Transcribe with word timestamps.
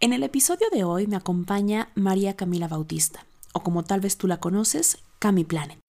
En 0.00 0.12
el 0.12 0.22
episodio 0.22 0.68
de 0.70 0.84
hoy 0.84 1.08
me 1.08 1.16
acompaña 1.16 1.88
María 1.96 2.36
Camila 2.36 2.68
Bautista, 2.68 3.26
o 3.52 3.64
como 3.64 3.82
tal 3.82 3.98
vez 4.00 4.16
tú 4.16 4.28
la 4.28 4.38
conoces, 4.38 4.98
Cami 5.18 5.42
Planet. 5.42 5.80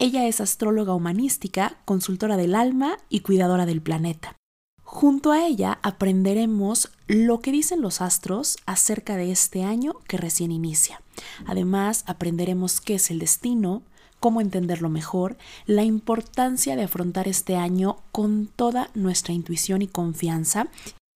Ella 0.00 0.26
es 0.26 0.40
astróloga 0.40 0.96
humanística, 0.96 1.78
consultora 1.84 2.36
del 2.36 2.56
alma 2.56 2.98
y 3.08 3.20
cuidadora 3.20 3.64
del 3.64 3.80
planeta. 3.80 4.34
Junto 4.82 5.30
a 5.30 5.46
ella 5.46 5.78
aprenderemos 5.84 6.90
lo 7.06 7.38
que 7.38 7.52
dicen 7.52 7.82
los 7.82 8.00
astros 8.00 8.58
acerca 8.66 9.16
de 9.16 9.30
este 9.30 9.62
año 9.62 9.94
que 10.08 10.16
recién 10.16 10.50
inicia. 10.50 11.00
Además, 11.46 12.02
aprenderemos 12.08 12.80
qué 12.80 12.94
es 12.94 13.12
el 13.12 13.20
destino, 13.20 13.84
cómo 14.18 14.40
entenderlo 14.40 14.88
mejor, 14.88 15.36
la 15.66 15.84
importancia 15.84 16.74
de 16.74 16.82
afrontar 16.82 17.28
este 17.28 17.54
año 17.54 17.98
con 18.10 18.48
toda 18.48 18.90
nuestra 18.94 19.32
intuición 19.32 19.82
y 19.82 19.86
confianza 19.86 20.66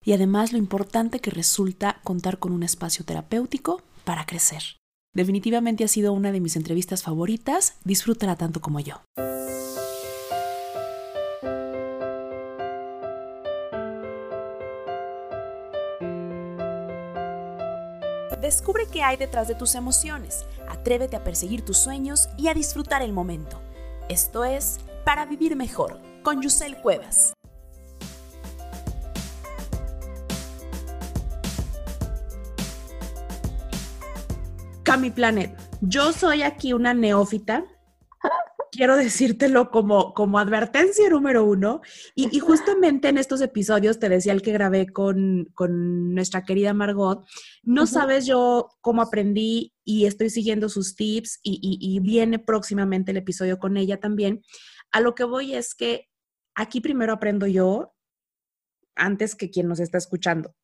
y 0.07 0.13
además 0.13 0.53
lo 0.53 0.59
importante 0.59 1.19
que 1.19 1.33
resulta 1.33 2.01
contar 2.05 2.39
con 2.39 2.53
un 2.53 2.63
espacio 2.63 3.05
terapéutico 3.05 3.83
para 4.05 4.25
crecer. 4.25 4.63
Definitivamente 5.13 5.83
ha 5.83 5.89
sido 5.89 6.13
una 6.13 6.31
de 6.31 6.41
mis 6.41 6.55
entrevistas 6.55 7.03
favoritas, 7.03 7.75
disfrútala 7.85 8.37
tanto 8.37 8.61
como 8.61 8.79
yo. 8.79 9.03
Descubre 18.41 18.87
qué 18.93 19.03
hay 19.03 19.17
detrás 19.17 19.49
de 19.49 19.57
tus 19.57 19.75
emociones, 19.75 20.47
atrévete 20.69 21.17
a 21.17 21.25
perseguir 21.25 21.65
tus 21.65 21.79
sueños 21.79 22.29
y 22.39 22.47
a 22.47 22.55
disfrutar 22.55 23.03
el 23.03 23.13
momento. 23.13 23.61
Esto 24.09 24.45
es 24.45 24.79
Para 25.05 25.27
Vivir 25.27 25.57
Mejor, 25.57 26.01
con 26.23 26.43
Yusel 26.43 26.77
Cuevas. 26.77 27.36
Cami 34.87 35.11
Planet, 35.11 35.53
yo 35.81 36.13
soy 36.13 36.43
aquí 36.43 36.73
una 36.73 36.95
neófita. 36.95 37.65
Quiero 38.71 38.97
decírtelo 38.97 39.73
como, 39.73 40.15
como 40.15 40.39
advertencia 40.39 41.11
número 41.11 41.45
uno. 41.45 41.81
Y, 42.15 42.39
justamente 42.39 43.09
en 43.09 43.19
estos 43.19 43.41
episodios, 43.41 43.99
te 43.99 44.09
decía 44.09 44.33
el 44.33 44.43
que 44.43 44.53
grabé 44.53 44.87
con, 44.87 45.49
nuestra 46.15 46.45
querida 46.45 46.73
Margot, 46.73 47.27
no 47.65 47.89
sabes 47.89 48.27
yo 48.27 48.69
cómo 48.81 49.03
aprendí 49.03 49.75
y 49.85 50.07
estoy 50.07 50.31
siguiendo 50.31 50.69
sus 50.69 50.95
tips 50.95 51.41
y, 51.43 51.59
y 51.61 51.99
viene 51.99 52.39
próximamente 52.39 53.11
el 53.11 53.17
episodio 53.17 53.59
con 53.59 53.77
ella 53.77 53.99
también. 53.99 54.45
A 54.93 55.01
lo 55.01 55.17
que 55.17 55.25
voy 55.25 55.57
es 55.57 55.75
que 55.75 56.09
aquí 56.55 56.81
primero 56.81 57.13
aprendo 57.13 57.49
yo 57.49 57.93
antes 58.95 59.35
que 59.35 59.51
quien 59.51 59.67
nos 59.67 59.81
está 59.81 59.99
escuchando. 59.99 60.55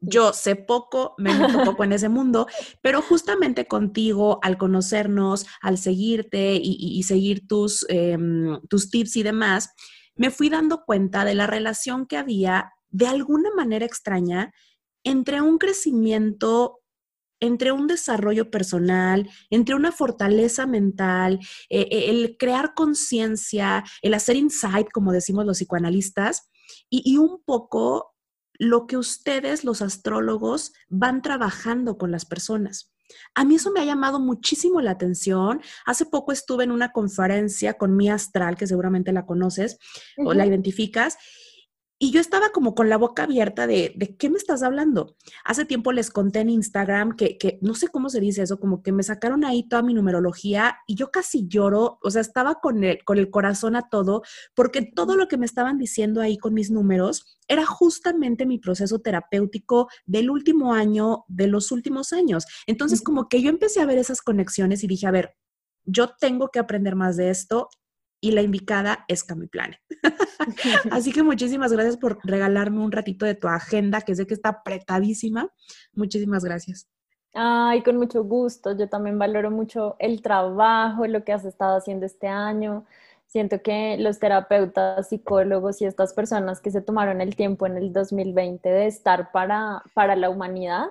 Yo 0.00 0.32
sé 0.32 0.56
poco, 0.56 1.14
me 1.18 1.34
meto 1.34 1.62
poco 1.64 1.84
en 1.84 1.92
ese 1.92 2.08
mundo, 2.08 2.46
pero 2.80 3.02
justamente 3.02 3.66
contigo, 3.66 4.38
al 4.42 4.56
conocernos, 4.56 5.46
al 5.60 5.76
seguirte 5.76 6.58
y, 6.62 7.02
seguir 7.02 7.46
tus, 7.46 7.84
em, 7.88 8.60
tus 8.68 8.90
tips 8.90 9.16
y 9.16 9.22
demás, 9.22 9.70
me 10.14 10.30
fui 10.30 10.48
dando 10.48 10.84
cuenta 10.84 11.24
de 11.24 11.34
la 11.34 11.46
relación 11.46 12.06
que 12.06 12.16
había 12.16 12.72
de 12.88 13.06
alguna 13.06 13.50
manera 13.54 13.84
extraña 13.84 14.52
entre 15.04 15.40
un 15.40 15.58
crecimiento 15.58 16.80
entre 17.42 17.72
un 17.72 17.86
desarrollo 17.86 18.50
personal, 18.50 19.28
entre 19.48 19.74
una 19.74 19.92
fortaleza 19.92 20.66
mental, 20.66 21.38
eh, 21.70 21.88
eh, 21.90 22.10
el 22.10 22.36
crear 22.38 22.74
conciencia, 22.74 23.82
el 24.02 24.12
hacer 24.12 24.36
insight, 24.36 24.88
como 24.92 25.10
decimos 25.10 25.46
los 25.46 25.56
psicoanalistas, 25.56 26.50
y, 26.90 27.02
y, 27.02 27.16
un 27.16 27.42
poco 27.42 28.14
lo 28.60 28.86
que 28.86 28.98
ustedes, 28.98 29.64
los 29.64 29.80
astrólogos, 29.80 30.74
van 30.90 31.22
trabajando 31.22 31.96
con 31.96 32.10
las 32.10 32.26
personas. 32.26 32.92
A 33.34 33.42
mí 33.42 33.54
eso 33.54 33.72
me 33.72 33.80
ha 33.80 33.86
llamado 33.86 34.20
muchísimo 34.20 34.82
la 34.82 34.90
atención. 34.90 35.62
Hace 35.86 36.04
poco 36.04 36.30
estuve 36.30 36.64
en 36.64 36.70
una 36.70 36.92
conferencia 36.92 37.74
con 37.74 37.96
mi 37.96 38.10
astral, 38.10 38.56
que 38.56 38.66
seguramente 38.66 39.12
la 39.12 39.24
conoces 39.24 39.78
o 40.18 40.34
la 40.34 40.44
identificas, 40.46 41.16
y 42.02 42.12
yo 42.12 42.20
estaba 42.20 42.48
como 42.48 42.74
con 42.74 42.88
la 42.88 42.96
boca 42.96 43.24
abierta 43.24 43.66
de, 43.66 43.92
¿de 43.94 44.16
qué 44.16 44.30
me 44.30 44.38
estás 44.38 44.62
hablando? 44.62 45.16
Hace 45.44 45.66
tiempo 45.66 45.92
les 45.92 46.10
conté 46.10 46.40
en 46.40 46.48
Instagram 46.48 47.14
que, 47.14 47.36
que, 47.36 47.58
no 47.60 47.74
sé 47.74 47.88
cómo 47.88 48.08
se 48.08 48.20
dice 48.20 48.42
eso, 48.42 48.58
como 48.58 48.82
que 48.82 48.90
me 48.90 49.02
sacaron 49.02 49.44
ahí 49.44 49.68
toda 49.68 49.82
mi 49.82 49.92
numerología 49.92 50.78
y 50.86 50.94
yo 50.94 51.10
casi 51.10 51.46
lloro, 51.46 51.98
o 52.02 52.10
sea, 52.10 52.22
estaba 52.22 52.54
con 52.54 52.84
el, 52.84 53.04
con 53.04 53.18
el 53.18 53.30
corazón 53.30 53.76
a 53.76 53.90
todo, 53.90 54.22
porque 54.54 54.80
todo 54.80 55.14
lo 55.14 55.28
que 55.28 55.36
me 55.36 55.44
estaban 55.44 55.76
diciendo 55.76 56.22
ahí 56.22 56.38
con 56.38 56.54
mis 56.54 56.70
números 56.70 57.38
era 57.48 57.66
justamente 57.66 58.46
mi 58.46 58.56
proceso 58.56 59.00
terapéutico 59.00 59.88
del 60.06 60.30
último 60.30 60.72
año, 60.72 61.26
de 61.28 61.48
los 61.48 61.70
últimos 61.70 62.14
años. 62.14 62.46
Entonces, 62.66 63.02
como 63.02 63.28
que 63.28 63.42
yo 63.42 63.50
empecé 63.50 63.82
a 63.82 63.86
ver 63.86 63.98
esas 63.98 64.22
conexiones 64.22 64.82
y 64.82 64.86
dije, 64.86 65.06
a 65.06 65.10
ver, 65.10 65.34
yo 65.84 66.08
tengo 66.18 66.48
que 66.48 66.60
aprender 66.60 66.96
más 66.96 67.18
de 67.18 67.28
esto 67.28 67.68
y 68.20 68.32
la 68.32 68.42
indicada 68.42 69.04
es 69.08 69.24
Cami 69.24 69.46
Planet. 69.46 69.80
Así 70.90 71.12
que 71.12 71.22
muchísimas 71.22 71.72
gracias 71.72 71.96
por 71.96 72.18
regalarme 72.22 72.80
un 72.80 72.92
ratito 72.92 73.24
de 73.24 73.34
tu 73.34 73.48
agenda, 73.48 74.02
que 74.02 74.14
sé 74.14 74.26
que 74.26 74.34
está 74.34 74.50
apretadísima. 74.50 75.50
Muchísimas 75.92 76.44
gracias. 76.44 76.88
Ay, 77.32 77.82
con 77.82 77.96
mucho 77.96 78.24
gusto. 78.24 78.76
Yo 78.76 78.88
también 78.88 79.18
valoro 79.18 79.50
mucho 79.50 79.96
el 79.98 80.20
trabajo, 80.20 81.06
lo 81.06 81.24
que 81.24 81.32
has 81.32 81.44
estado 81.44 81.76
haciendo 81.76 82.06
este 82.06 82.26
año. 82.26 82.84
Siento 83.26 83.62
que 83.62 83.96
los 83.98 84.18
terapeutas, 84.18 85.08
psicólogos 85.08 85.80
y 85.80 85.84
estas 85.84 86.12
personas 86.12 86.60
que 86.60 86.72
se 86.72 86.82
tomaron 86.82 87.20
el 87.20 87.36
tiempo 87.36 87.66
en 87.66 87.76
el 87.76 87.92
2020 87.92 88.68
de 88.68 88.86
estar 88.88 89.30
para, 89.30 89.84
para 89.94 90.16
la 90.16 90.30
humanidad, 90.30 90.88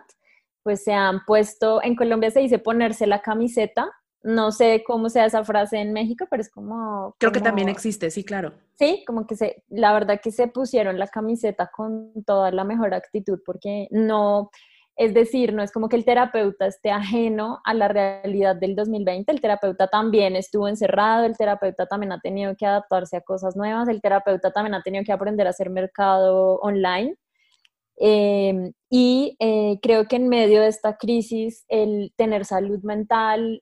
pues 0.63 0.83
se 0.83 0.93
han 0.93 1.25
puesto, 1.25 1.83
en 1.83 1.95
Colombia 1.97 2.31
se 2.31 2.39
dice 2.39 2.57
ponerse 2.57 3.07
la 3.07 3.21
camiseta 3.21 3.91
no 4.21 4.51
sé 4.51 4.83
cómo 4.85 5.09
sea 5.09 5.25
esa 5.25 5.43
frase 5.43 5.77
en 5.77 5.93
México, 5.93 6.25
pero 6.29 6.41
es 6.41 6.49
como... 6.49 7.15
Creo 7.17 7.31
que 7.31 7.39
también 7.39 7.69
existe, 7.69 8.11
sí, 8.11 8.23
claro. 8.23 8.53
Sí, 8.77 9.03
como 9.07 9.25
que 9.25 9.35
se, 9.35 9.63
la 9.69 9.93
verdad 9.93 10.19
que 10.21 10.31
se 10.31 10.47
pusieron 10.47 10.99
la 10.99 11.07
camiseta 11.07 11.69
con 11.73 12.11
toda 12.25 12.51
la 12.51 12.63
mejor 12.63 12.93
actitud, 12.93 13.39
porque 13.45 13.87
no, 13.91 14.49
es 14.99 15.13
decir, 15.13 15.53
no 15.53 15.63
es 15.63 15.71
como 15.71 15.87
que 15.87 15.95
el 15.95 16.03
terapeuta 16.03 16.67
esté 16.67 16.91
ajeno 16.91 17.61
a 17.63 17.73
la 17.73 17.87
realidad 17.87 18.57
del 18.57 18.75
2020, 18.75 19.31
el 19.31 19.39
terapeuta 19.39 19.87
también 19.87 20.35
estuvo 20.35 20.67
encerrado, 20.67 21.23
el 21.25 21.37
terapeuta 21.37 21.85
también 21.85 22.11
ha 22.11 22.19
tenido 22.19 22.53
que 22.57 22.65
adaptarse 22.65 23.15
a 23.15 23.21
cosas 23.21 23.55
nuevas, 23.55 23.87
el 23.87 24.01
terapeuta 24.01 24.51
también 24.51 24.73
ha 24.73 24.81
tenido 24.81 25.05
que 25.05 25.13
aprender 25.13 25.47
a 25.47 25.51
hacer 25.51 25.69
mercado 25.69 26.59
online. 26.59 27.15
Eh, 28.01 28.71
y 28.89 29.37
eh, 29.39 29.79
creo 29.81 30.05
que 30.05 30.17
en 30.17 30.27
medio 30.27 30.61
de 30.61 30.67
esta 30.67 30.97
crisis, 30.97 31.63
el 31.69 32.13
tener 32.17 32.43
salud 32.43 32.81
mental, 32.83 33.61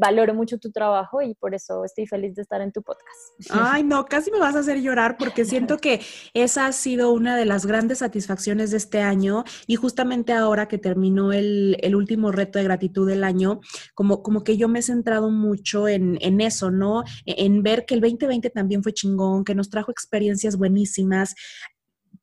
valoro 0.00 0.34
mucho 0.34 0.58
tu 0.58 0.70
trabajo 0.70 1.22
y 1.22 1.34
por 1.34 1.54
eso 1.54 1.84
estoy 1.84 2.06
feliz 2.06 2.34
de 2.34 2.42
estar 2.42 2.60
en 2.60 2.72
tu 2.72 2.82
podcast. 2.82 3.08
Ay, 3.50 3.82
no, 3.84 4.04
casi 4.06 4.30
me 4.30 4.38
vas 4.38 4.56
a 4.56 4.60
hacer 4.60 4.80
llorar 4.80 5.16
porque 5.16 5.44
siento 5.44 5.78
que 5.78 6.00
esa 6.32 6.66
ha 6.66 6.72
sido 6.72 7.12
una 7.12 7.36
de 7.36 7.44
las 7.44 7.66
grandes 7.66 7.98
satisfacciones 7.98 8.70
de 8.70 8.78
este 8.78 9.00
año 9.00 9.44
y 9.66 9.76
justamente 9.76 10.32
ahora 10.32 10.66
que 10.68 10.78
terminó 10.78 11.32
el, 11.32 11.76
último 11.94 12.32
reto 12.32 12.58
de 12.58 12.64
gratitud 12.64 13.08
del 13.08 13.22
año, 13.22 13.60
como, 13.94 14.22
como 14.22 14.42
que 14.42 14.56
yo 14.56 14.68
me 14.68 14.80
he 14.80 14.82
centrado 14.82 15.30
mucho 15.30 15.86
en, 15.86 16.18
en 16.20 16.40
eso, 16.40 16.72
¿no? 16.72 17.02
E, 17.24 17.44
en 17.44 17.62
ver 17.62 17.84
que 17.86 17.94
el 17.94 18.00
2020 18.00 18.50
también 18.50 18.82
fue 18.82 18.92
chingón, 18.92 19.44
que 19.44 19.54
nos 19.54 19.70
trajo 19.70 19.92
experiencias 19.92 20.56
buenísimas. 20.56 21.34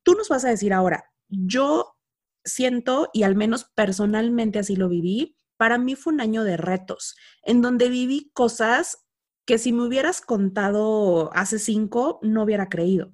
Tú 0.02 0.12
nos 0.12 0.28
vas 0.28 0.44
a 0.44 0.50
decir 0.50 0.74
ahora, 0.74 1.04
yo 1.28 1.96
siento, 2.44 3.08
y 3.12 3.22
al 3.22 3.34
menos 3.34 3.70
personalmente 3.74 4.58
así 4.58 4.76
lo 4.76 4.88
viví, 4.88 5.36
para 5.62 5.78
mí 5.78 5.94
fue 5.94 6.12
un 6.12 6.20
año 6.20 6.42
de 6.42 6.56
retos, 6.56 7.14
en 7.44 7.62
donde 7.62 7.88
viví 7.88 8.32
cosas 8.34 9.06
que 9.46 9.58
si 9.58 9.72
me 9.72 9.86
hubieras 9.86 10.20
contado 10.20 11.32
hace 11.34 11.60
cinco, 11.60 12.18
no 12.20 12.42
hubiera 12.42 12.68
creído. 12.68 13.12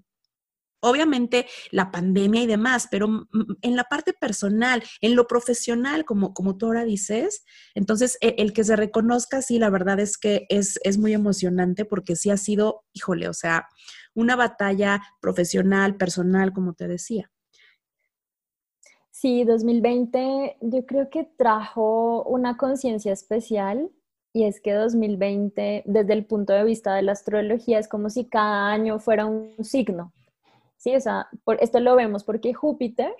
Obviamente 0.80 1.46
la 1.72 1.90
pandemia 1.90 2.40
y 2.40 2.46
demás, 2.46 2.88
pero 2.90 3.28
en 3.60 3.76
la 3.76 3.84
parte 3.84 4.14
personal, 4.14 4.82
en 5.02 5.14
lo 5.14 5.26
profesional, 5.26 6.06
como, 6.06 6.32
como 6.32 6.56
tú 6.56 6.64
ahora 6.64 6.84
dices, 6.84 7.44
entonces 7.74 8.16
e, 8.22 8.36
el, 8.38 8.54
que 8.54 8.64
se 8.64 8.76
reconozca, 8.76 9.42
sí, 9.42 9.58
la 9.58 9.68
verdad 9.68 10.00
es 10.00 10.16
que 10.16 10.46
es, 10.48 10.80
es 10.84 10.96
muy 10.96 11.12
emocionante 11.12 11.84
porque 11.84 12.16
sí 12.16 12.30
ha 12.30 12.38
sido, 12.38 12.86
híjole, 12.94 13.28
o 13.28 13.34
sea, 13.34 13.68
una 14.14 14.36
batalla 14.36 15.02
profesional, 15.20 15.98
personal, 15.98 16.54
como 16.54 16.72
te 16.72 16.88
decía. 16.88 17.30
Sí, 19.20 19.42
2020 19.42 20.58
yo 20.60 20.86
creo 20.86 21.10
que 21.10 21.24
trajo 21.24 22.22
una 22.22 22.56
conciencia 22.56 23.12
especial 23.12 23.90
y 24.32 24.44
es 24.44 24.60
que 24.60 24.72
2020 24.72 25.82
desde 25.86 26.12
el 26.12 26.24
punto 26.24 26.52
de 26.52 26.62
vista 26.62 26.94
de 26.94 27.02
la 27.02 27.12
astrología 27.12 27.80
es 27.80 27.88
como 27.88 28.10
si 28.10 28.28
cada 28.28 28.70
año 28.70 29.00
fuera 29.00 29.26
un 29.26 29.56
signo. 29.64 30.12
Sí, 30.76 30.94
o 30.94 31.00
sea, 31.00 31.26
por, 31.42 31.60
esto 31.60 31.80
lo 31.80 31.96
vemos 31.96 32.22
porque 32.22 32.54
Júpiter 32.54 33.12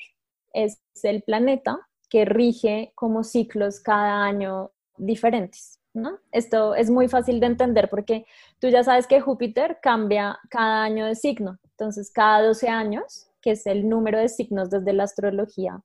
es 0.52 0.80
el 1.02 1.22
planeta 1.22 1.80
que 2.08 2.24
rige 2.24 2.92
como 2.94 3.24
ciclos 3.24 3.80
cada 3.80 4.22
año 4.22 4.70
diferentes. 4.98 5.80
¿no? 5.94 6.20
Esto 6.30 6.76
es 6.76 6.90
muy 6.90 7.08
fácil 7.08 7.40
de 7.40 7.46
entender 7.46 7.90
porque 7.90 8.24
tú 8.60 8.68
ya 8.68 8.84
sabes 8.84 9.08
que 9.08 9.20
Júpiter 9.20 9.78
cambia 9.82 10.38
cada 10.48 10.84
año 10.84 11.06
de 11.06 11.16
signo. 11.16 11.58
Entonces, 11.72 12.12
cada 12.12 12.46
12 12.46 12.68
años 12.68 13.28
que 13.40 13.52
es 13.52 13.66
el 13.66 13.88
número 13.88 14.18
de 14.18 14.28
signos 14.28 14.70
desde 14.70 14.92
la 14.92 15.04
astrología 15.04 15.82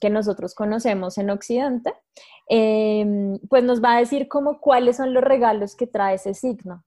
que 0.00 0.10
nosotros 0.10 0.54
conocemos 0.54 1.18
en 1.18 1.30
Occidente, 1.30 1.94
em, 2.48 3.38
pues 3.48 3.64
nos 3.64 3.82
va 3.82 3.96
a 3.96 4.00
decir 4.00 4.28
como 4.28 4.60
cuáles 4.60 4.96
son 4.96 5.14
los 5.14 5.24
regalos 5.24 5.74
que 5.76 5.86
trae 5.86 6.16
ese 6.16 6.34
signo. 6.34 6.84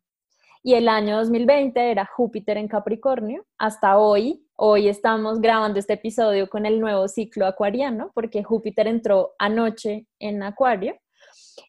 Y 0.62 0.74
el 0.74 0.90
año 0.90 1.18
2020 1.18 1.92
era 1.92 2.06
Júpiter 2.06 2.58
en 2.58 2.68
Capricornio. 2.68 3.46
Hasta 3.58 3.98
hoy, 3.98 4.46
hoy 4.56 4.90
estamos 4.90 5.40
grabando 5.40 5.80
este 5.80 5.94
episodio 5.94 6.50
con 6.50 6.66
el 6.66 6.82
nuevo 6.82 7.08
ciclo 7.08 7.46
acuariano, 7.46 8.12
porque 8.14 8.44
Júpiter 8.44 8.88
entró 8.88 9.34
anoche 9.40 10.06
en 10.20 10.44
Acuario 10.44 10.98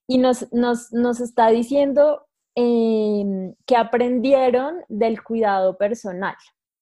y 0.08 0.18
nos, 0.18 0.52
nos, 0.52 0.92
nos 0.92 1.20
está 1.20 1.50
diciendo 1.50 2.26
em, 2.56 3.54
que 3.64 3.76
aprendieron 3.76 4.80
del 4.88 5.22
cuidado 5.22 5.78
personal. 5.78 6.34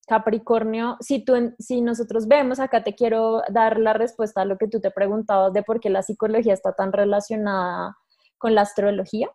Capricornio, 0.08 0.96
si, 1.00 1.24
tú, 1.24 1.54
si 1.58 1.80
nosotros 1.82 2.26
vemos, 2.26 2.58
acá 2.60 2.82
te 2.82 2.94
quiero 2.94 3.42
dar 3.50 3.78
la 3.78 3.92
respuesta 3.92 4.42
a 4.42 4.44
lo 4.44 4.56
que 4.56 4.68
tú 4.68 4.80
te 4.80 4.90
preguntabas 4.90 5.52
de 5.52 5.62
por 5.62 5.80
qué 5.80 5.90
la 5.90 6.02
psicología 6.02 6.54
está 6.54 6.72
tan 6.72 6.92
relacionada 6.92 7.96
con 8.38 8.54
la 8.54 8.62
astrología, 8.62 9.28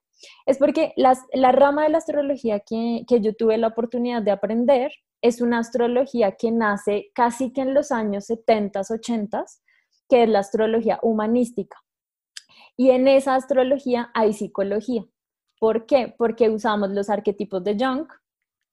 es 0.46 0.58
porque 0.58 0.94
la 0.96 1.52
rama 1.52 1.84
de 1.84 1.90
la 1.90 1.98
astrología 2.00 2.60
que, 2.62 3.04
que 3.08 3.22
yo 3.22 3.36
tuve 3.36 3.58
la 3.58 3.68
oportunidad 3.68 4.22
de 4.22 4.32
aprender 4.32 4.92
es 5.22 5.42
una 5.42 5.60
astrología 5.60 6.34
que 6.34 6.52
nace 6.52 7.12
casi 7.14 7.54
que 7.54 7.62
en 7.62 7.74
los 7.74 7.92
años 7.92 8.26
70, 8.26 8.82
80, 8.90 9.46
que 10.10 10.24
es 10.24 10.30
la 10.30 10.40
astrología 10.40 11.00
humanística. 11.02 11.78
Y 12.76 12.90
en 12.90 13.08
esa 13.08 13.36
astrología 13.36 14.12
hay 14.14 14.34
psicología. 14.34 15.06
¿Por 15.60 15.86
qué? 15.86 16.14
Porque 16.18 16.50
usamos 16.50 16.90
los 16.90 17.10
arquetipos 17.10 17.64
de 17.64 17.78
Jung 17.80 18.08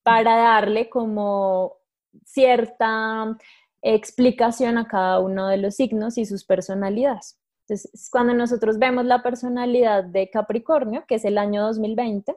para 0.02 0.37
darle 0.37 0.88
como 0.88 1.80
cierta 2.25 3.37
explicación 3.83 4.79
a 4.79 4.87
cada 4.87 5.21
uno 5.21 5.49
de 5.49 5.57
los 5.57 5.77
signos 5.77 6.19
y 6.19 6.27
sus 6.27 6.45
personalidades. 6.45 7.39
Entonces, 7.69 8.09
cuando 8.11 8.35
nosotros 8.35 8.79
vemos 8.79 9.05
la 9.05 9.23
personalidad 9.23 10.05
de 10.05 10.29
Capricornio, 10.31 11.05
que 11.07 11.17
es 11.17 11.25
el 11.25 11.39
año 11.39 11.62
2020, 11.62 12.35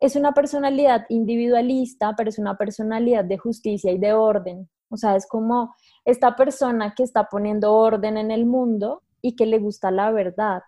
es 0.00 0.16
una 0.16 0.32
personalidad 0.32 1.06
individualista, 1.08 2.14
pero 2.16 2.28
es 2.28 2.38
una 2.38 2.56
personalidad 2.56 3.24
de 3.24 3.38
justicia 3.38 3.92
y 3.92 3.98
de 3.98 4.12
orden. 4.12 4.68
O 4.90 4.96
sea, 4.96 5.16
es 5.16 5.26
como 5.26 5.74
esta 6.04 6.36
persona 6.36 6.94
que 6.94 7.02
está 7.04 7.24
poniendo 7.24 7.72
orden 7.72 8.16
en 8.16 8.30
el 8.30 8.46
mundo 8.46 9.02
y 9.22 9.36
que 9.36 9.46
le 9.46 9.58
gusta 9.58 9.90
la 9.90 10.10
verdad. 10.10 10.62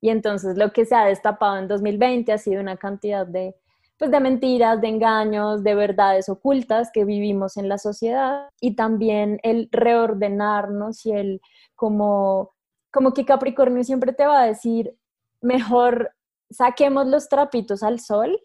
Y 0.00 0.08
entonces 0.08 0.56
lo 0.56 0.72
que 0.72 0.86
se 0.86 0.94
ha 0.94 1.04
destapado 1.04 1.58
en 1.58 1.68
2020 1.68 2.32
ha 2.32 2.38
sido 2.38 2.60
una 2.60 2.76
cantidad 2.76 3.26
de 3.26 3.54
pues 4.00 4.10
de 4.10 4.18
mentiras, 4.18 4.80
de 4.80 4.88
engaños, 4.88 5.62
de 5.62 5.74
verdades 5.74 6.30
ocultas 6.30 6.90
que 6.90 7.04
vivimos 7.04 7.58
en 7.58 7.68
la 7.68 7.76
sociedad 7.76 8.48
y 8.58 8.74
también 8.74 9.38
el 9.42 9.68
reordenarnos 9.70 11.04
y 11.04 11.12
el 11.12 11.42
como, 11.76 12.54
como 12.90 13.12
que 13.12 13.26
Capricornio 13.26 13.84
siempre 13.84 14.14
te 14.14 14.24
va 14.24 14.40
a 14.40 14.46
decir, 14.46 14.96
mejor 15.42 16.12
saquemos 16.48 17.08
los 17.08 17.28
trapitos 17.28 17.82
al 17.82 18.00
sol 18.00 18.40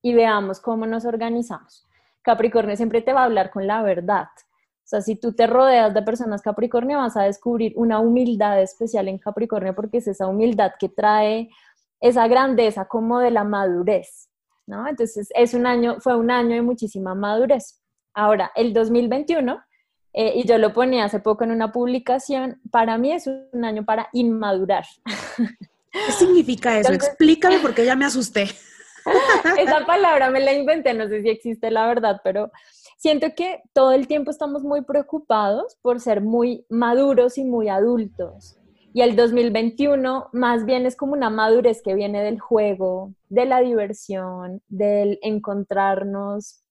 y 0.00 0.14
veamos 0.14 0.60
cómo 0.60 0.86
nos 0.86 1.04
organizamos. 1.04 1.86
Capricornio 2.22 2.74
siempre 2.74 3.02
te 3.02 3.12
va 3.12 3.20
a 3.20 3.24
hablar 3.26 3.50
con 3.50 3.66
la 3.66 3.82
verdad. 3.82 4.28
O 4.38 4.88
sea, 4.88 5.02
si 5.02 5.16
tú 5.16 5.34
te 5.34 5.46
rodeas 5.46 5.92
de 5.92 6.00
personas 6.00 6.40
Capricornio, 6.40 6.96
vas 6.96 7.18
a 7.18 7.24
descubrir 7.24 7.74
una 7.76 8.00
humildad 8.00 8.62
especial 8.62 9.08
en 9.08 9.18
Capricornio 9.18 9.74
porque 9.74 9.98
es 9.98 10.08
esa 10.08 10.26
humildad 10.26 10.72
que 10.80 10.88
trae 10.88 11.50
esa 12.00 12.26
grandeza 12.28 12.86
como 12.86 13.18
de 13.18 13.30
la 13.30 13.44
madurez. 13.44 14.25
¿No? 14.66 14.86
Entonces, 14.86 15.28
es 15.34 15.54
un 15.54 15.66
año, 15.66 15.96
fue 16.00 16.16
un 16.16 16.30
año 16.30 16.54
de 16.54 16.62
muchísima 16.62 17.14
madurez. 17.14 17.80
Ahora, 18.14 18.50
el 18.54 18.72
2021, 18.72 19.60
eh, 20.12 20.32
y 20.36 20.46
yo 20.46 20.58
lo 20.58 20.72
ponía 20.72 21.04
hace 21.04 21.20
poco 21.20 21.44
en 21.44 21.50
una 21.50 21.72
publicación, 21.72 22.60
para 22.70 22.96
mí 22.98 23.12
es 23.12 23.26
un 23.26 23.64
año 23.64 23.84
para 23.84 24.08
inmadurar. 24.12 24.84
¿Qué 25.92 26.12
significa 26.12 26.78
eso? 26.78 26.92
Explícame 26.92 27.58
porque 27.58 27.84
ya 27.84 27.96
me 27.96 28.04
asusté. 28.06 28.48
Esa 29.58 29.86
palabra 29.86 30.30
me 30.30 30.40
la 30.40 30.52
inventé, 30.52 30.94
no 30.94 31.08
sé 31.08 31.22
si 31.22 31.28
existe 31.28 31.70
la 31.70 31.86
verdad, 31.86 32.20
pero 32.24 32.50
siento 32.96 33.28
que 33.36 33.62
todo 33.72 33.92
el 33.92 34.06
tiempo 34.06 34.30
estamos 34.30 34.62
muy 34.62 34.82
preocupados 34.82 35.76
por 35.82 36.00
ser 36.00 36.20
muy 36.20 36.64
maduros 36.68 37.38
y 37.38 37.44
muy 37.44 37.68
adultos. 37.68 38.58
Y 38.96 39.02
el 39.02 39.14
2021 39.14 40.30
más 40.32 40.64
bien 40.64 40.86
es 40.86 40.96
como 40.96 41.12
una 41.12 41.28
madurez 41.28 41.82
que 41.82 41.94
viene 41.94 42.22
del 42.22 42.40
juego, 42.40 43.12
de 43.28 43.44
la 43.44 43.60
diversión, 43.60 44.62
del 44.68 45.18
encontrarnos 45.20 46.64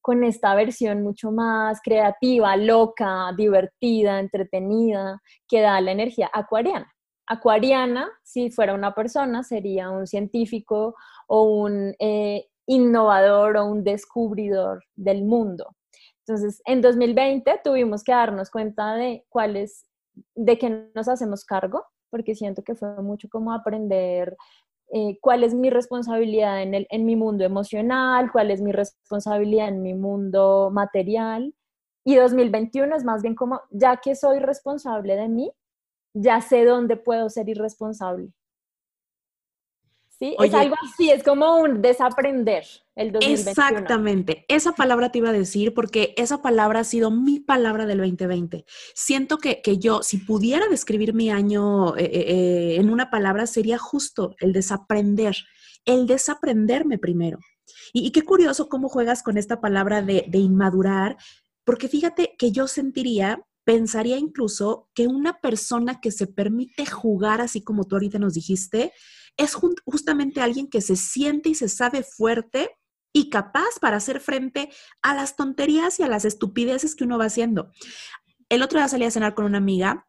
con 0.00 0.24
esta 0.24 0.54
versión 0.54 1.02
mucho 1.02 1.30
más 1.30 1.82
creativa, 1.82 2.56
loca, 2.56 3.34
divertida, 3.36 4.18
entretenida, 4.18 5.20
que 5.46 5.60
da 5.60 5.78
la 5.82 5.92
energía 5.92 6.30
acuariana. 6.32 6.90
Acuariana, 7.26 8.08
si 8.22 8.50
fuera 8.50 8.72
una 8.72 8.94
persona, 8.94 9.42
sería 9.42 9.90
un 9.90 10.06
científico 10.06 10.94
o 11.26 11.42
un 11.42 11.94
eh, 11.98 12.46
innovador 12.64 13.58
o 13.58 13.66
un 13.66 13.84
descubridor 13.84 14.84
del 14.96 15.22
mundo. 15.22 15.76
Entonces, 16.26 16.62
en 16.64 16.80
2020 16.80 17.60
tuvimos 17.62 18.02
que 18.02 18.12
darnos 18.12 18.50
cuenta 18.50 18.94
de 18.94 19.26
cuáles 19.28 19.84
de 20.34 20.58
que 20.58 20.90
nos 20.94 21.08
hacemos 21.08 21.44
cargo, 21.44 21.84
porque 22.10 22.34
siento 22.34 22.62
que 22.62 22.74
fue 22.74 23.02
mucho 23.02 23.28
como 23.28 23.52
aprender 23.52 24.36
eh, 24.92 25.18
cuál 25.20 25.44
es 25.44 25.54
mi 25.54 25.70
responsabilidad 25.70 26.62
en, 26.62 26.74
el, 26.74 26.86
en 26.90 27.06
mi 27.06 27.16
mundo 27.16 27.44
emocional, 27.44 28.30
cuál 28.30 28.50
es 28.50 28.60
mi 28.60 28.72
responsabilidad 28.72 29.68
en 29.68 29.82
mi 29.82 29.94
mundo 29.94 30.70
material. 30.72 31.54
Y 32.04 32.16
2021 32.16 32.96
es 32.96 33.04
más 33.04 33.22
bien 33.22 33.34
como, 33.34 33.62
ya 33.70 33.96
que 33.96 34.14
soy 34.14 34.40
responsable 34.40 35.16
de 35.16 35.28
mí, 35.28 35.52
ya 36.14 36.40
sé 36.40 36.64
dónde 36.64 36.96
puedo 36.96 37.30
ser 37.30 37.48
irresponsable. 37.48 38.32
Es 40.20 40.54
algo 40.54 40.76
así, 40.84 41.10
es 41.10 41.24
como 41.24 41.56
un 41.56 41.82
desaprender 41.82 42.64
el 42.94 43.12
2021. 43.12 43.50
Exactamente, 43.50 44.44
esa 44.48 44.72
palabra 44.72 45.10
te 45.10 45.18
iba 45.18 45.30
a 45.30 45.32
decir 45.32 45.72
porque 45.72 46.14
esa 46.16 46.42
palabra 46.42 46.80
ha 46.80 46.84
sido 46.84 47.10
mi 47.10 47.40
palabra 47.40 47.86
del 47.86 47.98
2020. 47.98 48.64
Siento 48.94 49.38
que, 49.38 49.62
yo, 49.78 50.02
si 50.02 50.18
pudiera 50.18 50.68
describir 50.68 51.14
mi 51.14 51.30
año 51.30 51.96
eh, 51.96 52.04
eh, 52.04 52.24
eh, 52.28 52.76
en 52.76 52.90
una 52.90 53.10
palabra, 53.10 53.46
sería 53.46 53.78
justo 53.78 54.34
el 54.40 54.52
desaprender, 54.52 55.34
el 55.84 56.06
desaprenderme 56.06 56.98
primero. 56.98 57.38
Y, 57.92 58.10
qué 58.10 58.22
curioso 58.22 58.68
cómo 58.68 58.88
juegas 58.88 59.22
con 59.22 59.38
esta 59.38 59.60
palabra 59.60 60.02
de, 60.02 60.26
de 60.28 60.38
inmadurar, 60.38 61.16
porque 61.64 61.88
fíjate 61.88 62.34
que 62.38 62.52
yo 62.52 62.66
sentiría 62.66 63.42
pensaría 63.64 64.18
incluso 64.18 64.90
que 64.92 65.06
una 65.06 65.40
persona 65.40 66.00
que 66.00 66.10
se 66.10 66.26
permite 66.26 66.84
jugar 66.84 67.40
así 67.40 67.62
como 67.62 67.84
tú 67.84 67.94
ahorita 67.94 68.18
nos 68.18 68.34
dijiste, 68.34 68.92
es 69.36 69.54
justamente 69.54 70.40
alguien 70.40 70.68
que 70.68 70.80
se 70.80 70.96
siente 70.96 71.48
y 71.50 71.54
se 71.54 71.68
sabe 71.68 72.02
fuerte 72.02 72.70
y 73.12 73.30
capaz 73.30 73.78
para 73.80 73.98
hacer 73.98 74.20
frente 74.20 74.70
a 75.02 75.14
las 75.14 75.36
tonterías 75.36 76.00
y 76.00 76.02
a 76.02 76.08
las 76.08 76.24
estupideces 76.24 76.94
que 76.94 77.04
uno 77.04 77.18
va 77.18 77.26
haciendo. 77.26 77.70
El 78.48 78.62
otro 78.62 78.78
día 78.78 78.88
salí 78.88 79.04
a 79.04 79.10
cenar 79.10 79.34
con 79.34 79.44
una 79.44 79.58
amiga 79.58 80.06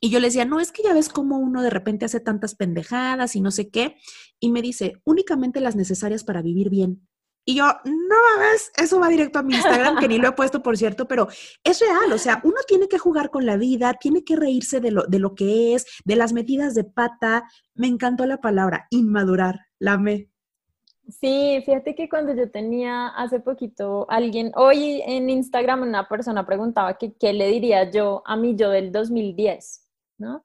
y 0.00 0.10
yo 0.10 0.18
le 0.18 0.28
decía, 0.28 0.46
no, 0.46 0.60
es 0.60 0.72
que 0.72 0.82
ya 0.82 0.94
ves 0.94 1.10
cómo 1.10 1.38
uno 1.38 1.62
de 1.62 1.70
repente 1.70 2.06
hace 2.06 2.20
tantas 2.20 2.54
pendejadas 2.54 3.36
y 3.36 3.40
no 3.40 3.50
sé 3.50 3.68
qué. 3.68 3.96
Y 4.40 4.50
me 4.50 4.62
dice, 4.62 4.94
únicamente 5.04 5.60
las 5.60 5.76
necesarias 5.76 6.24
para 6.24 6.40
vivir 6.40 6.70
bien. 6.70 7.06
Y 7.44 7.54
yo, 7.54 7.64
no 7.84 8.16
mames, 8.36 8.70
eso 8.76 9.00
va 9.00 9.08
directo 9.08 9.38
a 9.38 9.42
mi 9.42 9.54
Instagram, 9.54 9.98
que 9.98 10.08
ni 10.08 10.18
lo 10.18 10.28
he 10.28 10.32
puesto, 10.32 10.62
por 10.62 10.76
cierto, 10.76 11.08
pero 11.08 11.28
es 11.64 11.80
real, 11.80 12.12
o 12.12 12.18
sea, 12.18 12.40
uno 12.44 12.56
tiene 12.68 12.86
que 12.86 12.98
jugar 12.98 13.30
con 13.30 13.46
la 13.46 13.56
vida, 13.56 13.94
tiene 13.94 14.24
que 14.24 14.36
reírse 14.36 14.80
de 14.80 14.90
lo, 14.90 15.04
de 15.04 15.18
lo 15.18 15.34
que 15.34 15.74
es, 15.74 15.86
de 16.04 16.16
las 16.16 16.32
metidas 16.32 16.74
de 16.74 16.84
pata. 16.84 17.44
Me 17.74 17.86
encantó 17.86 18.26
la 18.26 18.40
palabra, 18.40 18.86
inmadurar, 18.90 19.60
la 19.78 19.94
amé. 19.94 20.29
Sí, 21.10 21.62
fíjate 21.64 21.94
que 21.94 22.08
cuando 22.08 22.34
yo 22.34 22.50
tenía 22.50 23.08
hace 23.08 23.40
poquito 23.40 24.06
alguien, 24.08 24.52
hoy 24.54 25.02
en 25.06 25.28
Instagram 25.30 25.82
una 25.82 26.08
persona 26.08 26.46
preguntaba 26.46 26.96
que 26.98 27.14
qué 27.14 27.32
le 27.32 27.48
diría 27.48 27.90
yo 27.90 28.22
a 28.26 28.36
mí 28.36 28.54
yo 28.56 28.70
del 28.70 28.92
2010, 28.92 29.88
¿no? 30.18 30.44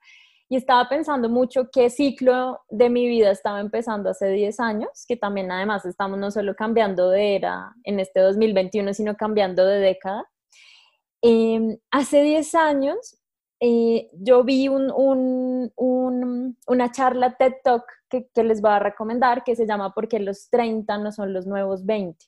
y 0.50 0.56
estaba 0.58 0.88
pensando 0.88 1.28
mucho 1.30 1.70
qué 1.72 1.90
ciclo 1.90 2.60
de 2.70 2.90
mi 2.90 3.08
vida 3.08 3.32
estaba 3.32 3.60
empezando 3.60 4.10
hace 4.10 4.30
10 4.30 4.60
años, 4.60 5.06
que 5.08 5.18
también 5.18 5.52
además 5.52 5.86
estamos 5.86 6.20
no 6.20 6.30
solo 6.30 6.56
cambiando 6.56 7.10
de 7.10 7.36
era 7.36 7.74
en 7.84 8.00
este 8.00 8.20
2021, 8.20 8.94
sino 8.94 9.16
cambiando 9.16 9.66
de 9.66 9.80
década. 9.80 10.24
Em, 11.22 11.78
hace 11.90 12.22
10 12.22 12.54
años 12.56 13.18
eh, 13.60 14.10
yo 14.14 14.44
vi 14.44 14.68
un, 14.68 14.92
un, 14.96 16.58
una 16.68 16.92
charla 16.92 17.36
TED 17.36 17.54
Talk 17.64 17.86
que, 18.10 18.28
que, 18.34 18.44
les 18.44 18.62
voy 18.62 18.72
a 18.72 18.80
recomendar 18.80 19.44
que 19.44 19.56
se 19.56 19.66
llama 19.66 19.94
Porque 19.94 20.20
los 20.20 20.50
30 20.50 20.98
no 20.98 21.12
son 21.12 21.34
los 21.34 21.46
nuevos 21.46 21.86
20. 21.86 22.26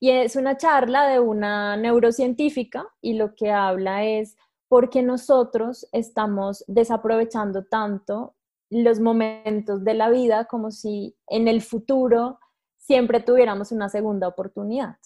Y 0.00 0.10
es 0.10 0.36
una 0.36 0.56
charla 0.56 1.08
de 1.08 1.20
una 1.20 1.76
neurocientífica 1.76 2.86
y 3.00 3.14
lo 3.14 3.34
que 3.34 3.50
habla 3.50 4.04
es 4.04 4.36
porque 4.68 5.02
nosotros 5.02 5.88
estamos 5.92 6.64
desaprovechando 6.68 7.64
tanto 7.64 8.34
los 8.70 9.00
momentos 9.00 9.82
de 9.82 9.94
la 9.94 10.10
vida 10.10 10.44
como 10.44 10.70
si 10.70 11.16
en 11.26 11.48
el 11.48 11.62
futuro 11.62 12.38
siempre 12.76 13.20
tuviéramos 13.20 13.72
una 13.72 13.88
segunda 13.88 14.28
oportunidad. 14.28 14.96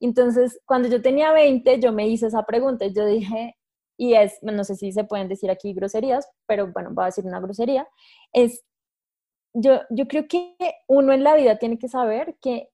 Entonces, 0.00 0.60
cuando 0.64 0.88
yo 0.88 1.02
tenía 1.02 1.32
20, 1.32 1.80
yo 1.80 1.92
me 1.92 2.08
hice 2.08 2.26
esa 2.26 2.44
pregunta 2.44 2.86
yo 2.86 3.06
dije, 3.06 3.56
y 3.96 4.14
es, 4.14 4.38
no 4.42 4.64
sé 4.64 4.74
si 4.74 4.92
se 4.92 5.04
pueden 5.04 5.28
decir 5.28 5.50
aquí 5.50 5.72
groserías, 5.72 6.28
pero 6.46 6.72
bueno, 6.72 6.90
voy 6.92 7.04
a 7.04 7.06
decir 7.06 7.24
una 7.24 7.40
grosería, 7.40 7.88
es, 8.32 8.64
yo, 9.54 9.80
yo 9.90 10.08
creo 10.08 10.26
que 10.28 10.56
uno 10.88 11.12
en 11.12 11.22
la 11.22 11.36
vida 11.36 11.58
tiene 11.58 11.78
que 11.78 11.88
saber 11.88 12.36
que 12.40 12.70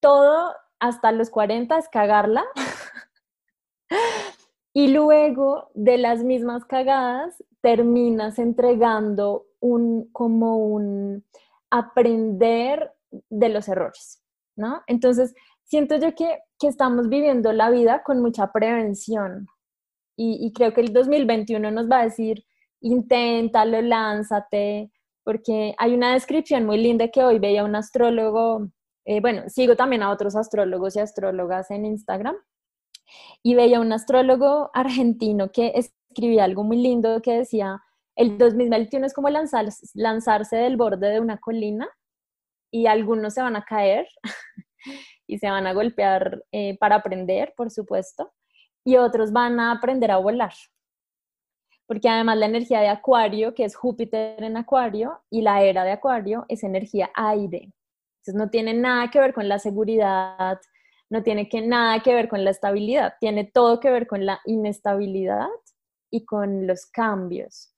todo 0.00 0.52
hasta 0.80 1.12
los 1.12 1.30
40 1.30 1.78
es 1.78 1.88
cagarla. 1.88 2.44
y 4.74 4.88
luego 4.88 5.70
de 5.74 5.98
las 5.98 6.24
mismas 6.24 6.64
cagadas 6.64 7.42
terminas 7.60 8.38
entregando 8.38 9.46
un 9.60 10.10
como 10.12 10.58
un 10.58 11.24
aprender 11.70 12.92
de 13.30 13.48
los 13.48 13.68
errores, 13.68 14.22
¿no? 14.56 14.82
Entonces, 14.86 15.34
siento 15.62 15.96
yo 15.96 16.14
que, 16.14 16.40
que 16.58 16.66
estamos 16.66 17.08
viviendo 17.08 17.52
la 17.52 17.70
vida 17.70 18.02
con 18.02 18.20
mucha 18.20 18.52
prevención 18.52 19.46
y, 20.16 20.52
creo 20.52 20.72
que 20.72 20.80
el 20.80 20.92
2021 20.92 21.70
nos 21.70 21.90
va 21.90 22.00
a 22.00 22.04
decir, 22.04 22.44
inténtalo, 22.80 23.82
lánzate, 23.82 24.90
porque 25.24 25.74
hay 25.78 25.94
una 25.94 26.12
descripción 26.12 26.66
muy 26.66 26.78
linda 26.78 27.08
que 27.08 27.24
hoy 27.24 27.38
veía 27.38 27.64
un 27.64 27.74
astrólogo 27.74 28.68
eh, 29.06 29.20
bueno, 29.20 29.48
sigo 29.48 29.76
también 29.76 30.02
a 30.02 30.10
otros 30.10 30.34
astrólogos 30.34 30.96
y 30.96 31.00
astrólogas 31.00 31.70
en 31.70 31.84
Instagram, 31.84 32.36
y 33.42 33.54
veía 33.54 33.80
un 33.80 33.92
astrólogo 33.92 34.70
argentino 34.72 35.50
que 35.52 35.72
escribía 35.74 36.44
algo 36.44 36.64
muy 36.64 36.78
lindo 36.78 37.20
que 37.20 37.32
decía, 37.32 37.82
el 38.16 38.38
2021 38.38 39.06
es 39.06 39.12
como 39.12 39.28
lanzarse 39.28 40.56
del 40.56 40.76
borde 40.76 41.10
de 41.10 41.20
una 41.20 41.38
colina 41.38 41.88
y 42.70 42.86
algunos 42.86 43.34
se 43.34 43.42
van 43.42 43.56
a 43.56 43.64
caer 43.64 44.06
y 45.26 45.38
se 45.38 45.50
van 45.50 45.66
a 45.66 45.74
golpear 45.74 46.42
eh, 46.52 46.78
para 46.78 46.96
aprender, 46.96 47.52
por 47.56 47.70
supuesto, 47.70 48.32
y 48.84 48.96
otros 48.96 49.32
van 49.32 49.58
a 49.58 49.72
aprender 49.72 50.10
a 50.10 50.18
volar. 50.18 50.52
Porque 51.86 52.08
además 52.08 52.38
la 52.38 52.46
energía 52.46 52.80
de 52.80 52.88
Acuario, 52.88 53.54
que 53.54 53.64
es 53.64 53.74
Júpiter 53.74 54.42
en 54.42 54.56
Acuario, 54.56 55.22
y 55.30 55.42
la 55.42 55.62
era 55.62 55.84
de 55.84 55.92
Acuario 55.92 56.44
es 56.48 56.62
energía 56.62 57.10
aire. 57.14 57.72
Entonces 58.18 58.34
no 58.34 58.48
tiene 58.50 58.74
nada 58.74 59.10
que 59.10 59.20
ver 59.20 59.34
con 59.34 59.48
la 59.48 59.58
seguridad, 59.58 60.58
no 61.10 61.22
tiene 61.22 61.48
que, 61.48 61.60
nada 61.60 62.00
que 62.00 62.14
ver 62.14 62.28
con 62.28 62.44
la 62.44 62.50
estabilidad, 62.50 63.14
tiene 63.20 63.44
todo 63.44 63.80
que 63.80 63.90
ver 63.90 64.06
con 64.06 64.24
la 64.24 64.40
inestabilidad 64.46 65.48
y 66.10 66.24
con 66.24 66.66
los 66.66 66.86
cambios. 66.86 67.74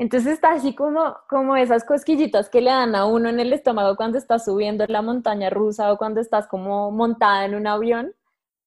Entonces 0.00 0.32
está 0.32 0.52
así 0.52 0.74
como, 0.74 1.16
como 1.28 1.56
esas 1.56 1.84
cosquillitas 1.84 2.48
que 2.48 2.62
le 2.62 2.70
dan 2.70 2.94
a 2.94 3.04
uno 3.04 3.28
en 3.28 3.38
el 3.38 3.52
estómago 3.52 3.96
cuando 3.96 4.16
estás 4.16 4.46
subiendo 4.46 4.86
la 4.86 5.02
montaña 5.02 5.50
rusa 5.50 5.92
o 5.92 5.98
cuando 5.98 6.20
estás 6.20 6.46
como 6.46 6.90
montada 6.90 7.44
en 7.44 7.54
un 7.54 7.66
avión. 7.66 8.14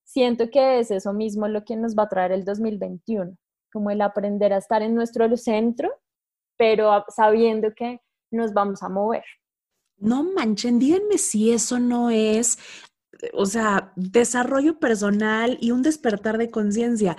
Siento 0.04 0.50
que 0.50 0.80
es 0.80 0.92
eso 0.92 1.14
mismo 1.14 1.48
lo 1.48 1.64
que 1.64 1.76
nos 1.76 1.96
va 1.96 2.04
a 2.04 2.10
traer 2.10 2.32
el 2.32 2.46
2021, 2.46 3.36
como 3.72 3.90
el 3.90 4.02
aprender 4.02 4.54
a 4.54 4.58
estar 4.58 4.82
en 4.82 4.96
nuestro 4.96 5.36
centro, 5.38 5.90
pero 6.58 7.04
sabiendo 7.10 7.74
que 7.76 8.00
nos 8.32 8.54
vamos 8.54 8.84
a 8.84 8.90
mover. 8.90 9.24
No 9.98 10.24
manchen, 10.24 10.80
díganme 10.80 11.18
si 11.18 11.52
eso 11.52 11.80
no 11.80 12.10
es, 12.10 12.58
o 13.34 13.46
sea, 13.46 13.94
desarrollo 13.96 14.80
personal 14.80 15.58
y 15.62 15.72
un 15.72 15.82
despertar 15.82 16.38
de 16.38 16.52
conciencia. 16.52 17.16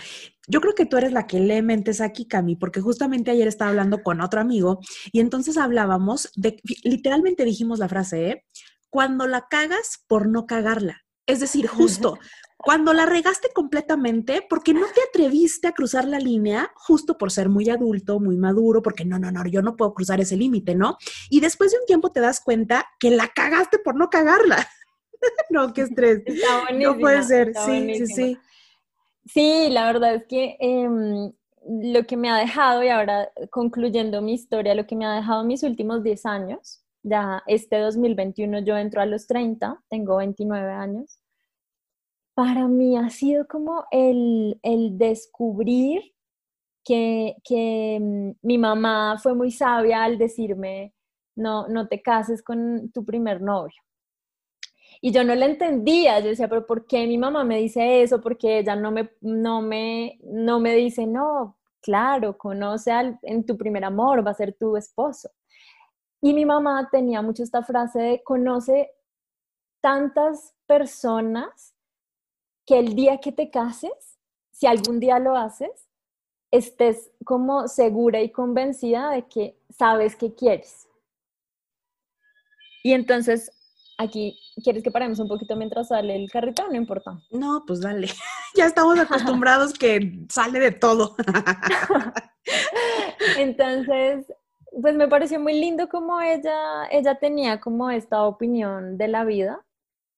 Yo 0.47 0.61
creo 0.61 0.75
que 0.75 0.85
tú 0.85 0.99
eres 0.99 1.13
la 1.13 1.27
que 1.27 1.41
lee 1.41 1.63
mentes 1.63 2.01
aquí, 2.01 2.27
Cami, 2.27 2.57
porque 2.57 2.81
justamente 2.81 3.31
ayer 3.31 3.49
estaba 3.49 3.71
hablando 3.71 4.03
con 4.03 4.21
otro 4.21 4.41
amigo 4.41 4.81
y 5.13 5.21
entonces 5.21 5.57
hablábamos 5.57 6.31
de, 6.37 6.61
literalmente 6.83 7.45
dijimos 7.45 7.79
la 7.79 7.89
frase, 7.89 8.29
¿eh? 8.29 8.45
Cuando 8.91 9.27
la 9.27 9.47
cagas 9.49 10.05
por 10.07 10.29
no 10.29 10.47
cagarla. 10.47 11.01
Es 11.27 11.41
decir, 11.41 11.67
justo, 11.67 12.19
cuando 12.57 12.93
la 12.93 13.07
regaste 13.07 13.49
completamente, 13.55 14.47
porque 14.49 14.73
no 14.73 14.87
te 14.95 15.03
atreviste 15.03 15.69
a 15.69 15.73
cruzar 15.73 16.07
la 16.07 16.19
línea 16.19 16.71
justo 16.75 17.19
por 17.19 17.31
ser 17.31 17.49
muy 17.49 17.69
adulto, 17.69 18.21
muy 18.21 18.37
maduro, 18.37 18.83
porque 18.83 19.05
no, 19.05 19.19
no, 19.19 19.31
no, 19.31 19.45
yo 19.47 19.61
no 19.61 19.77
puedo 19.77 19.93
cruzar 19.93 20.21
ese 20.21 20.37
límite, 20.37 20.75
¿no? 20.75 20.97
Y 21.31 21.41
después 21.41 21.73
de 21.73 21.79
un 21.79 21.87
tiempo 21.87 22.11
te 22.11 22.21
das 22.21 22.41
cuenta 22.41 22.87
que 22.99 23.11
la 23.11 23.29
cagaste 23.29 23.79
por 23.79 23.97
no 23.97 24.09
cagarla. 24.09 24.67
no, 25.51 25.73
qué 25.73 25.83
estrés. 25.83 26.23
Está 26.27 26.73
no 26.73 26.99
puede 26.99 27.23
ser, 27.23 27.53
sí, 27.55 27.95
sí, 27.95 28.07
sí. 28.07 28.39
Sí, 29.27 29.69
la 29.71 29.87
verdad 29.87 30.15
es 30.15 30.25
que 30.27 30.57
em, 30.61 31.33
lo 31.67 32.07
que 32.07 32.17
me 32.17 32.31
ha 32.31 32.37
dejado, 32.37 32.83
y 32.83 32.89
ahora 32.89 33.31
concluyendo 33.51 34.21
mi 34.21 34.35
historia, 34.35 34.75
lo 34.75 34.87
que 34.87 34.97
me 34.97 35.07
ha 35.07 35.15
dejado 35.15 35.45
mis 35.45 35.63
últimos 35.63 36.03
10 36.03 36.27
años, 36.27 36.83
ya 37.03 37.43
este 37.47 37.79
2021 37.79 38.61
yo 38.61 38.77
entro 38.77 39.01
a 39.01 39.07
los 39.07 39.27
30, 39.27 39.83
tengo 39.89 40.17
29 40.17 40.73
años, 40.73 41.19
para 42.35 42.67
mí 42.69 42.97
ha 42.97 43.11
sido 43.11 43.47
como 43.47 43.87
el, 43.91 44.59
descubrir 44.99 46.03
que, 46.85 47.37
mm, 48.01 48.31
mi 48.43 48.59
mamá 48.59 49.19
fue 49.23 49.35
muy 49.35 49.51
sabia 49.51 50.05
al 50.05 50.19
decirme, 50.19 50.95
no, 51.37 51.69
no 51.69 51.89
te 51.89 52.03
cases 52.03 52.43
con 52.43 52.91
tu 52.93 53.05
primer 53.05 53.41
novio. 53.41 53.81
Y 55.01 55.13
yo 55.13 55.25
no 55.25 55.35
le 55.35 55.47
entendía, 55.47 56.21
yo 56.21 56.29
decía, 56.29 56.49
pero 56.49 56.67
¿por 56.67 56.87
qué 56.87 57.07
mi 57.07 57.19
mamá 57.19 57.45
me 57.45 57.59
dice 57.59 58.03
eso? 58.03 58.21
Porque 58.21 58.59
ella 58.61 58.77
no 58.77 58.91
me, 58.91 59.11
no 59.21 59.61
me, 59.63 60.19
no 60.23 60.61
me 60.61 60.75
dice, 60.75 61.07
no, 61.07 61.59
claro, 61.81 62.39
conoce 62.39 62.91
al, 62.93 63.19
en 63.23 63.45
tu 63.45 63.57
primer 63.57 63.85
amor, 63.85 64.27
va 64.27 64.31
a 64.33 64.35
ser 64.35 64.55
tu 64.55 64.77
esposo. 64.77 65.31
Y 66.23 66.33
mi 66.33 66.47
mamá 66.47 66.89
tenía 66.91 67.23
mucho 67.23 67.43
esta 67.43 67.63
frase 67.63 68.01
de 68.01 68.23
conoce 68.25 68.91
tantas 69.83 70.55
personas 70.67 71.74
que 72.67 72.79
el 72.79 72.95
día 72.95 73.19
que 73.19 73.33
te 73.33 73.51
cases, 73.51 74.19
si 74.51 74.67
algún 74.67 75.01
día 75.01 75.19
lo 75.19 75.37
haces, 75.37 75.89
estés 76.51 77.11
como 77.25 77.69
segura 77.69 78.23
y 78.23 78.31
convencida 78.31 79.11
de 79.11 79.27
que 79.27 79.59
sabes 79.71 80.17
qué 80.17 80.35
quieres. 80.35 80.87
Y 82.83 82.93
entonces, 82.93 83.51
aquí, 83.99 84.39
¿quieres 84.63 84.83
que 84.83 84.91
paremos 84.91 85.19
un 85.19 85.27
poquito 85.27 85.57
mientras 85.57 85.89
sale 85.89 86.15
el 86.15 86.31
carrito? 86.31 86.69
No 86.69 86.77
importa. 86.77 87.19
No, 87.31 87.65
pues 87.67 87.81
dale. 87.81 88.09
ya 88.55 88.67
estamos 88.67 88.99
acostumbrados 88.99 89.73
que 89.73 90.25
sale 90.29 90.61
de 90.61 90.71
todo. 90.71 91.17
entonces, 93.39 94.27
pues 94.81 94.95
me 94.95 95.09
pareció 95.09 95.41
muy 95.41 95.59
lindo 95.59 95.89
como 95.89 96.21
ella, 96.21 96.87
ella 96.91 97.17
tenía 97.17 97.61
como 97.61 97.91
esta 97.91 98.25
opinión 98.25 98.97
de 98.97 99.09
la 99.09 99.25
vida 99.25 99.64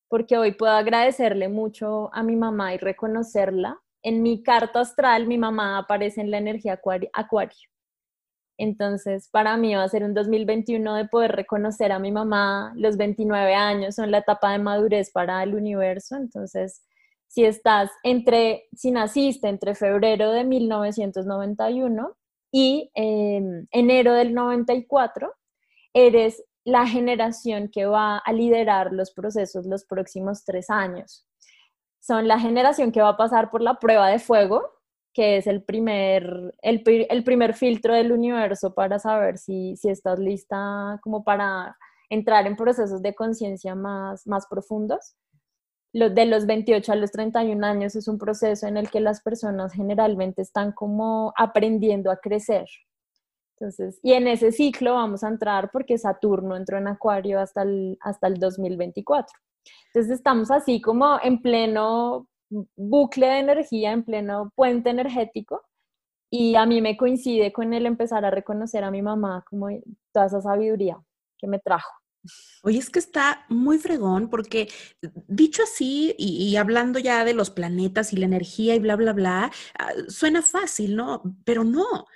porque 0.09 0.39
hoy 0.39 0.53
puedo 0.53 0.73
agradecerle 0.73 1.49
mucho 1.49 2.11
a 2.15 2.23
mi 2.23 2.37
mamá 2.37 2.75
y 2.75 2.79
reconocerla. 2.79 3.81
En 4.03 4.23
mi 4.23 4.43
carta 4.43 4.81
astral, 4.81 5.27
mi 5.27 5.39
mamá 5.39 5.79
aparece 5.79 6.21
en 6.21 6.31
la 6.31 6.39
energía 6.39 6.81
acuario. 7.13 7.69
Entonces, 8.59 9.29
para 9.31 9.57
mí 9.57 9.75
va 9.75 9.83
a 9.83 9.89
ser 9.89 10.03
un 10.05 10.15
2021 10.15 10.95
de 10.95 11.07
poder 11.07 11.33
reconocer 11.33 11.93
a 11.93 11.99
mi 11.99 12.11
mamá. 12.11 12.73
Los 12.77 12.97
29 12.97 13.55
años 13.55 13.95
son 13.97 14.11
la 14.11 14.19
etapa 14.19 14.53
de 14.53 14.59
madurez 14.59 15.11
para 15.11 15.43
el 15.43 15.55
universo. 15.55 16.17
Entonces, 16.17 16.83
si 17.27 17.45
estás 17.45 17.91
entre, 18.03 18.69
si 18.75 18.91
naciste 18.93 19.49
entre 19.49 19.75
febrero 19.75 20.31
de 20.31 20.45
1991 20.45 22.17
y 22.51 22.91
em, 22.95 23.67
enero 23.73 24.15
del 24.15 24.33
94, 24.33 25.35
eres 25.93 26.43
la 26.67 26.85
generación 26.85 27.69
que 27.69 27.87
va 27.87 28.19
a 28.19 28.33
liderar 28.33 28.93
los 28.93 29.13
procesos 29.13 29.67
los 29.67 29.85
próximos 29.85 30.45
tres 30.45 30.69
años. 30.69 31.25
Son 32.01 32.27
la 32.27 32.41
generación 32.41 32.91
que 32.91 33.01
va 33.01 33.11
a 33.11 33.17
pasar 33.17 33.53
por 33.53 33.63
la 33.63 33.79
prueba 33.79 34.09
de 34.09 34.19
fuego, 34.19 34.69
que 35.15 35.37
es 35.37 35.47
el 35.47 35.63
primer, 35.63 36.55
el, 36.63 36.83
primer 36.83 37.55
filtro 37.55 37.95
del 37.95 38.11
universo 38.11 38.75
para 38.75 38.99
saber 38.99 39.39
si, 39.39 39.77
si 39.77 39.91
estás 39.91 40.19
lista 40.19 40.99
como 41.05 41.23
para 41.23 41.77
entrar 42.11 42.49
en 42.49 42.57
procesos 42.57 43.01
de 43.01 43.15
conciencia 43.15 43.77
más, 43.77 44.27
más 44.27 44.49
profundos. 44.49 45.15
Los 45.93 46.17
de 46.17 46.27
los 46.27 46.47
28 46.47 46.93
a 46.93 46.97
los 46.97 47.13
31 47.13 47.65
años 47.65 47.95
es 47.95 48.09
un 48.09 48.19
proceso 48.19 48.67
en 48.67 48.77
el 48.77 48.91
que 48.91 48.99
las 48.99 49.23
personas 49.23 49.73
generalmente 49.73 50.43
están 50.43 50.73
como 50.73 51.33
aprendiendo 51.37 52.11
a 52.11 52.17
crecer, 52.17 52.67
entonces, 53.59 53.99
y 54.03 54.13
en 54.13 54.29
ese 54.29 54.53
ciclo 54.53 54.95
vamos 54.95 55.25
a 55.25 55.29
entrar 55.29 55.71
porque 55.73 55.97
Saturno 55.97 56.57
entró 56.57 56.77
en 56.77 56.89
Acuario 56.89 57.41
hasta 57.41 57.63
el, 57.63 57.97
hasta 58.01 58.27
el 58.27 58.35
2024. 58.35 59.33
Entonces 59.87 60.13
estamos 60.13 60.51
así 60.51 60.81
como 60.81 61.19
en 61.23 61.41
pleno 61.41 62.29
bucle 62.77 63.27
de 63.27 63.39
energía, 63.39 63.93
en 63.93 64.05
pleno 64.05 64.53
puente 64.55 64.91
energético. 64.91 65.63
Y 66.31 66.55
a 66.57 66.67
mí 66.67 66.83
me 66.83 66.99
coincide 66.99 67.53
con 67.53 67.73
el 67.73 67.87
empezar 67.87 68.25
a 68.25 68.31
reconocer 68.31 68.85
a 68.85 68.91
mi 68.91 69.01
mamá 69.01 69.45
como 69.49 69.69
toda 70.13 70.27
esa 70.27 70.43
sabiduría 70.43 70.99
que 71.39 71.47
me 71.47 71.59
trajo. 71.59 71.91
Oye, 72.63 72.79
es 72.79 72.91
que 72.91 72.99
está 72.99 73.47
muy 73.49 73.79
fregón 73.79 74.29
porque 74.29 74.69
dicho 75.29 75.63
así 75.63 76.15
y, 76.19 76.57
hablando 76.57 76.99
ya 76.99 77.25
de 77.25 77.35
los 77.35 77.51
planetas 77.51 78.13
y 78.13 78.17
la 78.17 78.27
energía 78.27 78.75
y 78.75 78.81
bla, 78.81 78.97
bla, 78.97 79.13
bla, 79.13 79.53
ah, 79.79 79.93
suena 80.09 80.43
fácil, 80.43 80.97
¿no? 80.97 81.23
Pero 81.45 81.63
no, 81.63 82.07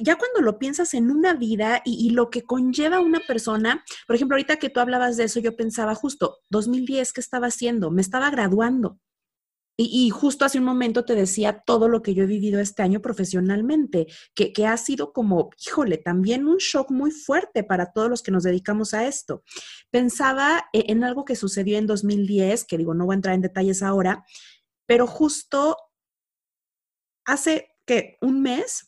ya 0.00 0.16
cuando 0.16 0.40
lo 0.40 0.58
piensas 0.58 0.94
en 0.94 1.10
una 1.10 1.34
vida 1.34 1.82
y, 1.84 2.10
lo 2.10 2.30
que 2.30 2.42
conlleva 2.42 3.00
una 3.00 3.20
persona, 3.20 3.84
por 4.06 4.16
ejemplo, 4.16 4.34
ahorita 4.34 4.56
que 4.56 4.70
tú 4.70 4.80
hablabas 4.80 5.16
de 5.16 5.24
eso, 5.24 5.40
yo 5.40 5.56
pensaba 5.56 5.94
justo, 5.94 6.38
2010, 6.50 7.12
¿qué 7.12 7.20
estaba 7.20 7.48
haciendo? 7.48 7.90
Me 7.90 8.02
estaba 8.02 8.30
graduando. 8.30 8.98
Y, 9.80 10.10
justo 10.10 10.44
hace 10.44 10.58
un 10.58 10.64
momento 10.64 11.04
te 11.04 11.14
decía 11.14 11.62
todo 11.64 11.88
lo 11.88 12.02
que 12.02 12.12
yo 12.12 12.24
he 12.24 12.26
vivido 12.26 12.58
este 12.58 12.82
año 12.82 13.00
profesionalmente, 13.00 14.08
que, 14.34 14.52
que, 14.52 14.66
ha 14.66 14.76
sido 14.76 15.12
como, 15.12 15.50
híjole, 15.64 15.98
también 15.98 16.48
un 16.48 16.56
shock 16.56 16.90
muy 16.90 17.12
fuerte 17.12 17.62
para 17.62 17.92
todos 17.92 18.10
los 18.10 18.22
que 18.22 18.32
nos 18.32 18.42
dedicamos 18.42 18.92
a 18.92 19.06
esto. 19.06 19.44
Pensaba 19.90 20.64
e, 20.72 20.90
en 20.90 21.04
algo 21.04 21.24
que 21.24 21.36
sucedió 21.36 21.78
en 21.78 21.86
2010, 21.86 22.64
que 22.64 22.76
digo, 22.76 22.92
no 22.92 23.06
voy 23.06 23.14
a 23.14 23.16
entrar 23.16 23.34
en 23.36 23.40
detalles 23.42 23.84
ahora, 23.84 24.24
pero 24.84 25.06
justo 25.06 25.76
hace 27.24 27.68
que 27.86 28.16
un 28.20 28.42
mes 28.42 28.87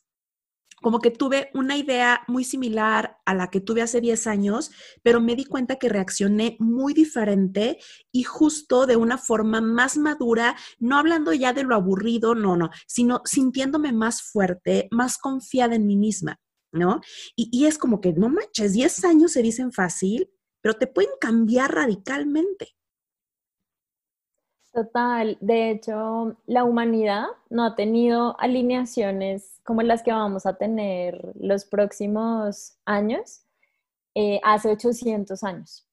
como 0.80 1.00
que 1.00 1.10
tuve 1.10 1.50
una 1.54 1.76
idea 1.76 2.22
muy 2.26 2.44
similar 2.44 3.18
a 3.24 3.34
la 3.34 3.48
que 3.48 3.60
tuve 3.60 3.82
hace 3.82 4.00
10 4.00 4.26
años, 4.26 4.70
pero 5.02 5.20
me 5.20 5.36
di 5.36 5.44
cuenta 5.44 5.76
que 5.76 5.88
reaccioné 5.88 6.56
muy 6.58 6.94
diferente 6.94 7.78
y 8.12 8.22
justo 8.22 8.86
de 8.86 8.96
una 8.96 9.18
forma 9.18 9.60
más 9.60 9.96
madura, 9.96 10.56
no 10.78 10.98
hablando 10.98 11.32
ya 11.32 11.52
de 11.52 11.64
lo 11.64 11.74
aburrido, 11.74 12.34
no, 12.34 12.56
no, 12.56 12.70
sino 12.86 13.22
sintiéndome 13.24 13.92
más 13.92 14.22
fuerte, 14.22 14.88
más 14.90 15.18
confiada 15.18 15.74
en 15.74 15.86
mí 15.86 15.96
misma, 15.96 16.40
¿no? 16.72 17.00
Y, 17.36 17.66
es 17.66 17.78
como 17.78 18.00
que, 18.00 18.12
no 18.12 18.28
manches, 18.28 18.72
10 18.72 19.04
años 19.04 19.32
se 19.32 19.42
dicen 19.42 19.72
fácil, 19.72 20.30
pero 20.62 20.74
te 20.74 20.86
pueden 20.86 21.12
cambiar 21.20 21.74
radicalmente. 21.74 22.74
Total, 24.72 25.36
de 25.40 25.70
hecho, 25.70 26.36
la 26.46 26.62
humanidad 26.62 27.24
no 27.48 27.64
ha 27.64 27.74
tenido 27.74 28.38
alineaciones 28.38 29.60
como 29.64 29.82
las 29.82 30.04
que 30.04 30.12
vamos 30.12 30.46
a 30.46 30.58
tener 30.58 31.32
los 31.34 31.64
próximos 31.64 32.76
años 32.84 33.42
eh, 34.14 34.40
hace 34.44 34.70
800 34.70 35.42
años, 35.42 35.88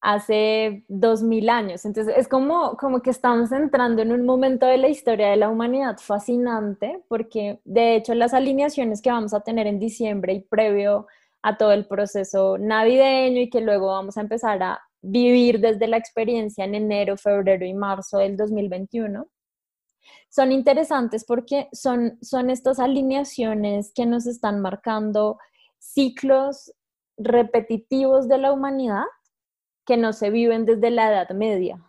hace 0.00 0.84
2000 0.88 1.48
años. 1.50 1.84
Entonces, 1.84 2.14
es 2.16 2.28
como, 2.28 2.76
como 2.76 3.02
que 3.02 3.10
estamos 3.10 3.52
entrando 3.52 4.02
en 4.02 4.12
un 4.12 4.24
momento 4.24 4.66
de 4.66 4.78
la 4.78 4.88
historia 4.88 5.30
de 5.30 5.36
la 5.36 5.48
humanidad 5.48 5.98
fascinante, 5.98 7.02
porque 7.08 7.60
de 7.64 7.96
hecho 7.96 8.14
las 8.14 8.34
alineaciones 8.34 9.02
que 9.02 9.10
vamos 9.10 9.34
a 9.34 9.40
tener 9.40 9.66
en 9.66 9.80
diciembre 9.80 10.32
y 10.34 10.40
previo 10.40 11.08
a 11.42 11.56
todo 11.56 11.72
el 11.72 11.86
proceso 11.86 12.56
navideño 12.58 13.40
y 13.40 13.50
que 13.50 13.60
luego 13.62 13.88
vamos 13.88 14.16
a 14.16 14.20
empezar 14.20 14.62
a 14.62 14.80
vivir 15.02 15.60
desde 15.60 15.86
la 15.88 15.96
experiencia 15.96 16.64
en 16.64 16.74
enero, 16.74 17.16
febrero 17.16 17.64
y 17.64 17.74
marzo 17.74 18.18
del 18.18 18.36
2021, 18.36 19.28
son 20.28 20.52
interesantes 20.52 21.24
porque 21.24 21.68
son, 21.72 22.18
son 22.22 22.50
estas 22.50 22.78
alineaciones 22.78 23.92
que 23.94 24.06
nos 24.06 24.26
están 24.26 24.60
marcando 24.60 25.38
ciclos 25.78 26.72
repetitivos 27.16 28.28
de 28.28 28.38
la 28.38 28.52
humanidad 28.52 29.04
que 29.84 29.96
no 29.96 30.12
se 30.12 30.30
viven 30.30 30.66
desde 30.66 30.90
la 30.90 31.10
Edad 31.10 31.30
Media. 31.30 31.84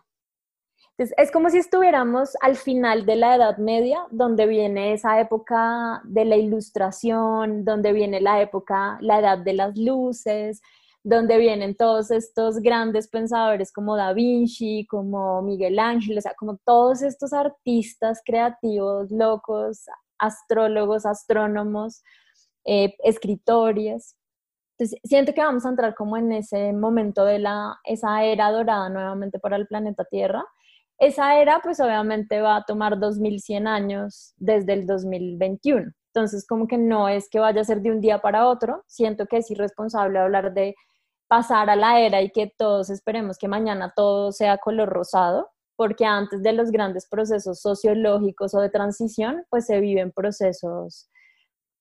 Entonces, 0.90 1.14
es 1.16 1.30
como 1.30 1.48
si 1.48 1.58
estuviéramos 1.58 2.36
al 2.40 2.56
final 2.56 3.06
de 3.06 3.16
la 3.16 3.36
Edad 3.36 3.56
Media, 3.56 4.06
donde 4.10 4.46
viene 4.46 4.92
esa 4.92 5.20
época 5.20 6.02
de 6.04 6.24
la 6.24 6.36
ilustración, 6.36 7.64
donde 7.64 7.92
viene 7.92 8.20
la 8.20 8.42
época, 8.42 8.98
la 9.00 9.20
edad 9.20 9.38
de 9.38 9.54
las 9.54 9.76
luces, 9.76 10.60
donde 11.04 11.38
vienen 11.38 11.74
todos 11.74 12.10
estos 12.10 12.60
grandes 12.60 13.08
pensadores 13.08 13.72
como 13.72 13.96
Da 13.96 14.12
Vinci, 14.12 14.86
como 14.88 15.42
Miguel 15.42 15.78
Ángel, 15.78 16.18
o 16.18 16.20
sea, 16.20 16.34
como 16.34 16.58
todos 16.64 17.02
estos 17.02 17.32
artistas 17.32 18.20
creativos, 18.24 19.10
locos, 19.10 19.84
astrólogos, 20.18 21.04
astrónomos, 21.04 22.02
eh, 22.64 22.94
escritores. 23.02 24.16
Entonces, 24.78 25.00
siento 25.04 25.34
que 25.34 25.40
vamos 25.40 25.66
a 25.66 25.70
entrar 25.70 25.94
como 25.94 26.16
en 26.16 26.32
ese 26.32 26.72
momento 26.72 27.24
de 27.24 27.40
la, 27.40 27.78
esa 27.84 28.24
era 28.24 28.50
dorada 28.52 28.88
nuevamente 28.88 29.38
para 29.38 29.56
el 29.56 29.66
planeta 29.66 30.04
Tierra. 30.04 30.44
Esa 30.98 31.40
era, 31.40 31.60
pues 31.60 31.80
obviamente 31.80 32.40
va 32.40 32.56
a 32.56 32.64
tomar 32.64 32.98
2100 32.98 33.66
años 33.66 34.34
desde 34.36 34.74
el 34.74 34.86
2021. 34.86 35.90
Entonces, 36.14 36.46
como 36.46 36.68
que 36.68 36.78
no 36.78 37.08
es 37.08 37.28
que 37.28 37.40
vaya 37.40 37.62
a 37.62 37.64
ser 37.64 37.80
de 37.80 37.90
un 37.90 38.00
día 38.00 38.20
para 38.20 38.46
otro. 38.46 38.84
Siento 38.86 39.26
que 39.26 39.38
es 39.38 39.50
irresponsable 39.50 40.18
hablar 40.18 40.52
de 40.54 40.76
pasar 41.32 41.70
a 41.70 41.76
la 41.76 41.98
era 41.98 42.20
y 42.20 42.28
que 42.28 42.46
todos 42.58 42.90
esperemos 42.90 43.38
que 43.38 43.48
mañana 43.48 43.94
todo 43.96 44.32
sea 44.32 44.58
color 44.58 44.90
rosado, 44.90 45.48
porque 45.76 46.04
antes 46.04 46.42
de 46.42 46.52
los 46.52 46.70
grandes 46.70 47.08
procesos 47.08 47.62
sociológicos 47.62 48.52
o 48.52 48.60
de 48.60 48.68
transición, 48.68 49.42
pues 49.48 49.64
se 49.64 49.80
viven 49.80 50.12
procesos 50.12 51.08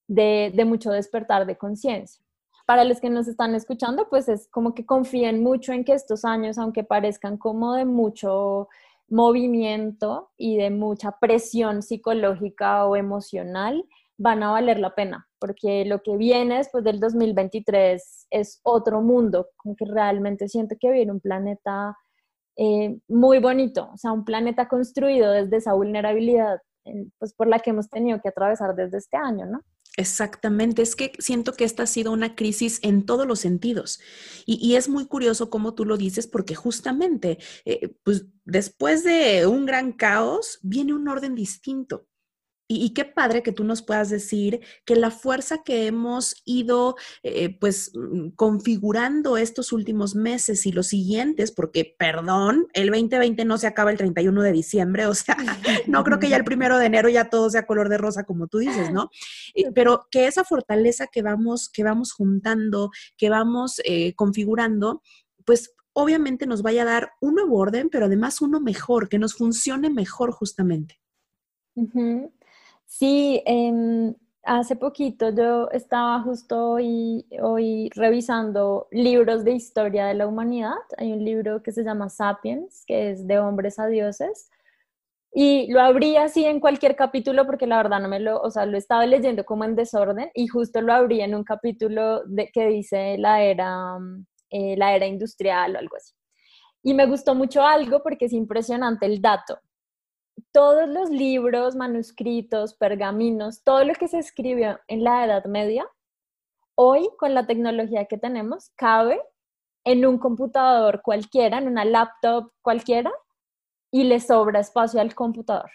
de, 0.08 0.54
mucho 0.66 0.92
despertar 0.92 1.46
de 1.46 1.58
conciencia. 1.58 2.24
Para 2.66 2.86
los 2.86 3.02
que 3.02 3.10
nos 3.10 3.28
están 3.28 3.54
escuchando, 3.54 4.08
pues 4.10 4.30
es 4.30 4.48
como 4.48 4.74
que 4.74 4.86
confíen 4.86 5.44
mucho 5.44 5.74
en 5.74 5.84
que 5.84 5.96
estos 5.96 6.24
años, 6.24 6.58
aunque 6.58 6.86
parezcan 6.86 7.36
como 7.36 7.74
de 7.74 7.84
mucho 7.84 8.70
movimiento 9.10 10.32
y 10.38 10.56
de 10.56 10.70
mucha 10.70 11.18
presión 11.20 11.82
psicológica 11.82 12.86
o 12.86 12.96
emocional, 12.96 13.84
van 14.22 14.44
a 14.44 14.52
valer 14.52 14.80
la 14.80 14.94
pena, 14.94 15.28
porque 15.40 15.84
lo 15.86 16.02
que 16.04 16.16
viene 16.16 16.58
después 16.58 16.84
del 16.84 17.00
2023 17.00 18.28
es 18.30 18.60
otro 18.64 19.02
mundo, 19.02 19.48
como 19.58 19.76
que 19.76 19.86
realmente 19.86 20.48
siento 20.48 20.76
que 20.80 20.92
viene 20.92 21.12
un 21.12 21.20
planeta 21.20 21.98
eh, 22.56 23.00
muy 23.08 23.40
bonito, 23.40 23.90
o 23.92 23.98
sea, 23.98 24.12
un 24.12 24.24
planeta 24.24 24.68
construido 24.68 25.32
desde 25.32 25.58
esa 25.58 25.74
vulnerabilidad, 25.74 26.60
pues 27.18 27.34
por 27.34 27.48
la 27.48 27.60
que 27.60 27.72
hemos 27.72 27.90
tenido 27.90 28.22
que 28.22 28.30
atravesar 28.30 28.76
desde 28.76 29.00
este 29.00 29.18
año, 29.18 29.48
¿no? 29.48 29.62
Exactamente, 29.98 30.84
es 30.84 30.96
que 30.96 31.14
siento 31.20 31.54
que 31.54 31.66
esta 31.66 31.84
ha 31.84 31.88
sido 31.88 32.12
una 32.12 32.36
crisis 32.36 32.80
en 32.84 33.06
todos 33.06 33.28
los 33.28 33.40
sentidos 33.40 34.00
y, 34.46 34.76
es 34.76 34.88
muy 34.88 35.06
curioso 35.06 35.50
cómo 35.50 35.74
tú 35.74 35.84
lo 35.84 35.98
dices 35.98 36.28
porque 36.28 36.56
justamente, 36.56 37.40
eh, 37.66 37.94
pues 38.04 38.26
después 38.46 39.04
de 39.04 39.48
un 39.48 39.66
gran 39.66 39.92
caos 39.92 40.60
viene 40.62 40.94
un 40.94 41.08
orden 41.08 41.36
distinto. 41.36 42.08
Y, 42.74 42.94
qué 42.94 43.04
padre 43.04 43.44
que 43.44 43.52
tú 43.52 43.66
nos 43.66 43.82
puedas 43.82 44.10
decir 44.10 44.62
que 44.86 44.96
la 44.96 45.12
fuerza 45.12 45.62
que 45.64 45.88
hemos 45.88 46.42
ido 46.46 46.96
eh, 47.22 47.58
pues 47.60 47.92
mm, 47.94 48.30
configurando 48.30 49.36
estos 49.36 49.74
últimos 49.74 50.16
meses 50.16 50.66
y 50.66 50.72
los 50.72 50.88
siguientes, 50.88 51.52
porque 51.52 51.96
perdón, 52.00 52.68
el 52.74 52.90
2020 52.90 53.44
no 53.44 53.58
se 53.58 53.68
acaba 53.68 53.92
el 53.92 53.98
31 53.98 54.42
de 54.42 54.52
diciembre, 54.54 55.06
o 55.06 55.14
sea, 55.14 55.36
no 55.88 56.04
creo 56.06 56.20
que 56.20 56.30
ya 56.30 56.38
el 56.38 56.46
primero 56.46 56.78
de 56.78 56.86
enero 56.86 57.10
ya 57.10 57.30
todo 57.30 57.50
sea 57.50 57.66
color 57.66 57.90
de 57.90 57.98
rosa 57.98 58.24
como 58.24 58.48
tú 58.48 58.60
dices, 58.60 58.94
¿no? 58.94 59.10
Eh, 59.54 59.72
pero 59.74 60.08
que 60.10 60.28
esa 60.28 60.46
fortaleza 60.46 61.08
que 61.08 61.22
vamos, 61.22 61.68
que 61.68 61.84
vamos 61.84 62.14
juntando, 62.14 62.92
que 63.18 63.30
vamos 63.30 63.82
eh, 63.84 64.14
configurando, 64.16 65.02
pues 65.46 65.74
obviamente 65.92 66.46
nos 66.46 66.62
vaya 66.62 66.84
a 66.84 66.86
dar 66.86 67.12
un 67.20 67.36
nuevo 67.36 67.58
orden, 67.58 67.90
pero 67.90 68.06
además 68.06 68.42
uno 68.42 68.62
mejor, 68.62 69.10
que 69.10 69.20
nos 69.20 69.34
funcione 69.34 69.90
mejor 69.90 70.32
justamente. 70.32 71.02
Sí, 72.94 73.42
em, 73.46 74.14
hace 74.44 74.76
poquito 74.76 75.30
yo 75.30 75.70
estaba 75.72 76.22
justo 76.24 76.72
hoy, 76.72 77.90
revisando 77.96 78.88
libros 78.92 79.46
de 79.46 79.54
historia 79.54 80.08
de 80.08 80.14
la 80.14 80.28
humanidad. 80.28 80.76
Hay 80.98 81.14
un 81.14 81.24
libro 81.24 81.64
que 81.64 81.72
se 81.72 81.84
llama 81.86 82.10
Sapiens, 82.10 82.84
que 82.86 83.12
es 83.12 83.26
de 83.28 83.40
hombres 83.40 83.80
a 83.80 83.88
dioses. 83.88 84.50
Y 85.34 85.72
lo 85.72 85.82
abrí 85.82 86.18
así 86.18 86.46
en 86.46 86.60
cualquier 86.60 86.96
capítulo 86.98 87.46
porque 87.46 87.68
la 87.68 87.78
verdad 87.78 88.02
no 88.02 88.10
me 88.10 88.20
lo, 88.20 88.42
o 88.42 88.52
sea, 88.52 88.66
lo 88.66 88.78
estaba 88.78 89.06
leyendo 89.06 89.46
como 89.46 89.64
en 89.66 89.76
desorden 89.76 90.30
y 90.36 90.48
justo 90.48 90.82
lo 90.82 90.94
abrí 90.94 91.22
en 91.22 91.36
un 91.36 91.46
capítulo 91.46 92.24
de, 92.26 92.50
que 92.52 92.68
dice 92.68 93.18
la 93.20 93.44
era, 93.44 93.98
eh, 94.50 94.76
la 94.78 94.96
era 94.96 95.08
industrial 95.08 95.76
o 95.76 95.80
algo 95.80 95.96
así. 95.98 96.14
Y 96.84 96.94
me 96.96 97.06
gustó 97.08 97.36
mucho 97.36 97.64
algo 97.64 98.04
porque 98.04 98.26
es 98.26 98.34
impresionante 98.34 99.06
el 99.06 99.22
dato 99.22 99.60
todos 100.52 100.88
los 100.90 101.10
libros, 101.10 101.76
manuscritos, 101.76 102.74
pergaminos, 102.74 103.64
todo 103.64 103.84
lo 103.84 103.94
que 103.94 104.08
se 104.08 104.20
escribió 104.20 104.80
en 104.88 105.04
la 105.04 105.26
Edad 105.26 105.46
Media, 105.46 105.88
hoy 106.76 107.10
con 107.18 107.34
la 107.34 107.48
tecnología 107.48 108.06
que 108.06 108.18
tenemos, 108.18 108.72
cabe 108.76 109.22
en 109.84 110.06
un 110.06 110.18
computador 110.18 111.02
cualquiera, 111.02 111.58
en 111.58 111.68
una 111.68 111.86
laptop 111.86 112.52
cualquiera, 112.62 113.12
y 113.92 114.04
le 114.06 114.20
sobra 114.20 114.60
espacio 114.60 115.02
al 115.02 115.16
computador. 115.16 115.70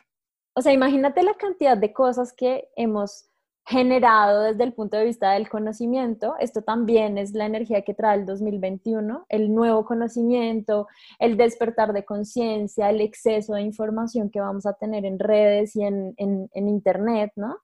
O 0.55 0.63
sea, 0.63 0.73
imagínate 0.73 1.23
la 1.23 1.35
cantidad 1.35 1.77
de 1.77 1.93
cosas 1.93 2.33
que 2.33 2.71
hemos 2.77 3.29
generado 3.67 4.43
desde 4.43 4.63
el 4.63 4.73
punto 4.73 4.97
de 4.97 5.05
vista 5.05 5.33
del 5.33 5.49
conocimiento. 5.49 6.37
Esto 6.39 6.63
también 6.63 7.19
es 7.19 7.33
la 7.33 7.47
energía 7.47 7.83
que 7.83 7.95
trae 7.95 8.17
el 8.17 8.25
2021, 8.25 9.27
el 9.29 9.53
nuevo 9.53 9.85
conocimiento, 9.85 10.87
el 11.19 11.37
despertar 11.37 11.93
de 11.93 12.05
conciencia, 12.05 12.91
el 12.91 13.01
exceso 13.01 13.55
de 13.55 13.63
información 13.63 14.31
que 14.31 14.41
vamos 14.41 14.67
a 14.67 14.75
tener 14.75 15.05
en 15.05 15.19
redes 15.19 15.75
y 15.75 15.83
en, 15.83 16.15
en, 16.17 16.69
Internet, 16.69 17.33
¿no? 17.35 17.59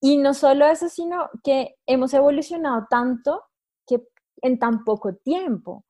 Y 0.00 0.16
no 0.16 0.32
solo 0.32 0.64
eso, 0.66 0.88
sino 0.88 1.28
que 1.44 1.76
hemos 1.84 2.14
evolucionado 2.14 2.86
tanto 2.88 3.44
que 3.86 4.02
en 4.40 4.58
tan 4.58 4.84
poco 4.84 5.14
tiempo. 5.16 5.84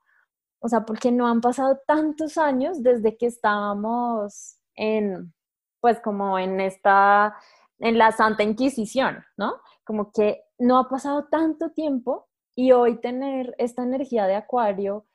O 0.59 0.69
sea, 0.69 0.85
porque 0.85 1.13
no 1.13 1.29
han 1.29 1.41
pasado 1.41 1.79
tantos 1.87 2.37
años 2.37 2.83
desde 2.83 3.17
que 3.17 3.27
estábamos 3.27 4.59
en, 4.75 5.33
pues 5.81 6.01
como 6.01 6.37
en 6.37 6.61
esta 6.61 7.37
en 7.81 7.99
la 7.99 8.13
Santa 8.13 8.43
Inquisición, 8.43 9.25
¿no? 9.37 9.55
Como 9.85 10.13
que 10.13 10.43
no 10.59 10.79
ha 10.79 10.89
pasado 10.89 11.27
tanto 11.31 11.71
tiempo 11.71 12.29
y 12.55 12.73
hoy 12.73 13.01
tener 13.01 13.55
esta 13.59 13.83
energía 13.83 14.27
de 14.27 14.37
acuario 14.37 15.07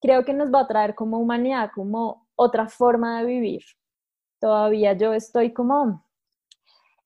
creo 0.00 0.24
que 0.24 0.34
nos 0.34 0.52
va 0.52 0.60
a 0.60 0.68
traer 0.68 0.94
como 0.94 1.18
humanidad, 1.18 1.70
como 1.74 2.28
otra 2.34 2.68
forma 2.68 3.18
de 3.18 3.26
vivir. 3.26 3.62
todavía 4.40 4.92
yo 4.92 5.14
estoy 5.14 5.52
como, 5.52 6.04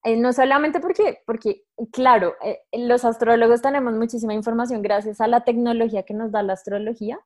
eh, 0.04 0.16
no 0.16 0.32
solamente 0.34 0.80
porque, 0.80 1.22
porque 1.26 1.64
claro, 1.90 2.34
eh, 2.42 2.60
los 2.72 3.04
astrólogos 3.06 3.62
tenemos 3.62 3.94
muchísima 3.94 4.34
información 4.34 4.82
gracias 4.82 5.20
a 5.20 5.28
la 5.28 5.44
tecnología 5.44 6.02
que 6.02 6.12
nos 6.12 6.30
da 6.30 6.42
la 6.42 6.52
astrología, 6.54 7.18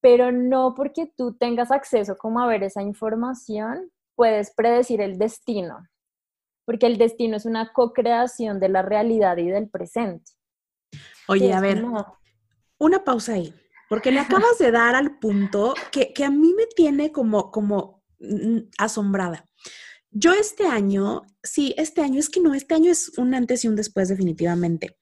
pero 0.00 0.30
no 0.30 0.74
porque 0.74 1.10
tú 1.16 1.34
tengas 1.36 1.70
acceso 1.70 2.18
como 2.18 2.40
a 2.40 2.46
ver 2.46 2.64
esa 2.64 2.82
información, 2.82 3.90
puedes 4.14 4.54
predecir 4.54 5.00
el 5.00 5.18
destino, 5.18 5.78
porque 6.66 6.86
el 6.86 6.98
destino 6.98 7.36
es 7.36 7.46
una 7.46 7.72
co-creación 7.72 8.60
de 8.60 8.68
la 8.68 8.82
realidad 8.82 9.38
y 9.38 9.46
del 9.46 9.70
presente. 9.70 10.32
Oye, 11.28 11.52
a 11.52 11.60
ver, 11.60 11.84
una 12.78 13.04
pausa 13.04 13.34
ahí, 13.34 13.54
porque 13.88 14.10
le 14.10 14.20
acabas 14.50 14.58
de 14.58 14.70
dar 14.70 14.94
al 14.94 15.18
punto 15.18 15.74
que, 15.90 16.12
que 16.12 16.24
a 16.24 16.30
mí 16.30 16.52
me 16.54 16.66
tiene 16.66 17.12
como, 17.12 17.50
como 17.50 18.02
mm, 18.18 18.58
asombrada. 18.78 19.48
Yo 20.10 20.32
este 20.32 20.66
año, 20.66 21.22
sí, 21.42 21.74
este 21.76 22.02
año, 22.02 22.18
es 22.18 22.28
que 22.28 22.40
no, 22.40 22.54
este 22.54 22.74
año 22.74 22.90
es 22.90 23.16
un 23.18 23.34
antes 23.34 23.64
y 23.64 23.68
un 23.68 23.76
después 23.76 24.08
definitivamente. 24.08 24.98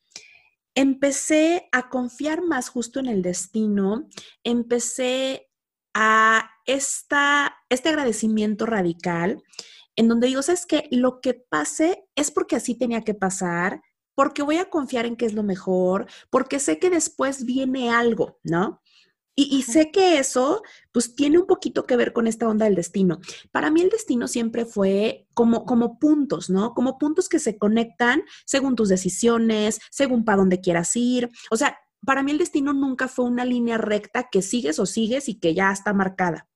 Empecé 0.75 1.69
a 1.73 1.89
confiar 1.89 2.43
más 2.43 2.69
justo 2.69 3.01
en 3.01 3.07
el 3.07 3.23
destino, 3.23 4.09
empecé 4.43 5.49
a 5.95 6.51
esta, 6.67 7.57
este 7.69 7.91
agradecimiento 7.91 8.67
radical, 8.67 9.43
en 9.97 10.09
donde 10.09 10.29
digo, 10.29 10.43
sabes 10.43 10.67
que 10.67 10.89
lo 10.91 11.21
que 11.21 11.35
pase 11.35 12.05
es 12.17 12.31
porque 12.31 12.57
así 12.57 12.75
tenía 12.75 13.03
que 13.03 13.15
pasar, 13.15 13.81
porque 14.15 14.43
voy 14.43 14.59
a 14.59 14.71
confiar 14.71 15.07
en 15.07 15.17
que 15.17 15.27
es 15.27 15.35
lo 15.35 15.43
mejor, 15.43 16.07
porque 16.31 16.61
sé 16.61 16.79
que 16.79 16.91
después 16.91 17.45
viene 17.45 17.91
algo, 17.91 18.39
¿no? 18.43 18.81
Y, 19.37 19.63
sé 19.63 19.91
que 19.91 20.19
eso, 20.21 20.63
pues, 20.93 21.17
tiene 21.17 21.39
un 21.39 21.47
poquito 21.49 21.87
que 21.87 21.97
ver 21.97 22.13
con 22.13 22.29
esta 22.29 22.49
onda 22.49 22.67
del 22.67 22.77
destino. 22.77 23.19
Para 23.51 23.69
mí 23.69 23.81
el 23.81 23.91
destino 23.91 24.29
siempre 24.29 24.65
fue 24.65 25.27
como, 25.35 25.65
como 25.65 25.99
puntos, 25.99 26.51
¿no? 26.51 26.73
Como 26.73 26.99
puntos 26.99 27.29
que 27.29 27.41
se 27.41 27.59
conectan 27.59 28.23
según 28.47 28.77
tus 28.77 28.89
decisiones, 28.89 29.81
según 29.91 30.25
para 30.25 30.39
dónde 30.39 30.61
quieras 30.61 30.95
ir. 30.95 31.31
O 31.51 31.57
sea, 31.57 31.77
para 32.07 32.23
mí 32.23 32.31
el 32.31 32.39
destino 32.39 32.73
nunca 32.73 33.09
fue 33.09 33.25
una 33.25 33.45
línea 33.45 33.77
recta 33.77 34.29
que 34.31 34.41
sigues 34.41 34.79
o 34.79 34.87
sigues 34.87 35.29
y 35.29 35.41
que 35.41 35.53
ya 35.53 35.73
está 35.73 35.93
marcada. 35.93 36.47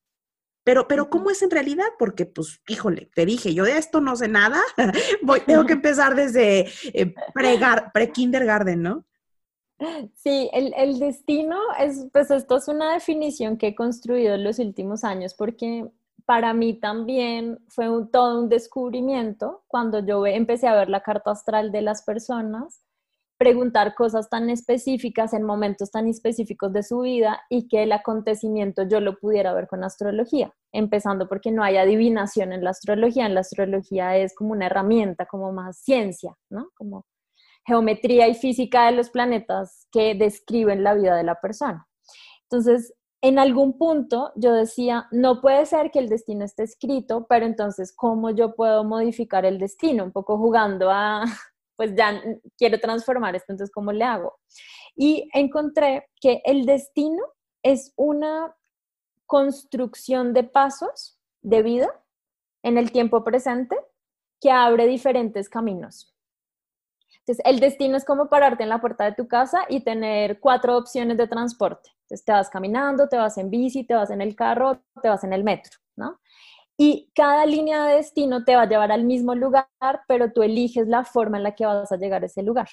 Pero, 0.69 0.87
pero 0.87 1.09
¿cómo 1.09 1.31
es 1.31 1.41
en 1.41 1.51
realidad? 1.51 1.87
Porque, 1.99 2.27
pues, 2.27 2.61
híjole, 2.69 3.09
te 3.15 3.25
dije, 3.25 3.55
yo 3.55 3.65
de 3.65 3.79
esto 3.79 4.03
no 4.03 4.17
sé 4.17 4.29
nada. 4.29 4.61
Voy, 5.23 5.41
tengo 5.41 5.65
que 5.65 5.73
empezar 5.73 6.15
desde 6.15 6.67
eh, 6.93 7.15
pre-kindergarten, 7.95 8.83
¿no? 8.83 9.07
Sí, 10.15 10.51
el, 10.53 10.99
destino 10.99 11.59
es, 11.81 12.09
pues 12.13 12.31
esto 12.31 12.59
es 12.59 12.69
una 12.69 12.93
definición 12.93 13.57
que 13.57 13.69
he 13.69 13.75
construido 13.75 14.35
en 14.35 14.45
los 14.45 14.59
últimos 14.59 15.05
años 15.05 15.33
porque 15.33 15.89
para 16.27 16.53
mí 16.53 16.75
también 16.75 17.59
fue 17.69 17.87
todo 18.13 18.39
un 18.39 18.51
descubrimiento 18.51 19.65
cuando 19.69 20.05
yo 20.05 20.27
empecé 20.27 20.69
a 20.69 20.77
ver 20.77 20.91
la 20.91 21.03
carta 21.03 21.31
astral 21.31 21.73
de 21.73 21.81
las 21.81 22.03
personas, 22.03 22.83
preguntar 23.39 23.95
cosas 23.95 24.29
tan 24.29 24.51
específicas 24.51 25.33
en 25.33 25.45
momentos 25.45 25.93
tan 25.93 26.09
específicos 26.09 26.73
de 26.73 26.83
su 26.83 27.01
vida 27.01 27.41
y 27.49 27.69
que 27.69 27.85
el 27.85 27.93
acontecimiento 27.93 28.83
yo 28.83 29.01
lo 29.01 29.17
pudiera 29.19 29.55
ver 29.55 29.69
con 29.69 29.85
astrología, 29.85 30.53
empezando 30.73 31.29
porque 31.29 31.53
no 31.53 31.63
hay 31.63 31.77
adivinación 31.77 32.53
en 32.53 32.65
la 32.65 32.71
astrología, 32.71 33.27
en 33.27 33.35
la 33.35 33.41
astrología 33.41 34.17
es 34.17 34.35
como 34.35 34.53
una 34.53 34.67
herramienta, 34.67 35.27
como 35.27 35.53
más 35.53 35.79
ciencia, 35.79 36.37
¿no? 36.51 36.71
Como 36.77 37.07
geometría 37.65 38.27
y 38.29 38.35
física 38.35 38.87
de 38.87 38.93
los 38.93 39.11
planetas 39.11 39.87
que 39.93 40.15
describen 40.15 40.83
la 40.83 40.95
vida 40.95 41.17
de 41.17 41.23
la 41.23 41.37
persona. 41.37 41.87
Entonces, 42.51 42.95
en 43.21 43.39
algún 43.39 43.79
punto 43.79 44.33
yo 44.37 44.53
decía, 44.53 45.07
no 45.13 45.41
puede 45.41 45.67
ser 45.67 45.91
que 45.91 45.99
el 45.99 46.09
destino 46.09 46.45
esté 46.45 46.65
escrito, 46.65 47.27
pero 47.29 47.47
entonces, 47.47 47.95
¿cómo 47.95 48.31
yo 48.31 48.55
puedo 48.55 48.85
modificar 48.85 49.45
el 49.45 49.59
destino? 49.59 50.05
Un 50.05 50.13
poco 50.13 50.39
jugando 50.39 50.91
a, 50.91 51.25
pues 51.79 51.95
ya 51.95 52.21
quiero 52.57 52.81
transformar 52.81 53.37
esto, 53.37 53.53
entonces, 53.53 53.73
¿cómo 53.73 53.93
le 53.93 54.03
hago? 54.03 54.41
Y 54.97 55.31
encontré 55.33 56.11
que 56.21 56.43
el 56.45 56.67
destino 56.67 57.23
es 57.63 57.93
una 57.95 58.53
construcción 59.27 60.33
de 60.33 60.43
pasos 60.43 61.21
de 61.41 61.63
vida 61.63 61.89
en 62.65 62.79
el 62.79 62.91
tiempo 62.91 63.23
presente 63.23 63.77
que 64.41 64.51
abre 64.51 64.89
diferentes 64.89 65.49
caminos. 65.49 66.13
Entonces, 67.21 67.45
el 67.47 67.61
destino 67.61 67.97
es 67.97 68.05
como 68.05 68.29
pararte 68.29 68.65
en 68.65 68.71
la 68.71 68.81
puerta 68.81 69.05
de 69.05 69.13
tu 69.13 69.29
casa 69.29 69.65
y 69.69 69.85
tener 69.85 70.41
cuatro 70.41 70.77
opciones 70.77 71.17
de 71.17 71.29
transporte. 71.29 71.91
Entonces, 72.03 72.25
te 72.25 72.33
vas 72.33 72.51
caminando, 72.51 73.09
te 73.09 73.19
vas 73.19 73.39
en 73.39 73.51
bici, 73.51 73.85
te 73.85 73.95
vas 73.95 74.11
en 74.11 74.21
el 74.21 74.35
carro, 74.35 74.83
te 75.01 75.09
vas 75.09 75.23
en 75.23 75.33
el 75.33 75.45
metro, 75.45 75.79
¿no? 75.95 76.19
Y 76.81 77.11
cada 77.13 77.45
línea 77.45 77.85
de 77.87 77.97
destino 77.97 78.45
te 78.45 78.55
va 78.55 78.63
a 78.63 78.69
llevar 78.69 78.93
al 78.93 79.05
mismo 79.05 79.35
lugar, 79.35 79.67
pero 80.07 80.33
tú 80.33 80.43
eliges 80.43 80.87
la 80.87 81.05
forma 81.05 81.37
en 81.37 81.43
la 81.43 81.57
que 81.57 81.67
vas 81.67 81.91
a 81.91 81.97
llegar 81.97 82.23
a 82.23 82.27
ese 82.27 82.43
lugar. 82.43 82.69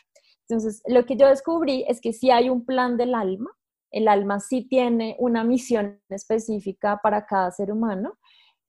Entonces, 0.47 0.83
lo 0.85 1.05
que 1.05 1.17
yo 1.17 1.27
descubrí 1.27 1.83
es 1.87 1.99
que 1.99 2.13
si 2.13 2.29
hay 2.29 2.49
un 2.49 2.65
plan 2.65 2.97
del 2.97 3.15
alma, 3.15 3.49
el 3.91 4.07
alma 4.07 4.39
sí 4.39 4.67
tiene 4.67 5.15
una 5.19 5.43
misión 5.43 5.99
específica 6.09 6.99
para 7.01 7.25
cada 7.25 7.51
ser 7.51 7.71
humano 7.71 8.17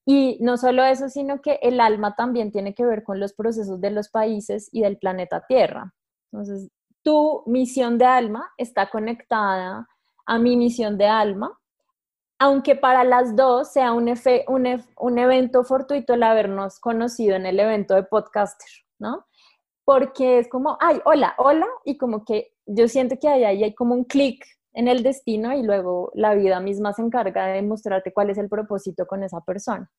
y 0.06 0.38
no 0.40 0.56
solo 0.56 0.84
eso, 0.84 1.08
sino 1.08 1.42
que 1.42 1.58
el 1.62 1.80
alma 1.80 2.14
también 2.14 2.52
tiene 2.52 2.74
que 2.74 2.84
ver 2.84 3.02
con 3.02 3.18
los 3.18 3.34
procesos 3.34 3.80
de 3.80 3.90
los 3.90 4.08
países 4.08 4.68
y 4.72 4.82
del 4.82 4.98
planeta 4.98 5.44
Tierra. 5.46 5.92
Entonces, 6.32 6.70
tu 7.02 7.42
misión 7.46 7.98
de 7.98 8.04
alma 8.04 8.48
está 8.56 8.88
conectada 8.88 9.88
a 10.26 10.38
mi 10.38 10.56
misión 10.56 10.96
de 10.96 11.06
alma, 11.06 11.58
aunque 12.38 12.76
para 12.76 13.04
las 13.04 13.34
dos 13.34 13.72
sea 13.72 13.92
un, 13.92 15.18
evento 15.18 15.64
fortuito 15.64 16.14
el 16.14 16.22
habernos 16.22 16.78
conocido 16.80 17.36
en 17.36 17.46
el 17.46 17.58
evento 17.58 17.94
de 17.94 18.02
podcaster, 18.02 18.68
¿no? 18.98 19.26
Porque 19.84 20.38
es 20.40 20.48
como, 20.48 20.76
ay, 20.80 21.00
hola, 21.04 21.34
hola, 21.38 21.66
y 21.84 21.96
como 21.96 22.24
que 22.24 22.52
yo 22.66 22.88
siento 22.88 23.16
que 23.20 23.28
ahí, 23.28 23.44
ahí 23.44 23.64
hay 23.64 23.74
como 23.74 23.94
un 23.94 24.04
clic 24.04 24.44
en 24.74 24.88
el 24.88 25.02
destino 25.02 25.54
y 25.54 25.62
luego 25.62 26.10
la 26.14 26.34
vida 26.34 26.60
misma 26.60 26.92
se 26.92 27.02
encarga 27.02 27.46
de 27.46 27.62
mostrarte 27.62 28.12
cuál 28.12 28.30
es 28.30 28.38
el 28.38 28.48
propósito 28.48 29.06
con 29.06 29.22
esa 29.22 29.40
persona. 29.40 29.90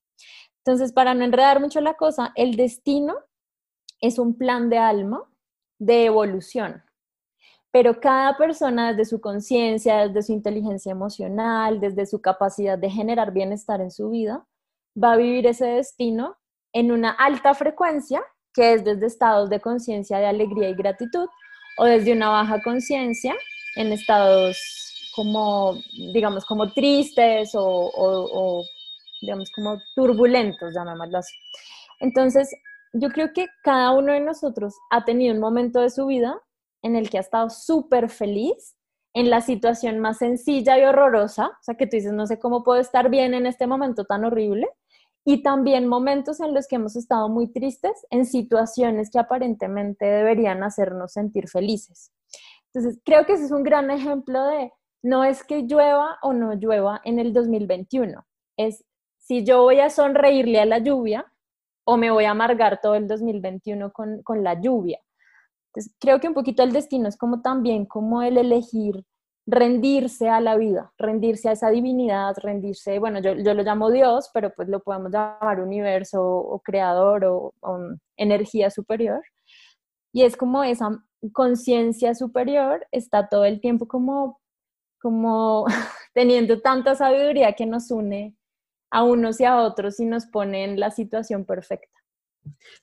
Entonces, 0.63 0.93
para 0.93 1.13
no 1.13 1.23
enredar 1.23 1.59
mucho 1.59 1.81
la 1.81 1.95
cosa, 1.95 2.31
el 2.35 2.55
destino 2.55 3.15
es 3.99 4.19
un 4.19 4.37
plan 4.37 4.69
de 4.69 4.77
alma 4.77 5.23
de 5.79 6.05
evolución, 6.05 6.83
pero 7.71 7.99
cada 7.99 8.37
persona 8.37 8.89
desde 8.93 9.05
su 9.05 9.21
conciencia, 9.21 10.07
desde 10.07 10.23
su 10.23 10.33
inteligencia 10.33 10.91
emocional, 10.91 11.79
desde 11.79 12.05
su 12.05 12.21
capacidad 12.21 12.77
de 12.77 12.89
generar 12.89 13.31
bienestar 13.31 13.81
en 13.81 13.91
su 13.91 14.09
vida, 14.09 14.45
va 15.01 15.13
a 15.13 15.17
vivir 15.17 15.45
ese 15.47 15.65
destino 15.65 16.37
en 16.73 16.91
una 16.91 17.11
alta 17.11 17.53
frecuencia, 17.53 18.23
que 18.53 18.73
es 18.73 18.83
desde 18.83 19.05
estados 19.05 19.49
de 19.49 19.59
conciencia 19.59 20.17
de 20.17 20.25
alegría 20.25 20.69
y 20.69 20.75
gratitud, 20.75 21.27
o 21.77 21.85
desde 21.85 22.13
una 22.13 22.29
baja 22.29 22.61
conciencia, 22.63 23.35
en 23.75 23.91
estados 23.91 24.57
como, 25.15 25.75
digamos, 26.13 26.45
como 26.45 26.71
tristes 26.73 27.51
o, 27.53 28.63
digamos, 29.21 29.51
como 29.51 29.79
turbulentos, 29.95 30.73
llamémoslo 30.73 31.19
así. 31.19 31.35
Entonces, 31.99 32.49
yo 32.93 33.09
creo 33.09 33.33
que 33.33 33.47
cada 33.63 33.91
uno 33.91 34.13
de 34.13 34.19
nosotros 34.19 34.75
ha 34.89 35.05
tenido 35.05 35.33
un 35.33 35.39
momento 35.39 35.81
de 35.81 35.89
su 35.89 36.05
vida 36.07 36.39
en 36.81 36.95
el 36.95 37.09
que 37.09 37.17
ha 37.17 37.21
estado 37.21 37.49
súper 37.49 38.09
feliz 38.09 38.75
en 39.13 39.29
la 39.29 39.41
situación 39.41 39.99
más 39.99 40.19
sencilla 40.19 40.77
y 40.77 40.83
horrorosa, 40.83 41.47
o 41.47 41.63
sea, 41.63 41.75
que 41.75 41.87
tú 41.87 41.97
dices, 41.97 42.13
no 42.13 42.27
sé 42.27 42.37
cómo 42.39 42.63
puedo 42.63 42.79
estar 42.79 43.09
bien 43.09 43.33
en 43.33 43.45
este 43.45 43.65
momento 43.65 44.05
tan 44.05 44.25
horrible, 44.25 44.67
y 45.25 45.41
también 45.43 45.87
momentos 45.87 46.39
en 46.39 46.53
los 46.53 46.67
que 46.67 46.77
hemos 46.77 46.95
estado 46.95 47.27
muy 47.27 47.51
tristes 47.51 48.05
en 48.11 48.25
situaciones 48.25 49.09
que 49.09 49.19
aparentemente 49.19 50.05
deberían 50.05 50.63
hacernos 50.63 51.11
sentir 51.11 51.49
felices. 51.49 52.13
Entonces, 52.71 53.01
creo 53.03 53.25
que 53.25 53.33
ese 53.33 53.45
es 53.45 53.51
un 53.51 53.63
gran 53.63 53.91
ejemplo 53.91 54.45
de 54.45 54.71
no 55.03 55.23
es 55.23 55.43
que 55.43 55.63
llueva 55.63 56.17
o 56.21 56.33
no 56.33 56.53
llueva 56.53 57.01
en 57.03 57.19
el 57.19 57.33
2021, 57.33 58.25
es 58.57 58.85
si 59.17 59.43
yo 59.43 59.63
voy 59.63 59.79
a 59.79 59.89
sonreírle 59.89 60.61
a 60.61 60.65
la 60.65 60.77
lluvia 60.77 61.25
o 61.85 61.97
me 61.97 62.11
voy 62.11 62.23
a 62.23 62.31
amargar 62.31 62.79
todo 62.81 62.95
el 62.95 63.07
2021 63.07 63.91
con, 63.91 64.21
con 64.23 64.43
la 64.43 64.59
lluvia. 64.59 64.99
Creo 65.99 66.19
que 66.19 66.27
un 66.27 66.33
poquito 66.33 66.63
el 66.63 66.71
destino 66.71 67.07
es 67.07 67.17
como 67.17 67.41
también 67.41 67.85
como 67.85 68.21
el 68.21 68.37
elegir 68.37 69.03
rendirse 69.47 70.27
a 70.27 70.41
la 70.41 70.57
vida, 70.57 70.91
rendirse 70.97 71.47
a 71.47 71.53
esa 71.53 71.69
divinidad, 71.69 72.35
rendirse, 72.37 72.99
bueno, 72.99 73.19
yo, 73.19 73.33
yo 73.33 73.53
lo 73.53 73.63
llamo 73.63 73.89
Dios, 73.89 74.29
pero 74.33 74.53
pues 74.53 74.67
lo 74.67 74.81
podemos 74.81 75.11
llamar 75.11 75.61
universo 75.61 76.21
o 76.21 76.59
creador 76.59 77.23
o, 77.25 77.53
o 77.61 77.79
energía 78.17 78.69
superior. 78.69 79.23
Y 80.11 80.23
es 80.23 80.35
como 80.35 80.63
esa 80.63 81.01
conciencia 81.31 82.13
superior 82.13 82.85
está 82.91 83.29
todo 83.29 83.45
el 83.45 83.61
tiempo 83.61 83.87
como, 83.87 84.39
como 85.01 85.65
teniendo 86.13 86.61
tanta 86.61 86.95
sabiduría 86.95 87.53
que 87.53 87.65
nos 87.65 87.89
une 87.89 88.35
a 88.91 89.03
unos 89.03 89.39
y 89.39 89.45
a 89.45 89.57
otros 89.57 89.99
y 89.99 90.05
nos 90.05 90.25
pone 90.25 90.65
en 90.65 90.79
la 90.79 90.91
situación 90.91 91.45
perfecta. 91.45 91.96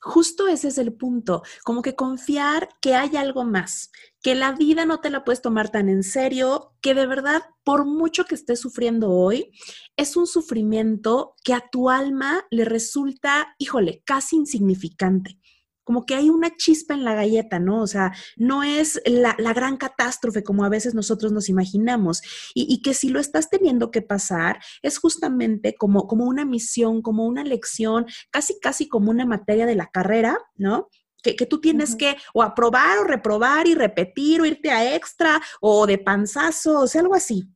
Justo 0.01 0.47
ese 0.47 0.67
es 0.69 0.77
el 0.77 0.93
punto, 0.93 1.43
como 1.63 1.81
que 1.81 1.95
confiar 1.95 2.69
que 2.81 2.95
hay 2.95 3.15
algo 3.15 3.43
más, 3.43 3.91
que 4.21 4.35
la 4.35 4.51
vida 4.53 4.85
no 4.85 4.99
te 4.99 5.09
la 5.09 5.23
puedes 5.23 5.41
tomar 5.41 5.69
tan 5.69 5.89
en 5.89 6.03
serio, 6.03 6.73
que 6.81 6.93
de 6.93 7.05
verdad, 7.05 7.43
por 7.63 7.85
mucho 7.85 8.25
que 8.25 8.35
estés 8.35 8.59
sufriendo 8.59 9.11
hoy, 9.11 9.51
es 9.97 10.17
un 10.17 10.27
sufrimiento 10.27 11.35
que 11.43 11.53
a 11.53 11.63
tu 11.71 11.89
alma 11.89 12.45
le 12.51 12.65
resulta, 12.65 13.55
híjole, 13.57 14.01
casi 14.05 14.35
insignificante 14.35 15.39
como 15.85 16.05
que 16.05 16.15
hay 16.15 16.29
una 16.29 16.53
chispa 16.57 16.95
en 16.95 17.05
la 17.05 17.13
galleta, 17.13 17.59
¿no? 17.59 17.81
O 17.81 17.87
sea, 17.87 18.11
no 18.35 18.63
es 18.63 19.01
la, 19.05 19.35
gran 19.53 19.77
catástrofe 19.77 20.43
como 20.43 20.65
a 20.65 20.69
veces 20.69 20.95
nosotros 20.95 21.31
nos 21.31 21.47
imaginamos. 21.47 22.21
Y, 22.53 22.81
que 22.81 22.93
si 22.93 23.09
lo 23.09 23.19
estás 23.19 23.49
teniendo 23.49 23.91
que 23.91 24.01
pasar, 24.01 24.59
es 24.81 24.97
justamente 24.97 25.75
como, 25.75 26.07
como 26.07 26.25
una 26.25 26.43
misión, 26.43 27.01
como 27.01 27.25
una 27.25 27.43
lección, 27.43 28.07
casi, 28.31 28.59
casi 28.59 28.89
como 28.89 29.11
una 29.11 29.25
materia 29.25 29.65
de 29.65 29.75
la 29.75 29.87
carrera, 29.87 30.37
¿no? 30.55 30.89
Que, 31.21 31.33
tú 31.45 31.61
tienes 31.61 31.95
que 31.95 32.17
o 32.33 32.43
aprobar 32.43 32.99
o 32.99 33.03
reprobar 33.03 33.67
y 33.67 33.75
repetir 33.75 34.41
o 34.41 34.45
irte 34.45 34.71
a 34.71 34.95
extra 34.95 35.41
o 35.61 35.85
de 35.87 35.97
panzazo, 35.99 36.81
o 36.81 36.87
sea, 36.87 37.01
algo 37.01 37.15
así. 37.15 37.47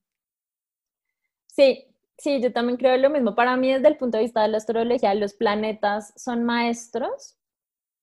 Sí, 1.47 1.85
sí, 2.17 2.41
yo 2.41 2.53
también 2.53 2.77
creo 2.77 2.95
lo 2.97 3.09
mismo. 3.09 3.35
Para 3.35 3.57
mí, 3.57 3.73
desde 3.73 3.87
el 3.87 3.97
punto 3.97 4.17
de 4.17 4.23
vista 4.23 4.43
de 4.43 4.49
la 4.49 4.57
astrología, 4.57 5.13
los 5.15 5.33
planetas 5.33 6.13
son 6.15 6.43
maestros 6.43 7.38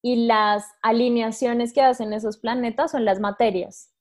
y 0.07 0.25
las 0.25 0.73
alineaciones 0.83 1.73
que 1.73 1.83
hacen 1.83 2.12
esos 2.12 2.38
planetas 2.38 2.92
son 2.92 3.05
las 3.05 3.19
materias. 3.19 3.92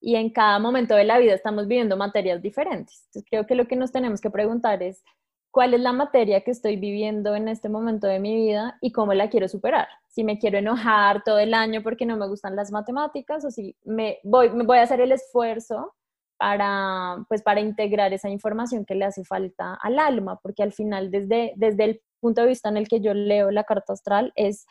Y 0.00 0.16
en 0.16 0.30
cada 0.30 0.58
momento 0.58 0.96
de 0.96 1.04
la 1.04 1.20
vida 1.20 1.34
estamos 1.34 1.68
viviendo 1.68 1.96
materias 1.96 2.42
diferentes. 2.42 3.04
Entonces 3.04 3.24
creo 3.30 3.46
que 3.46 3.54
lo 3.54 3.68
que 3.68 3.76
nos 3.76 3.92
tenemos 3.92 4.20
que 4.20 4.28
preguntar 4.28 4.82
es, 4.82 5.04
¿cuál 5.52 5.74
es 5.74 5.82
la 5.82 5.92
materia 5.92 6.40
que 6.40 6.50
estoy 6.50 6.74
viviendo 6.74 7.36
en 7.36 7.46
este 7.46 7.68
momento 7.68 8.08
de 8.08 8.18
mi 8.18 8.34
vida 8.34 8.76
y 8.80 8.90
cómo 8.90 9.14
la 9.14 9.30
quiero 9.30 9.46
superar? 9.46 9.86
Si 10.08 10.24
me 10.24 10.36
quiero 10.36 10.58
enojar 10.58 11.22
todo 11.22 11.38
el 11.38 11.54
año 11.54 11.80
porque 11.84 12.06
no 12.06 12.16
me 12.16 12.26
gustan 12.26 12.56
las 12.56 12.72
matemáticas 12.72 13.44
o 13.44 13.52
si 13.52 13.76
me 13.84 14.18
voy, 14.24 14.50
me 14.50 14.64
voy 14.64 14.78
a 14.78 14.82
hacer 14.82 15.00
el 15.00 15.12
esfuerzo 15.12 15.94
para, 16.38 17.24
pues, 17.28 17.40
para 17.42 17.60
integrar 17.60 18.12
esa 18.12 18.30
información 18.30 18.84
que 18.84 18.96
le 18.96 19.04
hace 19.04 19.22
falta 19.22 19.78
al 19.80 20.00
alma, 20.00 20.40
porque 20.42 20.64
al 20.64 20.72
final 20.72 21.12
desde, 21.12 21.52
desde 21.54 21.84
el 21.84 22.02
punto 22.18 22.40
de 22.40 22.48
vista 22.48 22.68
en 22.68 22.78
el 22.78 22.88
que 22.88 23.00
yo 23.00 23.14
leo 23.14 23.52
la 23.52 23.62
carta 23.62 23.92
astral 23.92 24.32
es 24.34 24.66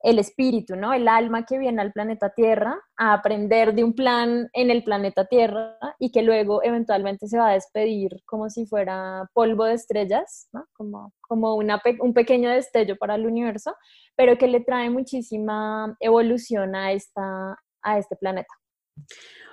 el 0.00 0.18
espíritu, 0.18 0.76
¿no? 0.76 0.92
El 0.92 1.08
alma 1.08 1.44
que 1.44 1.58
viene 1.58 1.82
al 1.82 1.92
planeta 1.92 2.30
Tierra 2.30 2.78
a 2.96 3.12
aprender 3.12 3.74
de 3.74 3.84
un 3.84 3.94
plan 3.94 4.48
en 4.52 4.70
el 4.70 4.84
planeta 4.84 5.24
Tierra 5.24 5.76
y 5.98 6.10
que 6.10 6.22
luego 6.22 6.62
eventualmente 6.62 7.26
se 7.26 7.38
va 7.38 7.50
a 7.50 7.54
despedir 7.54 8.22
como 8.24 8.48
si 8.48 8.66
fuera 8.66 9.28
polvo 9.34 9.64
de 9.64 9.74
estrellas, 9.74 10.48
¿no? 10.52 10.66
Como, 10.72 11.12
como 11.20 11.56
un 11.56 12.14
pequeño 12.14 12.50
destello 12.50 12.96
para 12.96 13.16
el 13.16 13.26
universo, 13.26 13.74
pero 14.16 14.38
que 14.38 14.46
le 14.46 14.60
trae 14.60 14.88
muchísima 14.90 15.96
evolución 16.00 16.76
a, 16.76 16.92
esta, 16.92 17.56
a 17.82 17.98
este 17.98 18.16
planeta. 18.16 18.54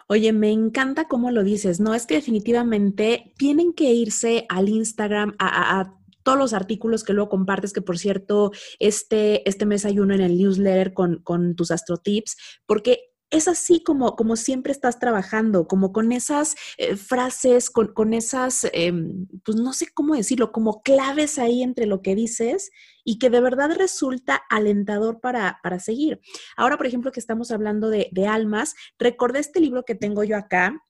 Oye, 0.08 0.32
me 0.34 0.52
encanta 0.52 1.08
cómo 1.08 1.32
lo 1.32 1.44
dices, 1.44 1.80
¿no? 1.80 1.96
Es 1.96 2.06
que 2.06 2.16
definitivamente 2.16 3.34
tienen 3.38 3.74
que 3.74 3.86
irse 3.86 4.46
al 4.50 4.70
Instagram 4.70 5.36
a, 5.40 5.80
a 5.80 5.96
todos 6.26 6.38
los 6.38 6.54
artículos 6.54 7.06
que 7.06 7.14
luego 7.14 7.30
compartes, 7.30 7.72
que 7.72 7.82
por 7.82 7.98
cierto, 7.98 8.52
este, 8.80 9.48
este 9.48 9.66
mes 9.66 9.86
hay 9.86 10.00
uno 10.00 10.14
en 10.14 10.22
el 10.22 10.38
newsletter 10.38 10.94
con, 10.94 11.22
con 11.24 11.56
tus 11.56 11.72
astrotips, 11.72 12.36
porque 12.66 13.12
es 13.30 13.48
así 13.48 13.84
como, 13.84 14.16
como 14.16 14.36
siempre 14.36 14.72
estás 14.72 14.98
trabajando, 15.00 15.68
como 15.68 15.92
con 15.92 16.12
esas 16.12 16.56
eh, 16.78 16.96
frases, 16.96 17.70
con, 17.70 18.14
esas, 18.14 18.68
em, 18.74 19.28
pues 19.44 19.58
no 19.58 19.74
sé 19.74 19.88
cómo 19.94 20.16
decirlo, 20.16 20.52
como 20.52 20.82
claves 20.82 21.38
ahí 21.38 21.62
entre 21.62 21.86
lo 21.86 22.02
que 22.02 22.16
dices 22.16 22.72
y 23.04 23.20
que 23.20 23.30
de 23.30 23.42
verdad 23.42 23.72
resulta 23.76 24.42
alentador 24.50 25.20
para, 25.22 25.60
para 25.62 25.80
seguir. 25.80 26.22
Ahora, 26.58 26.78
por 26.78 26.88
ejemplo, 26.88 27.12
que 27.12 27.20
estamos 27.20 27.52
hablando 27.52 27.90
de, 27.90 28.10
de 28.12 28.28
almas, 28.28 28.76
recordé 28.98 29.40
este 29.40 29.60
libro 29.60 29.84
que 29.84 29.96
tengo 29.96 30.24
yo 30.24 30.38
acá, 30.38 30.82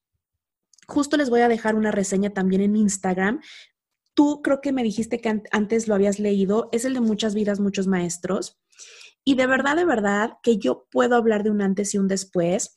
Justo 0.87 1.17
les 1.17 1.31
voy 1.31 1.41
a 1.41 1.47
dejar 1.47 1.73
una 1.73 1.91
reseña 1.91 2.29
también 2.29 2.61
en 2.61 2.75
Instagram 2.75 3.41
Tú 4.15 4.41
creo 4.41 4.61
que 4.61 4.71
me 4.71 4.81
dijiste 4.81 5.21
que 5.21 5.41
antes 5.51 5.87
lo 5.87 5.93
habías 5.93 6.19
leído, 6.19 6.69
es 6.71 6.85
el 6.85 6.95
de 6.95 7.01
muchas 7.01 7.35
vidas, 7.35 7.59
muchos 7.59 7.85
maestros. 7.85 8.57
Y 9.23 9.35
de 9.35 9.45
verdad, 9.45 9.75
de 9.75 9.85
verdad, 9.85 10.37
que 10.41 10.57
yo 10.57 10.87
puedo 10.89 11.15
hablar 11.15 11.43
de 11.43 11.51
un 11.51 11.61
antes 11.61 11.93
y 11.93 11.97
un 11.97 12.07
después. 12.07 12.75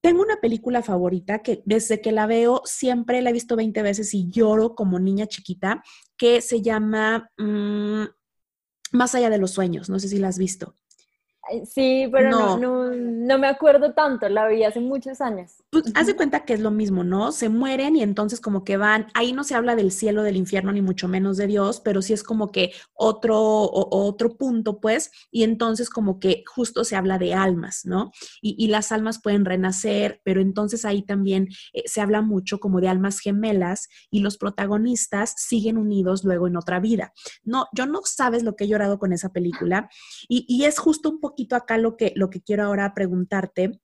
Tengo 0.00 0.22
una 0.22 0.40
película 0.40 0.82
favorita 0.82 1.42
que 1.42 1.62
desde 1.64 2.00
que 2.00 2.12
la 2.12 2.26
veo 2.26 2.62
siempre 2.64 3.22
la 3.22 3.30
he 3.30 3.32
visto 3.32 3.56
20 3.56 3.82
veces 3.82 4.12
y 4.14 4.28
lloro 4.30 4.74
como 4.74 4.98
niña 4.98 5.26
chiquita, 5.26 5.82
que 6.16 6.40
se 6.40 6.60
llama 6.60 7.30
mm, 7.38 8.04
Más 8.92 9.14
allá 9.14 9.30
de 9.30 9.38
los 9.38 9.52
sueños. 9.52 9.88
No 9.88 9.98
sé 9.98 10.08
si 10.08 10.18
la 10.18 10.28
has 10.28 10.38
visto. 10.38 10.74
Sí, 11.64 12.08
pero 12.12 12.30
no. 12.30 12.90
No, 12.90 13.38
me 13.38 13.46
acuerdo 13.46 13.92
tanto, 13.92 14.28
la 14.28 14.48
vi 14.48 14.64
hace 14.64 14.80
muchos 14.80 15.20
años. 15.20 15.62
Pues 15.70 15.84
haz 15.94 16.06
de 16.06 16.16
cuenta 16.16 16.44
que 16.44 16.54
es 16.54 16.60
lo 16.60 16.70
mismo, 16.70 17.04
¿no? 17.04 17.32
Se 17.32 17.48
mueren 17.48 17.96
y 17.96 18.02
entonces 18.02 18.40
como 18.40 18.64
que 18.64 18.76
van, 18.76 19.06
ahí 19.14 19.32
no 19.32 19.44
se 19.44 19.54
habla 19.54 19.76
del 19.76 19.92
cielo, 19.92 20.22
del 20.22 20.36
infierno, 20.36 20.72
ni 20.72 20.82
mucho 20.82 21.08
menos 21.08 21.36
de 21.36 21.46
Dios, 21.46 21.80
pero 21.80 22.02
sí 22.02 22.12
es 22.12 22.22
como 22.22 22.50
que 22.50 22.72
otro, 22.94 23.38
otro 23.40 24.36
punto, 24.36 24.80
pues, 24.80 25.10
y 25.30 25.42
entonces 25.42 25.90
como 25.90 26.20
que 26.20 26.42
justo 26.46 26.84
se 26.84 26.96
habla 26.96 27.18
de 27.18 27.34
almas, 27.34 27.84
¿no? 27.84 28.12
Y, 28.40 28.68
las 28.68 28.92
almas 28.92 29.20
pueden 29.22 29.46
renacer, 29.46 30.20
pero 30.24 30.42
entonces 30.42 30.84
ahí 30.84 31.02
también 31.02 31.48
eh, 31.72 31.84
se 31.86 32.02
habla 32.02 32.20
mucho 32.20 32.60
como 32.60 32.82
de 32.82 32.88
almas 32.88 33.18
gemelas 33.18 33.88
y 34.10 34.20
los 34.20 34.36
protagonistas 34.36 35.32
siguen 35.38 35.78
unidos 35.78 36.22
luego 36.22 36.46
en 36.46 36.56
otra 36.56 36.78
vida. 36.78 37.14
No, 37.44 37.66
yo 37.72 37.86
no 37.86 38.02
sabes 38.04 38.42
lo 38.42 38.56
que 38.56 38.64
he 38.64 38.68
llorado 38.68 38.98
con 38.98 39.14
esa 39.14 39.30
película 39.30 39.88
y, 40.28 40.44
y 40.46 40.64
es 40.64 40.78
justo 40.78 41.08
un 41.08 41.18
acá 41.56 41.78
lo 41.78 41.96
que, 41.96 42.12
lo 42.16 42.30
que 42.30 42.40
quiero 42.40 42.64
ahora 42.64 42.94
preguntarte, 42.94 43.80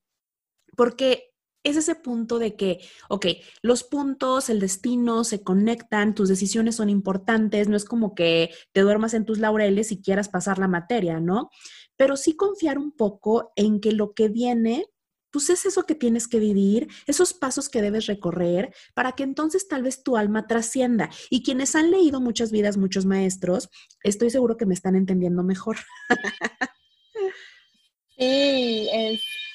porque 0.76 1.34
es 1.64 1.76
ese 1.76 1.94
punto 1.94 2.38
de 2.38 2.56
que, 2.56 2.80
ok, 3.08 3.26
los 3.62 3.84
puntos, 3.84 4.50
el 4.50 4.60
destino 4.60 5.24
se 5.24 5.42
conectan, 5.42 6.14
tus 6.14 6.28
decisiones 6.28 6.76
son 6.76 6.90
importantes, 6.90 7.68
no 7.68 7.76
es 7.76 7.86
como 7.86 8.14
que 8.14 8.50
te 8.72 8.82
duermas 8.82 9.14
en 9.14 9.24
tus 9.24 9.38
laureles 9.38 9.90
y 9.90 10.02
quieras 10.02 10.28
pasar 10.28 10.58
la 10.58 10.68
materia, 10.68 11.20
¿no? 11.20 11.48
Pero 11.96 12.16
sí 12.16 12.36
confiar 12.36 12.78
un 12.78 12.92
poco 12.92 13.52
en 13.56 13.80
que 13.80 13.92
lo 13.92 14.12
que 14.12 14.28
viene 14.28 14.86
pues 15.34 15.50
es 15.50 15.66
eso 15.66 15.82
que 15.82 15.96
tienes 15.96 16.28
que 16.28 16.38
vivir, 16.38 16.86
esos 17.08 17.34
pasos 17.34 17.68
que 17.68 17.82
debes 17.82 18.06
recorrer 18.06 18.72
para 18.94 19.12
que 19.12 19.24
entonces 19.24 19.66
tal 19.66 19.82
vez 19.82 20.04
tu 20.04 20.16
alma 20.16 20.46
trascienda. 20.46 21.10
Y 21.28 21.42
quienes 21.42 21.74
han 21.74 21.90
leído 21.90 22.20
muchas 22.20 22.52
vidas, 22.52 22.76
muchos 22.76 23.04
maestros, 23.04 23.68
estoy 24.04 24.30
seguro 24.30 24.56
que 24.56 24.64
me 24.64 24.74
están 24.74 24.94
entendiendo 24.94 25.42
mejor. 25.42 25.78
Sí, 28.16 28.88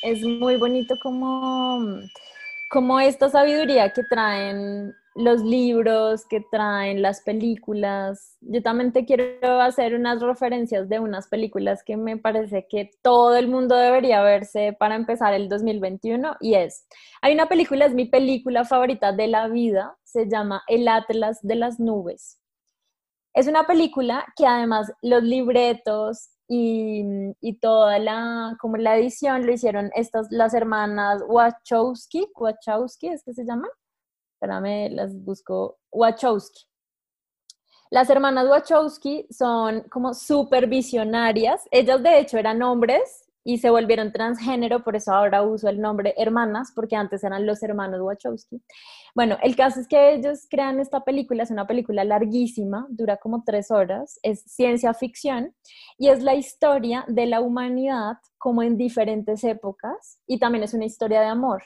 es, 0.03 0.21
muy 0.21 0.57
bonito 0.57 0.95
como, 1.01 1.79
como 2.69 2.99
esta 2.99 3.29
sabiduría 3.29 3.93
que 3.93 4.03
traen 4.03 4.93
los 5.15 5.41
libros, 5.41 6.25
que 6.25 6.41
traen 6.51 7.01
las 7.01 7.21
películas. 7.21 8.37
Yo 8.41 8.61
también 8.61 8.91
te 8.91 9.05
quiero 9.05 9.61
hacer 9.61 9.95
unas 9.95 10.21
referencias 10.21 10.89
de 10.89 10.99
unas 10.99 11.27
películas 11.27 11.83
que 11.83 11.97
me 11.97 12.17
parece 12.17 12.67
que 12.69 12.91
todo 13.01 13.35
el 13.37 13.47
mundo 13.47 13.75
debería 13.75 14.21
verse 14.21 14.75
para 14.77 14.95
empezar 14.95 15.33
el 15.33 15.49
2021 15.49 16.37
y 16.41 16.55
es, 16.55 16.85
hay 17.21 17.33
una 17.33 17.47
película, 17.47 17.85
es 17.85 17.93
mi 17.93 18.05
película 18.05 18.65
favorita 18.65 19.13
de 19.13 19.27
la 19.27 19.47
vida, 19.47 19.97
se 20.03 20.29
llama 20.29 20.63
El 20.67 20.87
Atlas 20.87 21.39
de 21.41 21.55
las 21.55 21.79
Nubes. 21.79 22.39
Es 23.33 23.47
una 23.47 23.65
película 23.65 24.25
que 24.35 24.45
además 24.45 24.91
los 25.01 25.23
libretos, 25.23 26.29
y, 26.51 27.59
toda 27.61 27.99
la, 27.99 28.57
como 28.59 28.77
la 28.77 28.97
edición 28.97 29.45
lo 29.45 29.53
hicieron 29.53 29.91
estas, 29.93 30.27
las 30.31 30.53
hermanas 30.55 31.21
Wachowski, 31.27 32.27
Wachowski 32.35 33.09
es 33.09 33.23
que 33.23 33.33
se 33.33 33.45
llaman, 33.45 33.69
espérame, 34.33 34.91
las 34.95 35.13
busco, 35.15 35.77
Wachowski. 35.91 36.65
Las 37.91 38.09
hermanas 38.09 38.47
Wachowski 38.47 39.27
son 39.29 39.81
como 39.89 40.13
súper 40.13 40.67
visionarias, 40.67 41.67
ellas 41.71 42.01
de 42.01 42.19
hecho 42.19 42.37
eran 42.37 42.61
hombres 42.63 43.28
y 43.43 43.57
se 43.59 43.69
volvieron 43.69 44.11
transgénero, 44.11 44.83
por 44.83 44.95
eso 44.95 45.13
ahora 45.13 45.43
uso 45.43 45.69
el 45.69 45.79
nombre 45.79 46.13
hermanas, 46.17 46.71
porque 46.75 46.95
antes 46.95 47.23
eran 47.23 47.45
los 47.45 47.63
hermanos 47.63 48.01
Wachowski. 48.01 48.61
Bueno, 49.15 49.37
el 49.41 49.55
caso 49.55 49.79
es 49.79 49.87
que 49.87 50.13
ellos 50.13 50.47
crean 50.49 50.79
esta 50.79 51.03
película, 51.03 51.43
es 51.43 51.51
una 51.51 51.65
película 51.65 52.03
larguísima, 52.03 52.85
dura 52.89 53.17
como 53.17 53.43
tres 53.43 53.71
horas, 53.71 54.19
es 54.23 54.43
ciencia 54.43 54.93
ficción 54.93 55.55
y 55.97 56.09
es 56.09 56.21
la 56.21 56.35
historia 56.35 57.05
de 57.07 57.25
la 57.25 57.41
humanidad 57.41 58.17
como 58.37 58.61
en 58.61 58.77
diferentes 58.77 59.43
épocas 59.43 60.21
y 60.27 60.39
también 60.39 60.63
es 60.63 60.73
una 60.73 60.85
historia 60.85 61.21
de 61.21 61.27
amor. 61.27 61.63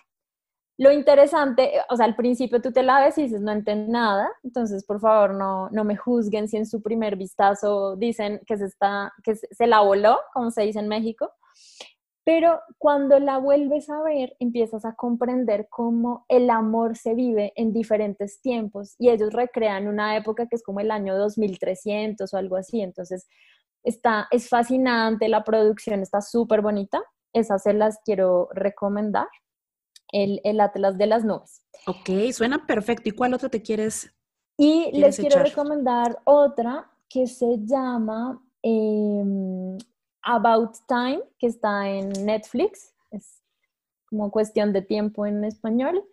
Lo 0.77 0.91
interesante, 0.91 1.71
o 1.89 1.95
sea, 1.95 2.05
al 2.05 2.15
principio 2.15 2.59
tú 2.59 2.71
te 2.71 2.81
la 2.81 2.99
ves 2.99 3.17
y 3.19 3.23
dices, 3.23 3.41
no 3.41 3.51
entiendo 3.51 3.91
nada, 3.91 4.31
entonces 4.43 4.83
por 4.83 4.99
favor 4.99 5.35
no, 5.35 5.69
no 5.69 5.83
me 5.83 5.95
juzguen 5.95 6.47
si 6.47 6.57
en 6.57 6.65
su 6.65 6.81
primer 6.81 7.15
vistazo 7.15 7.95
dicen 7.95 8.41
que 8.47 8.57
se, 8.57 8.65
está, 8.65 9.13
que 9.23 9.35
se 9.35 9.67
la 9.67 9.81
voló, 9.81 10.17
como 10.33 10.49
se 10.49 10.63
dice 10.63 10.79
en 10.79 10.87
México, 10.87 11.29
pero 12.25 12.59
cuando 12.77 13.19
la 13.19 13.37
vuelves 13.37 13.89
a 13.89 14.01
ver, 14.01 14.35
empiezas 14.39 14.85
a 14.85 14.95
comprender 14.95 15.67
cómo 15.69 16.25
el 16.29 16.49
amor 16.49 16.95
se 16.95 17.13
vive 17.13 17.51
en 17.55 17.73
diferentes 17.73 18.39
tiempos 18.41 18.95
y 18.97 19.09
ellos 19.09 19.33
recrean 19.33 19.87
una 19.87 20.15
época 20.15 20.47
que 20.47 20.55
es 20.55 20.63
como 20.63 20.79
el 20.79 20.91
año 20.91 21.17
2300 21.17 22.33
o 22.33 22.37
algo 22.37 22.55
así. 22.55 22.81
Entonces, 22.81 23.27
Está, 23.83 24.29
es 24.31 24.47
fascinante, 24.47 25.27
la 25.27 25.43
producción 25.43 25.99
está 26.01 26.21
súper 26.21 26.61
bonita. 26.61 27.03
Esas 27.33 27.63
se 27.63 27.73
las 27.73 27.99
quiero 28.05 28.47
recomendar. 28.53 29.27
El, 30.11 30.41
el, 30.43 30.59
Atlas 30.61 30.97
de 30.99 31.07
las 31.07 31.25
Nubes. 31.25 31.65
Ok, 31.87 32.31
suena 32.33 32.67
perfecto. 32.67 33.09
¿Y 33.09 33.13
cuál 33.13 33.33
otra 33.33 33.49
te 33.49 33.63
quieres? 33.63 34.13
Y 34.57 34.91
les 34.93 35.17
quiero 35.17 35.41
recomendar 35.41 36.19
otra 36.25 36.87
que 37.09 37.25
se 37.25 37.57
llama 37.65 38.39
em, 38.61 39.75
About 40.23 40.75
Time, 40.87 41.21
que 41.37 41.47
está 41.47 41.89
en 41.89 42.09
Netflix. 42.25 42.93
Es 43.11 43.41
como 44.05 44.31
cuestión 44.31 44.73
de 44.73 44.81
tiempo 44.81 45.25
en 45.25 45.43
español. 45.43 46.03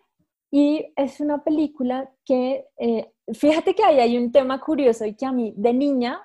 Y 0.51 0.91
es 0.95 1.19
una 1.19 1.43
película 1.43 2.11
que, 2.25 2.67
eh, 2.77 3.11
fíjate 3.33 3.73
que 3.73 3.83
ahí 3.83 3.99
hay 3.99 4.17
un 4.17 4.31
tema 4.31 4.59
curioso 4.59 5.05
y 5.05 5.15
que 5.15 5.25
a 5.25 5.31
mí 5.31 5.53
de 5.55 5.73
niña 5.73 6.21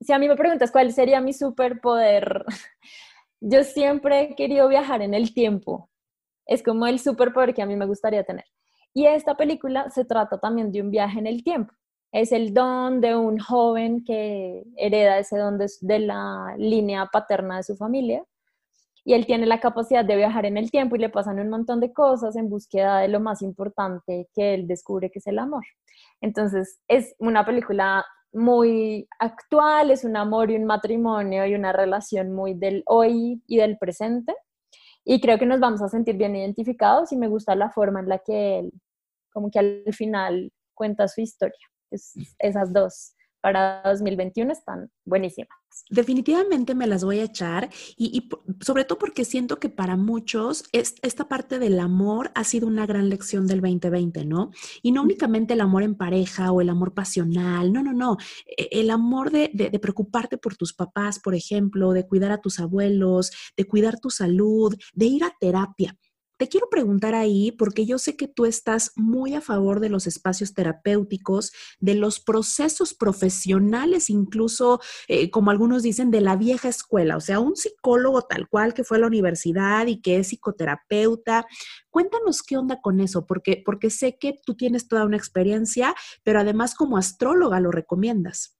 si 0.00 0.12
a 0.12 0.18
mí 0.18 0.28
me 0.28 0.36
preguntas 0.36 0.70
cuál 0.70 0.92
sería 0.92 1.20
mi 1.20 1.32
superpoder, 1.32 2.44
yo 3.40 3.64
siempre 3.64 4.22
he 4.22 4.34
querido 4.34 4.68
viajar 4.68 5.02
en 5.02 5.14
el 5.14 5.34
tiempo. 5.34 5.90
Es 6.46 6.62
como 6.62 6.86
el 6.86 6.98
superpoder 6.98 7.54
que 7.54 7.62
a 7.62 7.66
mí 7.66 7.76
me 7.76 7.86
gustaría 7.86 8.24
tener. 8.24 8.44
Y 8.94 9.06
esta 9.06 9.36
película 9.36 9.90
se 9.90 10.04
trata 10.04 10.38
también 10.38 10.72
de 10.72 10.80
un 10.80 10.90
viaje 10.90 11.18
en 11.18 11.26
el 11.26 11.44
tiempo. 11.44 11.74
Es 12.12 12.32
el 12.32 12.54
don 12.54 13.00
de 13.00 13.16
un 13.16 13.38
joven 13.38 14.02
que 14.04 14.64
hereda 14.76 15.18
ese 15.18 15.36
don 15.36 15.58
de, 15.58 15.98
la 15.98 16.54
línea 16.56 17.06
paterna 17.12 17.58
de 17.58 17.62
su 17.62 17.76
familia. 17.76 18.24
Y 19.04 19.14
él 19.14 19.26
tiene 19.26 19.46
la 19.46 19.60
capacidad 19.60 20.04
de 20.04 20.16
viajar 20.16 20.46
en 20.46 20.56
el 20.56 20.70
tiempo 20.70 20.96
y 20.96 20.98
le 20.98 21.08
pasan 21.08 21.38
un 21.38 21.48
montón 21.48 21.80
de 21.80 21.92
cosas 21.92 22.36
en 22.36 22.50
búsqueda 22.50 23.00
de 23.00 23.08
lo 23.08 23.20
más 23.20 23.42
importante 23.42 24.28
que 24.34 24.54
él 24.54 24.66
descubre 24.66 25.10
que 25.10 25.18
es 25.18 25.26
el 25.26 25.38
amor. 25.38 25.64
Entonces, 26.20 26.80
es 26.88 27.14
una 27.18 27.44
película 27.44 28.04
muy 28.32 29.08
actual, 29.18 29.90
es 29.90 30.04
un 30.04 30.16
amor 30.16 30.50
y 30.50 30.56
un 30.56 30.64
matrimonio 30.64 31.46
y 31.46 31.54
una 31.54 31.72
relación 31.72 32.32
muy 32.32 32.54
del 32.54 32.82
hoy 32.86 33.42
y 33.46 33.56
del 33.56 33.78
presente. 33.78 34.34
Y 35.04 35.20
creo 35.20 35.38
que 35.38 35.46
nos 35.46 35.60
vamos 35.60 35.80
a 35.82 35.88
sentir 35.88 36.16
bien 36.16 36.36
identificados 36.36 37.12
y 37.12 37.16
me 37.16 37.28
gusta 37.28 37.54
la 37.54 37.70
forma 37.70 38.00
en 38.00 38.08
la 38.08 38.18
que 38.18 38.58
él, 38.58 38.72
como 39.32 39.50
que 39.50 39.58
al 39.58 39.94
final 39.94 40.52
cuenta 40.74 41.08
su 41.08 41.22
historia. 41.22 41.66
Es, 41.90 42.14
esas 42.38 42.72
dos 42.72 43.14
para 43.40 43.82
2021 43.84 44.52
están 44.52 44.90
buenísimas. 45.04 45.48
Definitivamente 45.90 46.74
me 46.74 46.86
las 46.86 47.04
voy 47.04 47.20
a 47.20 47.24
echar 47.24 47.68
y, 47.96 48.28
sobre 48.60 48.84
todo 48.84 48.98
porque 48.98 49.24
siento 49.24 49.60
que 49.60 49.68
para 49.68 49.96
muchos 49.96 50.64
esta 50.72 51.28
parte 51.28 51.58
del 51.58 51.78
amor 51.78 52.32
ha 52.34 52.42
sido 52.42 52.66
una 52.66 52.84
gran 52.84 53.08
lección 53.08 53.46
del 53.46 53.60
2020, 53.60 54.24
¿no? 54.24 54.50
Y 54.82 54.92
no 54.92 55.02
únicamente 55.02 55.54
el 55.54 55.60
amor 55.60 55.84
en 55.84 55.94
pareja 55.94 56.50
o 56.50 56.60
el 56.60 56.68
amor 56.68 56.94
pasional, 56.94 57.72
no, 57.72 57.82
no, 57.82 57.92
no, 57.92 58.16
e, 58.44 58.68
el 58.72 58.90
amor 58.90 59.30
de, 59.30 59.50
de 59.54 59.78
preocuparte 59.78 60.36
por 60.36 60.56
tus 60.56 60.74
papás, 60.74 61.20
por 61.20 61.34
ejemplo, 61.34 61.92
de 61.92 62.06
cuidar 62.06 62.32
a 62.32 62.40
tus 62.40 62.58
abuelos, 62.58 63.30
de 63.56 63.64
cuidar 63.64 64.00
tu 64.00 64.10
salud, 64.10 64.74
de 64.94 65.06
ir 65.06 65.22
a 65.22 65.34
terapia. 65.38 65.96
Te 66.38 66.46
quiero 66.46 66.68
preguntar 66.70 67.16
ahí, 67.16 67.50
porque 67.50 67.84
yo 67.84 67.98
sé 67.98 68.16
que 68.16 68.28
tú 68.28 68.46
estás 68.46 68.92
muy 68.94 69.34
a 69.34 69.40
favor 69.40 69.80
de 69.80 69.88
los 69.88 70.06
espacios 70.06 70.54
terapéuticos, 70.54 71.52
de 71.80 71.96
los 71.96 72.20
procesos 72.20 72.94
profesionales, 72.94 74.08
incluso, 74.08 74.80
eh, 75.08 75.30
como 75.30 75.50
algunos 75.50 75.82
dicen, 75.82 76.12
de 76.12 76.20
la 76.20 76.36
vieja 76.36 76.68
escuela, 76.68 77.16
o 77.16 77.20
sea, 77.20 77.40
un 77.40 77.56
psicólogo 77.56 78.22
tal 78.22 78.48
cual 78.48 78.72
que 78.72 78.84
fue 78.84 78.98
a 78.98 79.00
la 79.00 79.08
universidad 79.08 79.88
y 79.88 80.00
que 80.00 80.18
es 80.18 80.28
psicoterapeuta. 80.28 81.44
Cuéntanos 81.90 82.44
qué 82.44 82.56
onda 82.56 82.80
con 82.80 83.00
eso, 83.00 83.26
porque, 83.26 83.60
porque 83.66 83.90
sé 83.90 84.16
que 84.16 84.38
tú 84.46 84.54
tienes 84.54 84.86
toda 84.86 85.04
una 85.04 85.16
experiencia, 85.16 85.92
pero 86.22 86.38
además 86.38 86.76
como 86.76 86.98
astróloga 86.98 87.58
lo 87.58 87.72
recomiendas. 87.72 88.56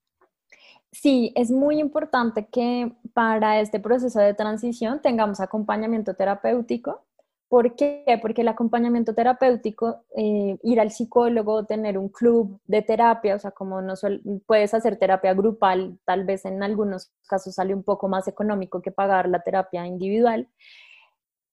Sí, 0.91 1.33
es 1.37 1.53
muy 1.53 1.79
importante 1.79 2.49
que 2.51 2.93
para 3.13 3.61
este 3.61 3.79
proceso 3.79 4.19
de 4.19 4.35
transición 4.35 5.01
tengamos 5.01 5.39
acompañamiento 5.39 6.15
terapéutico 6.15 7.08
¿Por 7.49 7.77
qué? 7.77 8.05
Porque 8.21 8.43
el 8.43 8.49
acompañamiento 8.49 9.15
terapéutico, 9.15 10.05
eh, 10.15 10.59
ir 10.63 10.81
al 10.81 10.91
psicólogo, 10.91 11.65
tener 11.65 11.97
un 11.97 12.11
club 12.11 12.61
de 12.67 12.83
terapia, 12.83 13.37
o 13.37 13.39
sea, 13.39 13.53
como 13.53 13.81
no 13.81 13.95
puedes 14.47 14.75
hacer 14.75 14.99
terapia 14.99 15.33
grupal, 15.33 15.99
tal 16.05 16.25
vez 16.25 16.45
en 16.45 16.63
algunos 16.63 17.11
casos 17.27 17.55
sale 17.55 17.75
un 17.75 17.83
poco 17.85 18.07
más 18.07 18.29
económico 18.29 18.83
que 18.83 18.93
pagar 18.93 19.31
la 19.31 19.43
terapia 19.43 19.87
individual. 19.87 20.49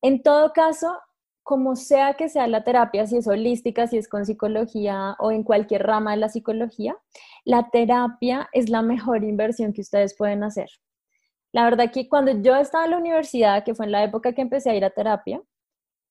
En 0.01 0.21
todo 0.21 0.51
caso, 0.51 0.97
como 1.43 1.77
sea 1.77 2.15
que 2.15 2.27
sea 2.27 2.47
la 2.47 2.63
terapia, 2.65 3.08
si 3.08 3.17
es 3.17 3.27
holística, 3.27 3.88
si 3.88 3.97
es 3.97 4.10
con 4.10 4.25
psicología 4.25 5.15
o 5.19 5.31
en 5.31 5.43
cualquier 5.43 5.84
rama 5.84 6.12
de 6.12 6.17
la 6.17 6.29
psicología, 6.29 6.97
la 7.45 7.69
terapia 7.69 8.49
es 8.51 8.69
la 8.69 8.81
mejor 8.81 9.23
inversión 9.23 9.71
que 9.71 9.81
ustedes 9.81 10.15
pueden 10.17 10.43
hacer. 10.43 10.69
La 11.53 11.63
verdad 11.63 11.91
que 11.91 12.10
cuando 12.10 12.31
yo 12.41 12.55
estaba 12.55 12.86
en 12.86 12.91
la 12.91 12.97
universidad, 12.97 13.63
que 13.63 13.75
fue 13.75 13.86
en 13.86 13.93
la 13.93 14.03
época 14.03 14.34
que 14.34 14.41
empecé 14.41 14.71
a 14.71 14.75
ir 14.75 14.84
a 14.84 14.89
terapia, 14.89 15.41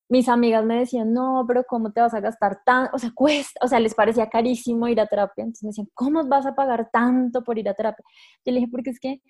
mis 0.08 0.28
amigas 0.28 0.64
me 0.64 0.78
decían, 0.78 1.12
no, 1.12 1.44
pero 1.46 1.64
¿cómo 1.64 1.92
te 1.92 2.00
vas 2.00 2.14
a 2.14 2.20
gastar 2.20 2.60
tan, 2.64 2.88
o 2.92 2.98
sea, 2.98 3.10
cuesta, 3.14 3.60
o 3.64 3.68
sea, 3.68 3.80
les 3.80 3.94
parecía 3.94 4.28
carísimo 4.28 4.86
ir 4.88 5.00
a 5.00 5.06
terapia, 5.06 5.42
entonces 5.42 5.62
me 5.62 5.68
decían, 5.68 5.88
¿cómo 5.94 6.26
vas 6.26 6.46
a 6.46 6.54
pagar 6.54 6.90
tanto 6.92 7.42
por 7.42 7.58
ir 7.58 7.68
a 7.68 7.74
terapia? 7.74 8.04
Yo 8.44 8.52
le 8.52 8.60
dije, 8.60 8.70
porque 8.70 8.90
es 8.90 9.00
que 9.00 9.22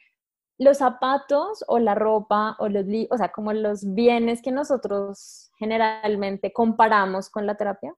los 0.59 0.79
zapatos 0.79 1.65
o 1.69 1.79
la 1.79 1.95
ropa 1.95 2.57
o 2.59 2.69
los, 2.69 2.85
o 3.11 3.17
sea, 3.17 3.31
como 3.31 3.53
los 3.53 3.95
bienes 3.95 4.43
que 4.43 4.53
nosotros 4.53 5.51
generalmente 5.59 6.53
comparamos 6.53 7.31
con 7.31 7.47
la 7.47 7.57
terapia, 7.57 7.95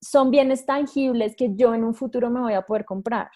son 0.00 0.30
bienes 0.30 0.64
tangibles 0.64 1.36
que 1.36 1.54
yo 1.54 1.74
en 1.74 1.84
un 1.84 1.94
futuro 1.94 2.30
me 2.30 2.40
voy 2.40 2.54
a 2.54 2.62
poder 2.62 2.84
comprar, 2.84 3.30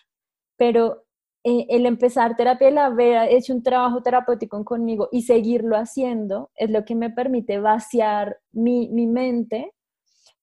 pero 0.57 1.04
eh, 1.45 1.67
el 1.69 1.87
empezar 1.87 2.37
terapia, 2.37 2.69
el 2.69 2.79
haber 2.79 3.31
hecho 3.31 3.53
un 3.53 3.63
trabajo 3.63 4.03
terapéutico 4.03 4.65
conmigo 4.65 5.09
y 5.13 5.23
seguirlo 5.23 5.77
haciendo 5.77 6.51
es 6.57 6.71
lo 6.71 6.85
que 6.85 6.95
me 6.95 7.11
permite 7.11 7.61
vaciar 7.61 8.39
mi, 8.53 8.89
mi 8.89 9.07
mente 9.07 9.73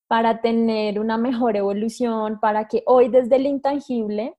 para 0.07 0.41
tener 0.41 0.99
una 0.99 1.17
mejor 1.17 1.57
evolución, 1.57 2.39
para 2.39 2.67
que 2.67 2.83
hoy 2.85 3.09
desde 3.09 3.37
el 3.37 3.47
intangible 3.47 4.35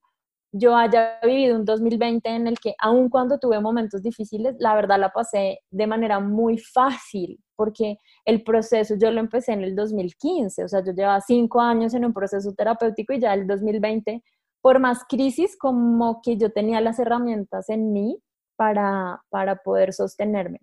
yo 0.53 0.77
haya 0.77 1.19
vivido 1.25 1.57
un 1.57 1.65
2020 1.65 2.29
en 2.29 2.47
el 2.47 2.61
que 2.61 2.75
aun 2.79 3.09
cuando 3.09 3.39
tuve 3.39 3.59
momentos 3.61 4.03
difíciles, 4.03 4.55
la 4.59 4.75
verdad 4.75 5.01
la 5.01 5.11
pasé 5.11 5.61
de 5.71 5.87
manera 5.87 6.21
muy 6.21 6.59
fácil, 6.59 7.41
porque 7.57 7.97
el 8.25 8.45
proceso 8.45 8.95
yo 9.01 9.11
lo 9.11 9.21
empecé 9.21 9.53
en 9.53 9.65
el 9.65 9.75
2015, 9.75 10.65
o 10.65 10.69
sea, 10.69 10.85
yo 10.85 10.93
llevaba 10.93 11.21
cinco 11.23 11.61
años 11.61 11.95
en 11.95 12.05
un 12.05 12.13
proceso 12.13 12.53
terapéutico 12.53 13.15
y 13.15 13.21
ya 13.21 13.33
el 13.35 13.47
2020 13.47 14.23
por 14.63 14.79
más 14.79 15.05
crisis, 15.09 15.57
como 15.59 16.23
que 16.23 16.39
yo 16.39 16.53
tenía 16.53 16.81
las 16.81 16.99
herramientas 16.99 17.69
en 17.69 17.93
mí 17.93 18.23
para, 18.57 19.23
para 19.29 19.57
poder 19.57 19.93
sostenerme. 19.93 20.61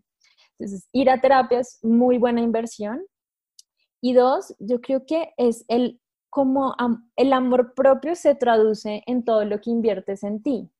Entonces, 0.58 0.88
ir 0.92 1.10
a 1.10 1.22
terapia 1.22 1.60
es 1.60 1.80
muy 1.84 2.18
buena 2.18 2.42
inversión. 2.42 3.06
Y 4.02 4.14
dos, 4.14 4.56
yo 4.60 4.82
creo 4.82 5.06
que 5.06 5.34
es 5.38 5.66
el 5.68 6.02
como 6.30 6.76
el 7.16 7.34
amor 7.34 7.74
propio 7.74 8.16
se 8.16 8.36
traduce 8.36 9.02
en 9.08 9.26
todo 9.26 9.46
lo 9.46 9.60
que 9.62 9.72
inviertes 9.72 10.24
en 10.24 10.42
ti. 10.42 10.72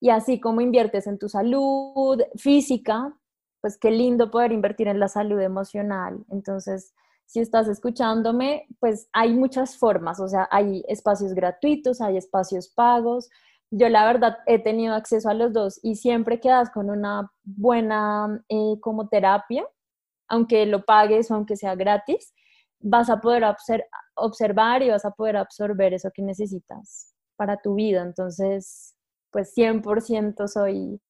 Y 0.00 0.10
así 0.10 0.40
como 0.40 0.60
inviertes 0.60 1.06
en 1.06 1.18
tu 1.18 1.28
salud 1.28 2.20
física, 2.36 3.14
pues 3.60 3.78
qué 3.78 3.90
lindo 3.90 4.30
poder 4.30 4.50
invertir 4.50 4.88
en 4.88 4.98
la 4.98 5.08
salud 5.08 5.40
emocional. 5.40 6.24
Entonces, 6.30 6.94
si 7.32 7.40
estás 7.40 7.66
escuchándome, 7.66 8.66
pues 8.78 9.08
hay 9.14 9.32
muchas 9.32 9.78
formas, 9.78 10.20
o 10.20 10.28
sea, 10.28 10.46
hay 10.50 10.84
espacios 10.86 11.32
gratuitos, 11.32 12.02
hay 12.02 12.18
espacios 12.18 12.68
pagos. 12.68 13.30
Yo 13.70 13.88
la 13.88 14.04
verdad 14.04 14.36
he 14.44 14.58
tenido 14.58 14.94
acceso 14.94 15.30
a 15.30 15.34
los 15.34 15.54
dos 15.54 15.80
y 15.82 15.94
siempre 15.96 16.40
quedas 16.40 16.68
con 16.68 16.90
una 16.90 17.32
buena 17.42 18.44
eh, 18.50 18.74
como 18.82 19.08
terapia, 19.08 19.66
aunque 20.28 20.66
lo 20.66 20.84
pagues 20.84 21.30
o 21.30 21.34
aunque 21.36 21.56
sea 21.56 21.74
gratis, 21.74 22.34
vas 22.80 23.08
a 23.08 23.22
poder 23.22 23.44
observar 24.14 24.82
y 24.82 24.90
vas 24.90 25.06
a 25.06 25.12
poder 25.12 25.38
absorber 25.38 25.94
eso 25.94 26.10
que 26.12 26.20
necesitas 26.20 27.14
para 27.36 27.56
tu 27.62 27.76
vida. 27.76 28.02
Entonces, 28.02 28.94
pues 29.30 29.54
100% 29.56 30.48
soy 30.48 31.00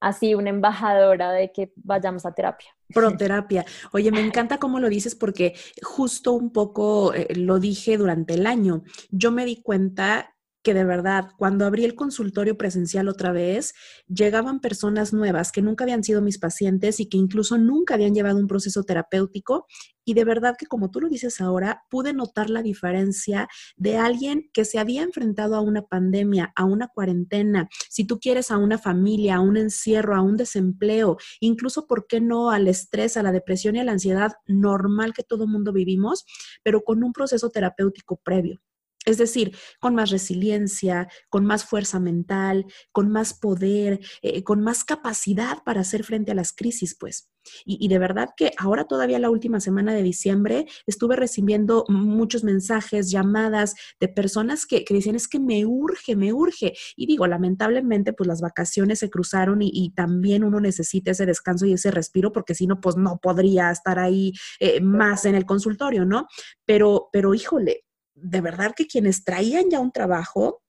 así 0.00 0.34
una 0.34 0.50
embajadora 0.50 1.32
de 1.32 1.52
que 1.52 1.72
vayamos 1.76 2.26
a 2.26 2.32
terapia. 2.32 2.68
Proterapia. 2.92 3.64
Oye, 3.92 4.10
me 4.10 4.20
encanta 4.20 4.58
cómo 4.58 4.78
lo 4.78 4.88
dices 4.88 5.14
porque 5.14 5.54
justo 5.82 6.32
un 6.32 6.52
poco 6.52 7.14
eh, 7.14 7.28
lo 7.34 7.58
dije 7.58 7.96
durante 7.96 8.34
el 8.34 8.46
año. 8.46 8.82
Yo 9.10 9.30
me 9.30 9.44
di 9.44 9.62
cuenta 9.62 10.33
que 10.64 10.74
de 10.74 10.84
verdad, 10.84 11.28
cuando 11.36 11.66
abrí 11.66 11.84
el 11.84 11.94
consultorio 11.94 12.56
presencial 12.56 13.08
otra 13.08 13.32
vez, 13.32 13.74
llegaban 14.08 14.60
personas 14.60 15.12
nuevas 15.12 15.52
que 15.52 15.62
nunca 15.62 15.84
habían 15.84 16.02
sido 16.02 16.22
mis 16.22 16.38
pacientes 16.38 17.00
y 17.00 17.08
que 17.08 17.18
incluso 17.18 17.58
nunca 17.58 17.94
habían 17.94 18.14
llevado 18.14 18.38
un 18.38 18.48
proceso 18.48 18.82
terapéutico. 18.82 19.66
Y 20.06 20.14
de 20.14 20.24
verdad 20.24 20.56
que 20.58 20.66
como 20.66 20.90
tú 20.90 21.00
lo 21.00 21.08
dices 21.08 21.40
ahora, 21.40 21.82
pude 21.90 22.14
notar 22.14 22.48
la 22.50 22.62
diferencia 22.62 23.46
de 23.76 23.98
alguien 23.98 24.50
que 24.52 24.64
se 24.64 24.78
había 24.78 25.02
enfrentado 25.02 25.54
a 25.54 25.60
una 25.60 25.82
pandemia, 25.82 26.52
a 26.56 26.64
una 26.64 26.88
cuarentena, 26.88 27.68
si 27.90 28.06
tú 28.06 28.18
quieres, 28.18 28.50
a 28.50 28.56
una 28.56 28.78
familia, 28.78 29.36
a 29.36 29.40
un 29.40 29.58
encierro, 29.58 30.16
a 30.16 30.22
un 30.22 30.36
desempleo, 30.36 31.18
incluso, 31.40 31.86
¿por 31.86 32.06
qué 32.06 32.20
no?, 32.20 32.50
al 32.50 32.68
estrés, 32.68 33.16
a 33.16 33.22
la 33.22 33.32
depresión 33.32 33.76
y 33.76 33.80
a 33.80 33.84
la 33.84 33.92
ansiedad 33.92 34.32
normal 34.46 35.12
que 35.12 35.24
todo 35.24 35.46
mundo 35.46 35.72
vivimos, 35.72 36.24
pero 36.62 36.84
con 36.84 37.04
un 37.04 37.12
proceso 37.12 37.50
terapéutico 37.50 38.16
previo 38.16 38.60
Es 39.04 39.18
decir, 39.18 39.56
con 39.80 39.94
más 39.94 40.10
resiliencia, 40.10 41.08
con 41.28 41.44
más 41.44 41.64
fuerza 41.64 42.00
mental, 42.00 42.66
con 42.92 43.10
más 43.10 43.34
poder, 43.34 44.00
eh, 44.22 44.42
con 44.42 44.60
más 44.62 44.84
capacidad 44.84 45.62
para 45.64 45.82
hacer 45.82 46.04
frente 46.04 46.32
a 46.32 46.34
las 46.34 46.52
crisis, 46.52 46.96
pues. 46.98 47.30
Y, 47.64 47.88
de 47.88 47.98
verdad 47.98 48.30
que 48.36 48.52
ahora 48.56 48.84
todavía 48.84 49.18
la 49.18 49.30
última 49.30 49.60
semana 49.60 49.94
de 49.94 50.02
diciembre 50.02 50.66
estuve 50.86 51.16
recibiendo 51.16 51.84
muchos 51.88 52.44
mensajes, 52.44 53.10
llamadas 53.10 53.74
de 54.00 54.08
personas 54.08 54.66
que, 54.66 54.84
que 54.84 54.94
decían 54.94 55.16
es 55.16 55.28
que 55.28 55.40
me 55.40 55.66
urge, 55.66 56.16
me 56.16 56.32
urge. 56.32 56.72
Y 56.96 57.06
digo, 57.06 57.26
lamentablemente 57.26 58.12
pues 58.12 58.26
las 58.26 58.40
vacaciones 58.40 59.00
se 59.00 59.10
cruzaron 59.10 59.60
y, 59.60 59.92
también 59.94 60.44
uno 60.44 60.60
necesita 60.60 61.10
ese 61.10 61.26
descanso 61.26 61.66
y 61.66 61.74
ese 61.74 61.90
respiro 61.90 62.32
porque 62.32 62.54
si 62.54 62.66
no 62.66 62.80
pues 62.80 62.96
no 62.96 63.18
podría 63.22 63.70
estar 63.70 63.98
ahí 63.98 64.32
eh, 64.58 64.80
más 64.80 65.26
en 65.26 65.34
el 65.34 65.44
consultorio, 65.44 66.04
¿no? 66.04 66.26
Pero, 66.64 67.10
pero 67.12 67.34
híjole, 67.34 67.83
de 68.14 68.40
verdad 68.40 68.72
que 68.76 68.86
quienes 68.86 69.24
traían 69.24 69.70
ya 69.70 69.80
un 69.80 69.92
trabajo, 69.92 70.62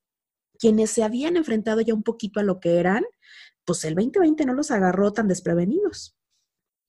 quienes 0.60 0.92
se 0.92 1.04
habían 1.04 1.38
enfrentado 1.38 1.82
ya 1.82 1.94
un 1.94 2.04
poquito 2.04 2.40
a 2.40 2.44
lo 2.44 2.60
que 2.60 2.80
eran, 2.80 3.04
pues 3.66 3.84
el 3.86 3.96
2020 3.96 4.46
no 4.46 4.54
los 4.54 4.72
agarró 4.72 5.12
tan 5.14 5.28
desprevenidos. 5.28 6.16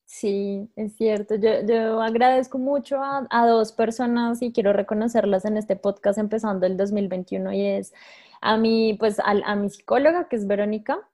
Sí, 0.05 0.69
es 0.77 0.95
cierto. 0.95 1.35
Yo, 1.35 2.01
agradezco 2.01 2.57
mucho 2.57 2.97
a, 3.01 3.47
dos 3.47 3.73
personas 3.73 4.41
y 4.41 4.53
quiero 4.53 4.71
reconocerlas 4.71 5.43
en 5.43 5.57
este 5.57 5.75
podcast 5.75 6.17
empezando 6.17 6.65
el 6.65 6.77
2021 6.77 7.51
y 7.53 7.65
es 7.65 7.93
a 8.39 8.55
mi, 8.55 8.93
pues, 8.93 9.17
a 9.19 9.55
mi 9.55 9.69
psicóloga, 9.69 10.29
que 10.29 10.37
es 10.37 10.47
Verónica, 10.47 11.09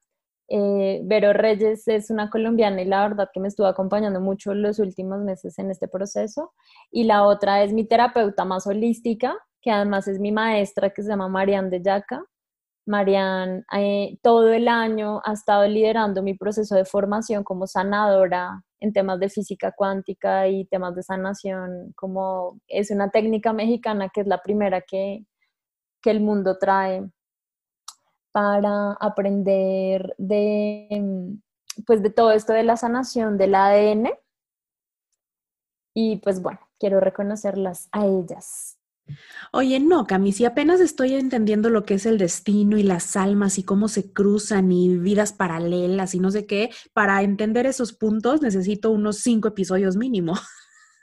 eh, 0.49 1.01
Vero 1.03 1.33
Reyes 1.33 1.87
es 1.87 2.09
una 2.09 2.29
colombiana 2.29 2.81
y 2.81 2.85
la 2.85 3.07
verdad 3.07 3.29
que 3.33 3.39
me 3.39 3.47
estuvo 3.47 3.67
acompañando 3.67 4.19
mucho 4.21 4.53
los 4.53 4.79
últimos 4.79 5.19
meses 5.21 5.57
en 5.59 5.71
este 5.71 5.87
proceso. 5.87 6.53
Y 6.91 7.05
la 7.05 7.23
otra 7.23 7.63
es 7.63 7.73
mi 7.73 7.87
terapeuta 7.87 8.45
más 8.45 8.67
holística, 8.67 9.35
que 9.61 9.71
además 9.71 10.07
es 10.07 10.19
mi 10.19 10.31
maestra, 10.31 10.91
que 10.91 11.03
se 11.03 11.09
llama 11.09 11.29
Marianne 11.29 11.69
de 11.69 11.81
Yaca. 11.81 12.23
Marianne 12.85 13.63
eh, 13.77 14.17
todo 14.21 14.49
el 14.51 14.67
año 14.67 15.21
ha 15.23 15.33
estado 15.33 15.67
liderando 15.67 16.21
mi 16.21 16.33
proceso 16.35 16.75
de 16.75 16.85
formación 16.85 17.43
como 17.43 17.65
sanadora 17.65 18.61
en 18.81 18.91
temas 18.91 19.19
de 19.19 19.29
física 19.29 19.71
cuántica 19.75 20.49
y 20.49 20.65
temas 20.65 20.93
de 20.95 21.03
sanación, 21.03 21.93
como 21.95 22.59
es 22.67 22.91
una 22.91 23.09
técnica 23.09 23.53
mexicana 23.53 24.09
que 24.13 24.21
es 24.21 24.27
la 24.27 24.39
primera 24.41 24.81
que, 24.81 25.25
que 26.01 26.11
el 26.11 26.19
mundo 26.19 26.57
trae 26.59 27.09
para 28.33 28.93
aprender 28.93 30.13
de, 30.17 30.87
mm, 30.89 31.83
pues 31.85 32.03
de 32.03 32.09
todo 32.09 32.31
esto 32.31 32.51
de 32.51 32.63
la 32.63 32.75
sanación 32.75 33.37
del 33.37 33.55
ADN. 33.55 34.11
Y 35.95 36.17
pues 36.17 36.41
bueno, 36.41 36.59
quiero 36.79 36.99
reconocerlas 36.99 37.87
a 37.91 38.05
ellas. 38.05 38.77
Oye, 39.51 39.79
no, 39.79 40.07
Cami, 40.07 40.31
si 40.31 40.45
apenas 40.45 40.79
estoy 40.79 41.13
entendiendo 41.13 41.69
lo 41.69 41.85
que 41.85 41.95
es 41.95 42.05
el 42.05 42.17
destino 42.17 42.77
y 42.77 42.83
las 42.83 43.15
almas 43.15 43.59
y 43.59 43.63
cómo 43.63 43.87
se 43.87 44.11
cruzan 44.11 44.71
y 44.71 44.97
vidas 44.97 45.33
paralelas 45.33 46.15
y 46.15 46.19
no 46.19 46.31
sé 46.31 46.45
qué, 46.47 46.71
para 46.93 47.21
entender 47.21 47.65
esos 47.65 47.93
puntos 47.93 48.41
necesito 48.41 48.91
unos 48.91 49.17
cinco 49.17 49.49
episodios 49.49 49.95
mínimo. 49.95 50.33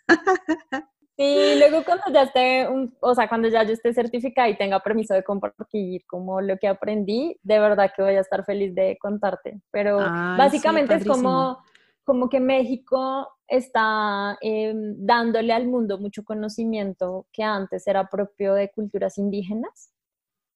Sí, 1.20 1.54
luego 1.58 1.84
cuando 1.84 2.04
ya 2.10 2.22
esté, 2.22 2.66
o 3.00 3.14
sea, 3.14 3.28
cuando 3.28 3.46
ya 3.48 3.62
yo 3.62 3.74
esté 3.74 3.92
certificada 3.92 4.48
y 4.48 4.56
tenga 4.56 4.80
permiso 4.80 5.12
de 5.12 5.22
compartir 5.22 6.02
como 6.06 6.40
lo 6.40 6.56
que 6.56 6.66
aprendí, 6.66 7.38
de 7.42 7.58
verdad 7.58 7.92
que 7.94 8.02
voy 8.02 8.14
a 8.14 8.20
estar 8.20 8.42
feliz 8.42 8.74
de 8.74 8.96
contarte. 8.98 9.60
Pero 9.70 9.98
básicamente 9.98 10.94
es 10.94 11.04
como, 11.04 11.58
como 12.04 12.30
que 12.30 12.40
México 12.40 13.28
está 13.46 14.38
em, 14.40 14.94
dándole 14.96 15.52
al 15.52 15.66
mundo 15.66 15.98
mucho 15.98 16.24
conocimiento 16.24 17.26
que 17.34 17.42
antes 17.42 17.86
era 17.86 18.08
propio 18.08 18.54
de 18.54 18.70
culturas 18.70 19.18
indígenas, 19.18 19.92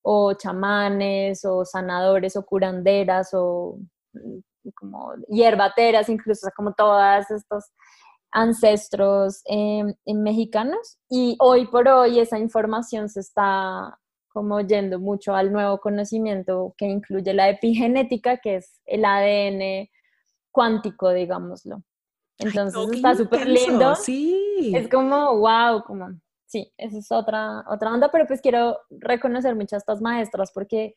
o 0.01 0.33
chamanes, 0.33 1.45
o 1.45 1.67
sanadores, 1.67 2.37
o 2.37 2.47
curanderas, 2.47 3.35
o 3.35 3.81
mm, 4.15 4.71
como 4.75 5.13
hierbateras, 5.29 6.09
incluso, 6.09 6.49
como 6.57 6.73
todas 6.73 7.31
estos 7.31 7.67
ancestros 8.35 9.43
em, 9.47 9.95
mexicanos 10.07 10.99
y 11.09 11.37
hoy 11.39 11.67
por 11.69 11.89
hoy 11.89 12.19
esa 12.19 12.39
información 12.39 13.09
se 13.09 13.21
está 13.21 13.99
como 14.29 14.61
yendo 14.61 14.99
mucho 14.99 15.37
al 15.37 15.53
nuevo 15.53 15.79
conocimiento 15.79 16.75
que 16.77 16.87
incluye 16.87 17.33
la 17.33 17.49
epigenética, 17.49 18.39
que 18.39 18.57
es 18.57 18.81
el 18.87 19.05
ADN 19.05 19.89
cuántico, 20.51 21.11
digámoslo. 21.11 21.85
Entonces 22.39 22.97
está 22.97 23.15
súper 23.15 23.49
lindo. 23.49 23.95
Sí. 23.95 24.73
Es 24.75 24.89
como, 24.89 25.39
wow, 25.39 25.85
como, 25.85 26.09
sí, 26.47 26.73
esa 26.77 26.99
es 26.99 27.13
otra, 27.13 27.65
otra 27.69 27.93
onda, 27.93 28.11
pero 28.11 28.27
pues 28.27 28.41
quiero 28.41 28.81
reconocer 28.91 29.55
muchas 29.55 29.83
estas 29.83 30.01
maestras 30.01 30.51
porque 30.53 30.97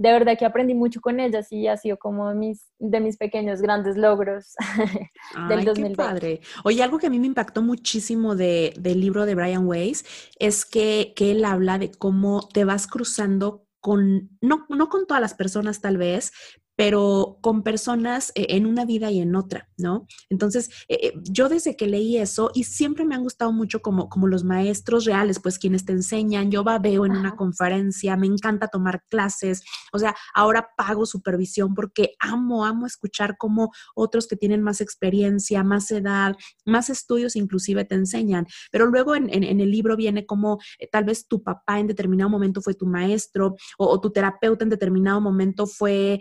de 0.00 0.12
verdad 0.12 0.38
que 0.38 0.46
aprendí 0.46 0.72
mucho 0.72 1.02
con 1.02 1.20
ellas 1.20 1.52
y 1.52 1.66
ha 1.66 1.76
sido 1.76 1.98
como 1.98 2.30
de 2.30 2.34
mis, 2.34 2.72
de 2.78 3.00
mis 3.00 3.18
pequeños 3.18 3.60
grandes 3.60 3.98
logros 3.98 4.54
del 5.50 5.62
2020. 5.66 5.88
Qué 5.90 5.94
padre. 5.94 6.40
Oye, 6.64 6.82
algo 6.82 6.98
que 6.98 7.08
a 7.08 7.10
mí 7.10 7.18
me 7.18 7.26
impactó 7.26 7.60
muchísimo 7.60 8.34
de, 8.34 8.72
del 8.80 8.98
libro 8.98 9.26
de 9.26 9.34
Brian 9.34 9.66
Weiss 9.66 10.06
es 10.38 10.64
que, 10.64 11.12
que 11.14 11.32
él 11.32 11.44
habla 11.44 11.76
de 11.76 11.90
cómo 11.90 12.48
te 12.48 12.64
vas 12.64 12.86
cruzando 12.86 13.66
con, 13.78 14.30
no, 14.40 14.64
no 14.70 14.88
con 14.88 15.06
todas 15.06 15.20
las 15.20 15.34
personas 15.34 15.82
tal 15.82 15.98
vez, 15.98 16.32
pero 16.80 17.36
con 17.42 17.62
personas 17.62 18.32
eh, 18.34 18.46
en 18.56 18.64
una 18.64 18.86
vida 18.86 19.10
y 19.10 19.20
en 19.20 19.36
otra, 19.36 19.68
¿no? 19.76 20.06
Entonces, 20.30 20.70
eh, 20.88 20.98
eh, 21.02 21.12
yo 21.24 21.50
desde 21.50 21.76
que 21.76 21.86
leí 21.86 22.16
eso, 22.16 22.50
y 22.54 22.64
siempre 22.64 23.04
me 23.04 23.14
han 23.14 23.22
gustado 23.22 23.52
mucho 23.52 23.82
como, 23.82 24.08
como 24.08 24.26
los 24.26 24.44
maestros 24.44 25.04
reales, 25.04 25.40
pues 25.40 25.58
quienes 25.58 25.84
te 25.84 25.92
enseñan, 25.92 26.50
yo 26.50 26.64
va, 26.64 26.78
veo 26.78 27.04
en 27.04 27.12
una 27.12 27.36
conferencia, 27.36 28.16
me 28.16 28.28
encanta 28.28 28.68
tomar 28.68 29.04
clases, 29.10 29.62
o 29.92 29.98
sea, 29.98 30.16
ahora 30.34 30.70
pago 30.74 31.04
supervisión 31.04 31.74
porque 31.74 32.14
amo, 32.18 32.64
amo 32.64 32.86
escuchar 32.86 33.36
cómo 33.36 33.72
otros 33.94 34.26
que 34.26 34.36
tienen 34.36 34.62
más 34.62 34.80
experiencia, 34.80 35.62
más 35.62 35.90
edad, 35.90 36.34
más 36.64 36.88
estudios 36.88 37.36
inclusive 37.36 37.84
te 37.84 37.96
enseñan, 37.96 38.46
pero 38.72 38.86
luego 38.86 39.14
en, 39.14 39.28
el 39.30 39.70
libro 39.70 39.96
viene 39.96 40.24
como 40.24 40.58
tal 40.90 41.04
vez 41.04 41.28
tu 41.28 41.42
papá 41.42 41.78
en 41.78 41.88
determinado 41.88 42.30
momento 42.30 42.62
fue 42.62 42.72
tu 42.72 42.86
maestro 42.86 43.56
o, 43.76 44.00
tu 44.00 44.10
terapeuta 44.10 44.64
en 44.64 44.70
determinado 44.70 45.20
momento 45.20 45.66
fue 45.66 46.18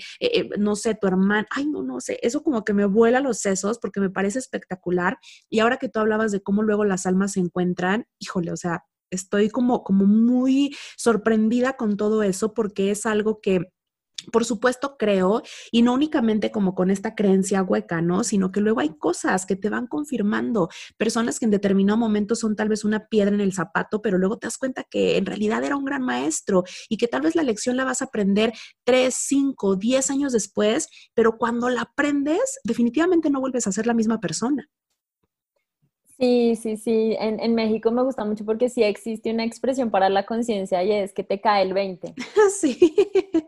no 0.57 0.75
sé, 0.75 0.95
tu 0.95 1.07
hermana, 1.07 1.47
ay, 1.51 1.67
no, 1.67 1.83
no 1.83 1.99
sé, 2.01 2.19
eso 2.21 2.43
como 2.43 2.63
que 2.63 2.73
me 2.73 2.85
vuela 2.85 3.19
los 3.19 3.39
sesos 3.39 3.79
porque 3.79 3.99
me 3.99 4.09
parece 4.09 4.39
espectacular. 4.39 5.17
Y 5.49 5.59
ahora 5.59 5.77
que 5.77 5.89
tú 5.89 5.99
hablabas 5.99 6.31
de 6.31 6.41
cómo 6.41 6.63
luego 6.63 6.85
las 6.85 7.05
almas 7.05 7.33
se 7.33 7.39
encuentran, 7.39 8.05
híjole, 8.19 8.51
o 8.51 8.57
sea, 8.57 8.85
estoy 9.11 9.49
como, 9.49 9.83
como 9.83 10.05
muy 10.05 10.75
sorprendida 10.97 11.73
con 11.73 11.97
todo 11.97 12.23
eso 12.23 12.53
porque 12.53 12.91
es 12.91 13.05
algo 13.05 13.41
que 13.41 13.71
por 14.31 14.45
supuesto 14.45 14.95
creo, 14.97 15.41
y 15.71 15.81
no 15.81 15.93
únicamente 15.93 16.51
como 16.51 16.75
con 16.75 16.91
esta 16.91 17.15
creencia 17.15 17.63
hueca, 17.63 18.01
¿no? 18.01 18.23
Sino 18.23 18.51
que 18.51 18.61
luego 18.61 18.79
hay 18.79 18.89
cosas 18.97 19.45
que 19.45 19.55
te 19.55 19.69
van 19.69 19.87
confirmando, 19.87 20.69
personas 20.97 21.39
que 21.39 21.45
en 21.45 21.51
determinado 21.51 21.97
momento 21.97 22.35
son 22.35 22.55
tal 22.55 22.69
vez 22.69 22.83
una 22.83 23.07
piedra 23.07 23.33
en 23.33 23.41
el 23.41 23.53
zapato, 23.53 24.01
pero 24.01 24.17
luego 24.17 24.37
te 24.37 24.47
das 24.47 24.57
cuenta 24.57 24.83
que 24.83 25.17
en 25.17 25.25
realidad 25.25 25.63
era 25.63 25.75
un 25.75 25.85
gran 25.85 26.03
maestro 26.03 26.63
y 26.89 26.97
que 26.97 27.07
tal 27.07 27.21
vez 27.21 27.35
la 27.35 27.43
lección 27.43 27.77
la 27.77 27.85
vas 27.85 28.01
a 28.01 28.05
aprender 28.05 28.53
tres, 28.83 29.15
cinco, 29.15 29.75
diez 29.75 30.09
años 30.09 30.33
después, 30.33 30.87
pero 31.13 31.37
cuando 31.37 31.69
la 31.69 31.81
aprendes, 31.81 32.59
definitivamente 32.63 33.29
no 33.29 33.39
vuelves 33.39 33.67
a 33.67 33.71
ser 33.71 33.87
la 33.87 33.93
misma 33.93 34.19
persona. 34.19 34.69
Sí, 36.19 36.57
sí, 36.57 36.75
sí. 36.75 37.15
En, 37.17 37.39
en, 37.39 37.55
México 37.55 37.91
me 37.91 38.03
gusta 38.03 38.25
mucho 38.25 38.43
porque 38.43 38.67
sí 38.67 38.83
existe 38.83 39.31
una 39.31 39.45
expresión 39.45 39.89
para 39.89 40.09
la 40.09 40.25
conciencia 40.25 40.83
y 40.83 40.91
es 40.91 41.13
que 41.13 41.23
te 41.23 41.39
cae 41.39 41.63
el 41.63 41.73
20. 41.73 42.13
Sí. 42.59 42.93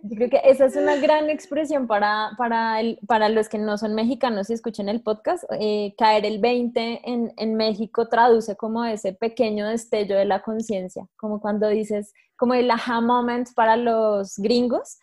Yo 0.03 0.15
creo 0.15 0.29
que 0.29 0.41
esa 0.45 0.65
es 0.65 0.77
una 0.77 0.95
gran 0.95 1.29
expresión 1.29 1.85
para, 1.87 2.31
para, 2.37 2.79
el, 2.79 2.97
para 3.07 3.27
los 3.27 3.49
que 3.49 3.57
no 3.57 3.77
son 3.77 3.93
mexicanos 3.93 4.49
y 4.49 4.53
escuchen 4.53 4.87
el 4.87 5.01
podcast. 5.01 5.43
Eh, 5.59 5.93
caer 5.97 6.25
el 6.25 6.39
20 6.39 7.01
en, 7.03 7.33
en 7.35 7.55
México 7.55 8.07
traduce 8.07 8.55
como 8.55 8.85
ese 8.85 9.11
pequeño 9.11 9.67
destello 9.67 10.15
de 10.15 10.25
la 10.25 10.41
conciencia, 10.41 11.07
como 11.17 11.41
cuando 11.41 11.67
dices, 11.67 12.13
como 12.37 12.53
el 12.53 12.71
aha 12.71 13.01
moment 13.01 13.49
para 13.53 13.75
los 13.75 14.37
gringos 14.37 14.97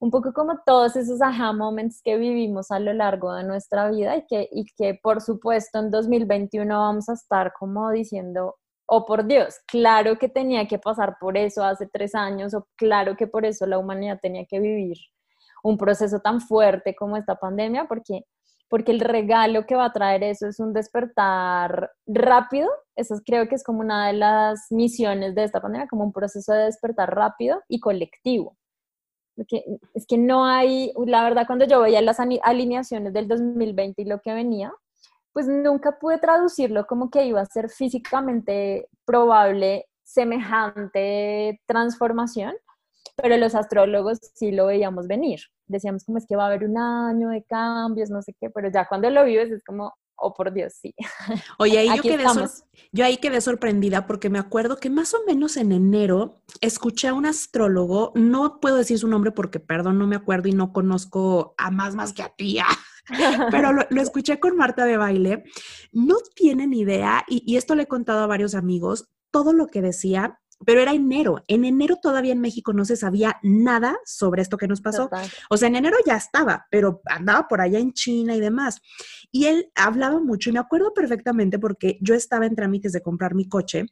un 0.00 0.10
poco 0.10 0.32
como 0.32 0.58
todos 0.64 0.96
esos 0.96 1.20
aha 1.20 1.52
moments 1.52 2.00
que 2.02 2.16
vivimos 2.16 2.70
a 2.70 2.80
lo 2.80 2.92
largo 2.94 3.34
de 3.34 3.44
nuestra 3.44 3.90
vida 3.90 4.16
y 4.16 4.26
que, 4.26 4.48
y 4.50 4.64
que 4.76 4.98
por 5.02 5.20
supuesto 5.20 5.78
en 5.78 5.90
2021 5.90 6.78
vamos 6.78 7.08
a 7.10 7.12
estar 7.12 7.52
como 7.58 7.90
diciendo, 7.90 8.56
oh 8.86 9.04
por 9.04 9.26
Dios, 9.26 9.56
claro 9.66 10.18
que 10.18 10.30
tenía 10.30 10.66
que 10.66 10.78
pasar 10.78 11.16
por 11.20 11.36
eso 11.36 11.62
hace 11.62 11.86
tres 11.86 12.14
años 12.14 12.54
o 12.54 12.66
claro 12.76 13.14
que 13.16 13.26
por 13.26 13.44
eso 13.44 13.66
la 13.66 13.78
humanidad 13.78 14.18
tenía 14.20 14.46
que 14.46 14.58
vivir 14.58 14.96
un 15.62 15.76
proceso 15.76 16.20
tan 16.20 16.40
fuerte 16.40 16.94
como 16.94 17.18
esta 17.18 17.36
pandemia, 17.36 17.86
porque, 17.86 18.24
porque 18.70 18.92
el 18.92 19.00
regalo 19.00 19.66
que 19.66 19.76
va 19.76 19.84
a 19.86 19.92
traer 19.92 20.22
eso 20.22 20.46
es 20.46 20.58
un 20.60 20.72
despertar 20.72 21.90
rápido, 22.06 22.70
eso 22.96 23.16
creo 23.26 23.48
que 23.48 23.56
es 23.56 23.64
como 23.64 23.80
una 23.80 24.06
de 24.06 24.14
las 24.14 24.68
misiones 24.70 25.34
de 25.34 25.44
esta 25.44 25.60
pandemia, 25.60 25.88
como 25.88 26.04
un 26.04 26.12
proceso 26.12 26.54
de 26.54 26.64
despertar 26.64 27.14
rápido 27.14 27.60
y 27.68 27.80
colectivo 27.80 28.56
es 29.36 30.06
que 30.06 30.18
no 30.18 30.44
hay, 30.44 30.92
la 31.06 31.24
verdad 31.24 31.46
cuando 31.46 31.64
yo 31.64 31.80
veía 31.80 32.02
las 32.02 32.18
alineaciones 32.20 33.12
del 33.12 33.28
2020 33.28 34.02
y 34.02 34.04
lo 34.04 34.20
que 34.20 34.34
venía, 34.34 34.72
pues 35.32 35.46
nunca 35.46 35.98
pude 35.98 36.18
traducirlo 36.18 36.86
como 36.86 37.10
que 37.10 37.24
iba 37.24 37.40
a 37.40 37.46
ser 37.46 37.70
físicamente 37.70 38.88
probable 39.04 39.86
semejante 40.02 41.60
transformación, 41.66 42.54
pero 43.16 43.36
los 43.36 43.54
astrólogos 43.54 44.18
sí 44.34 44.50
lo 44.50 44.66
veíamos 44.66 45.06
venir. 45.06 45.40
Decíamos 45.66 46.04
como 46.04 46.18
es 46.18 46.26
que 46.26 46.36
va 46.36 46.44
a 46.44 46.46
haber 46.46 46.64
un 46.64 46.78
año 46.78 47.28
de 47.28 47.44
cambios, 47.44 48.10
no 48.10 48.22
sé 48.22 48.34
qué, 48.40 48.50
pero 48.50 48.70
ya 48.70 48.88
cuando 48.88 49.08
lo 49.10 49.24
vives 49.24 49.50
es 49.52 49.62
como, 49.62 49.94
oh 50.20 50.34
por 50.34 50.52
Dios, 50.52 50.74
sí. 50.80 50.94
Oye, 51.58 51.78
ahí 51.78 51.88
yo, 51.96 52.02
quedé 52.02 52.24
yo 52.92 53.04
ahí 53.04 53.16
quedé 53.16 53.40
sorprendida 53.40 54.06
porque 54.06 54.30
me 54.30 54.38
acuerdo 54.38 54.76
que 54.76 54.90
más 54.90 55.14
o 55.14 55.18
menos 55.26 55.56
en 55.56 55.72
enero 55.72 56.42
escuché 56.60 57.08
a 57.08 57.14
un 57.14 57.26
astrólogo, 57.26 58.12
no 58.14 58.60
puedo 58.60 58.76
decir 58.76 58.98
su 58.98 59.08
nombre 59.08 59.32
porque, 59.32 59.60
perdón, 59.60 59.98
no 59.98 60.06
me 60.06 60.16
acuerdo 60.16 60.48
y 60.48 60.52
no 60.52 60.72
conozco 60.72 61.54
a 61.58 61.70
más 61.70 61.94
más 61.94 62.12
que 62.12 62.22
a 62.22 62.28
tía. 62.28 62.66
pero 63.50 63.72
lo, 63.72 64.00
escuché 64.00 64.38
con 64.38 64.56
Marta 64.56 64.84
de 64.84 64.96
baile. 64.96 65.44
No 65.92 66.16
tienen 66.34 66.72
idea, 66.72 67.24
y, 67.28 67.42
y 67.46 67.56
esto 67.56 67.74
le 67.74 67.84
he 67.84 67.88
contado 67.88 68.20
a 68.20 68.26
varios 68.26 68.54
amigos, 68.54 69.08
todo 69.30 69.52
lo 69.52 69.68
que 69.68 69.82
decía 69.82 70.40
pero 70.64 70.80
era 70.80 70.92
enero. 70.92 71.42
En 71.48 71.64
enero 71.64 71.96
todavía 72.00 72.32
en 72.32 72.40
México 72.40 72.72
no 72.72 72.84
se 72.84 72.96
sabía 72.96 73.38
nada 73.42 73.98
sobre 74.04 74.42
esto 74.42 74.56
que 74.56 74.68
nos 74.68 74.80
pasó. 74.80 75.10
O 75.48 75.56
sea, 75.56 75.68
en 75.68 75.76
enero 75.76 75.96
ya 76.06 76.16
estaba, 76.16 76.66
pero 76.70 77.00
andaba 77.06 77.48
por 77.48 77.60
allá 77.60 77.78
en 77.78 77.92
China 77.92 78.36
y 78.36 78.40
demás. 78.40 78.80
Y 79.30 79.46
él 79.46 79.70
hablaba 79.74 80.20
mucho 80.20 80.50
y 80.50 80.52
me 80.52 80.58
acuerdo 80.58 80.92
perfectamente 80.92 81.58
porque 81.58 81.98
yo 82.00 82.14
estaba 82.14 82.46
en 82.46 82.56
trámites 82.56 82.92
de 82.92 83.02
comprar 83.02 83.34
mi 83.34 83.48
coche. 83.48 83.86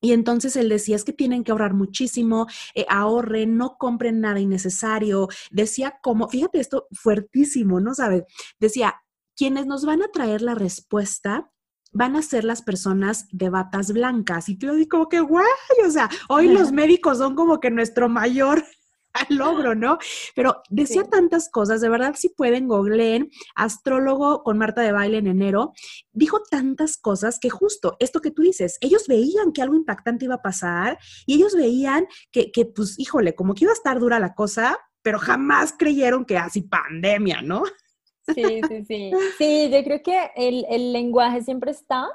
Y 0.00 0.12
entonces 0.12 0.54
él 0.56 0.68
decía, 0.68 0.96
es 0.96 1.04
que 1.04 1.14
tienen 1.14 1.44
que 1.44 1.52
ahorrar 1.52 1.72
muchísimo, 1.72 2.46
eh, 2.74 2.84
ahorren, 2.90 3.56
no 3.56 3.78
compren 3.78 4.20
nada 4.20 4.38
innecesario. 4.38 5.28
Decía 5.50 5.98
como, 6.02 6.28
fíjate 6.28 6.60
esto 6.60 6.88
fuertísimo, 6.92 7.80
¿no 7.80 7.94
sabes? 7.94 8.24
Decía, 8.60 8.96
quienes 9.34 9.66
nos 9.66 9.86
van 9.86 10.02
a 10.02 10.08
traer 10.08 10.42
la 10.42 10.54
respuesta 10.54 11.50
van 11.94 12.16
a 12.16 12.22
ser 12.22 12.44
las 12.44 12.60
personas 12.60 13.26
de 13.30 13.48
batas 13.48 13.92
blancas. 13.92 14.48
Y 14.48 14.56
tú 14.56 14.74
digo 14.74 14.88
como 14.90 15.08
que, 15.08 15.20
guay, 15.20 15.46
o 15.86 15.90
sea, 15.90 16.10
hoy 16.28 16.48
los 16.48 16.72
médicos 16.72 17.18
son 17.18 17.34
como 17.34 17.60
que 17.60 17.70
nuestro 17.70 18.08
mayor 18.08 18.64
logro, 19.28 19.74
¿no? 19.74 19.98
Pero 20.34 20.62
decía 20.68 21.04
tantas 21.04 21.48
cosas, 21.48 21.80
de 21.80 21.88
verdad, 21.88 22.14
si 22.16 22.28
pueden, 22.28 22.66
googleen, 22.68 23.30
astrólogo 23.54 24.42
con 24.42 24.58
Marta 24.58 24.82
de 24.82 24.92
Baile 24.92 25.18
en 25.18 25.28
enero, 25.28 25.72
dijo 26.12 26.42
tantas 26.50 26.96
cosas 26.96 27.38
que 27.38 27.48
justo 27.48 27.96
esto 28.00 28.20
que 28.20 28.32
tú 28.32 28.42
dices, 28.42 28.76
ellos 28.80 29.06
veían 29.06 29.52
que 29.52 29.62
algo 29.62 29.76
impactante 29.76 30.24
iba 30.24 30.36
a 30.36 30.42
pasar 30.42 30.98
y 31.26 31.34
ellos 31.34 31.54
veían 31.54 32.06
que, 32.32 32.50
que 32.50 32.66
pues, 32.66 32.98
híjole, 32.98 33.34
como 33.34 33.54
que 33.54 33.64
iba 33.64 33.72
a 33.72 33.74
estar 33.74 34.00
dura 34.00 34.18
la 34.18 34.34
cosa, 34.34 34.78
pero 35.02 35.18
jamás 35.18 35.74
creyeron 35.78 36.24
que 36.24 36.38
así 36.38 36.62
pandemia, 36.62 37.40
¿no? 37.42 37.62
Sí, 38.32 38.60
sí, 38.68 38.84
sí. 38.84 39.12
Sí, 39.38 39.70
yo 39.70 39.84
creo 39.84 40.02
que 40.02 40.30
el, 40.36 40.64
el, 40.68 40.92
lenguaje 40.92 41.42
siempre 41.42 41.70
está 41.70 42.08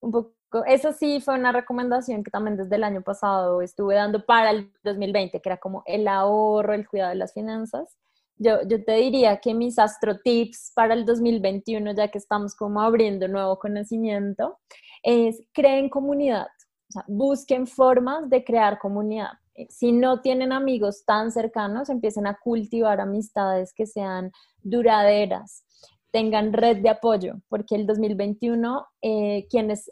un 0.00 0.12
poco, 0.12 0.64
eso 0.66 0.92
sí 0.92 1.20
fue 1.20 1.34
una 1.34 1.52
recomendación 1.52 2.22
que 2.22 2.30
también 2.30 2.56
desde 2.56 2.76
el 2.76 2.84
año 2.84 3.02
pasado 3.02 3.60
estuve 3.60 3.96
dando 3.96 4.24
para 4.24 4.50
el 4.50 4.72
2020, 4.84 5.40
que 5.40 5.48
era 5.48 5.58
como 5.58 5.82
el 5.86 6.08
ahorro, 6.08 6.74
el 6.74 6.88
cuidado 6.88 7.10
de 7.10 7.16
las 7.16 7.34
finanzas. 7.34 7.96
Yo, 8.36 8.62
yo 8.66 8.82
te 8.84 8.92
diría 8.92 9.38
que 9.38 9.54
mis 9.54 9.78
astro 9.78 10.18
tips 10.20 10.72
para 10.74 10.94
el 10.94 11.04
2021, 11.04 11.92
ya 11.94 12.08
que 12.08 12.18
estamos 12.18 12.54
como 12.54 12.80
abriendo 12.80 13.28
nuevo 13.28 13.58
conocimiento, 13.58 14.58
es 15.02 15.42
creen 15.52 15.88
comunidad, 15.88 16.46
o 16.88 16.92
sea, 16.92 17.04
busquen 17.06 17.66
formas 17.66 18.28
de 18.30 18.42
crear 18.44 18.78
comunidad 18.78 19.32
si 19.68 19.92
no 19.92 20.20
tienen 20.20 20.52
amigos 20.52 21.04
tan 21.04 21.30
cercanos, 21.30 21.88
empiecen 21.88 22.26
a 22.26 22.38
cultivar 22.38 23.00
amistades 23.00 23.72
que 23.74 23.86
sean 23.86 24.32
duraderas, 24.62 25.64
tengan 26.10 26.52
red 26.52 26.78
de 26.78 26.90
apoyo, 26.90 27.34
porque 27.48 27.74
el 27.74 27.86
2021, 27.86 28.86
eh, 29.02 29.46
quienes 29.50 29.90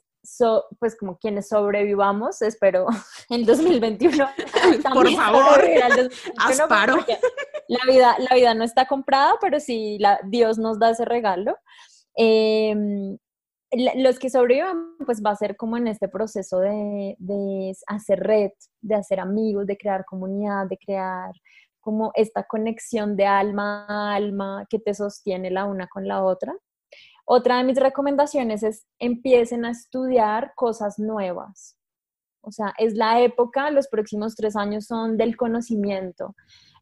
pues 0.79 0.97
como 0.97 1.19
quienes 1.19 1.49
sobrevivamos, 1.49 2.43
espero 2.43 2.87
en 3.29 3.45
2021. 3.45 4.29
Por 4.95 5.11
favor, 5.13 5.65
asparo. 6.39 7.05
La 7.69 7.91
vida, 7.91 8.17
la 8.19 8.35
vida 8.37 8.55
no 8.55 8.65
está 8.65 8.87
comprada, 8.87 9.35
pero 9.41 9.59
si 9.59 9.97
la, 9.99 10.21
Dios 10.25 10.59
nos 10.59 10.79
da 10.79 10.91
ese 10.91 11.07
regalo. 11.07 11.57
Eh, 12.19 12.75
los 13.73 14.19
que 14.19 14.31
sobrevivan, 14.31 14.97
pues 15.05 15.23
va 15.25 15.31
a 15.31 15.37
ser 15.37 15.57
como 15.57 15.77
en 15.77 15.89
este 15.89 16.09
proceso 16.09 16.61
de, 16.61 17.17
de, 17.19 17.73
hacer 17.87 18.21
red, 18.21 18.51
de 18.81 18.95
hacer 18.95 19.21
amigos, 19.21 19.67
de 19.67 19.77
crear 19.77 20.05
comunidad, 20.05 20.67
de 20.67 20.77
crear 20.77 21.33
como 21.81 22.13
esta 22.15 22.45
conexión 22.45 23.17
de 23.17 23.27
alma 23.27 23.87
a 23.89 24.15
alma 24.15 24.67
que 24.69 24.79
te 24.79 24.95
sostiene 24.95 25.51
la 25.51 25.65
una 25.65 25.89
con 25.89 26.07
la 26.07 26.23
otra. 26.23 26.55
Otra 27.25 27.59
de 27.59 27.65
mis 27.65 27.79
recomendaciones 27.79 28.63
es 28.63 28.87
empiecen 28.99 29.65
a 29.65 29.71
estudiar 29.71 30.53
cosas 30.55 30.99
nuevas. 30.99 31.77
O 32.43 32.51
sea, 32.51 32.75
es 32.79 32.95
la 32.95 33.21
época, 33.21 33.71
los 33.71 33.89
próximos 33.89 34.35
tres 34.35 34.57
años 34.57 34.87
son 34.87 35.17
del 35.17 35.37
conocimiento. 35.37 36.35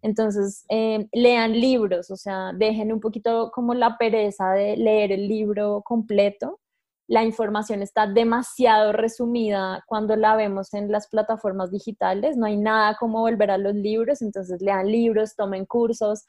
Entonces, 0.02 0.64
eh, 0.70 1.06
lean 1.12 1.52
libros, 1.52 2.10
o 2.10 2.16
sea, 2.16 2.52
dejen 2.54 2.92
un 2.92 3.00
poquito 3.00 3.50
como 3.52 3.74
la 3.74 3.98
pereza 3.98 4.52
de 4.52 4.76
leer 4.76 5.12
el 5.12 5.28
libro 5.28 5.82
completo 5.84 6.58
la 7.10 7.24
información 7.24 7.82
está 7.82 8.06
demasiado 8.06 8.92
resumida 8.92 9.82
cuando 9.88 10.14
la 10.14 10.36
vemos 10.36 10.72
en 10.74 10.92
las 10.92 11.08
plataformas 11.08 11.72
digitales, 11.72 12.36
no 12.36 12.46
hay 12.46 12.56
nada 12.56 12.94
como 13.00 13.18
volver 13.18 13.50
a 13.50 13.58
los 13.58 13.74
libros, 13.74 14.22
entonces 14.22 14.62
lean 14.62 14.86
libros, 14.86 15.34
tomen 15.34 15.66
cursos. 15.66 16.24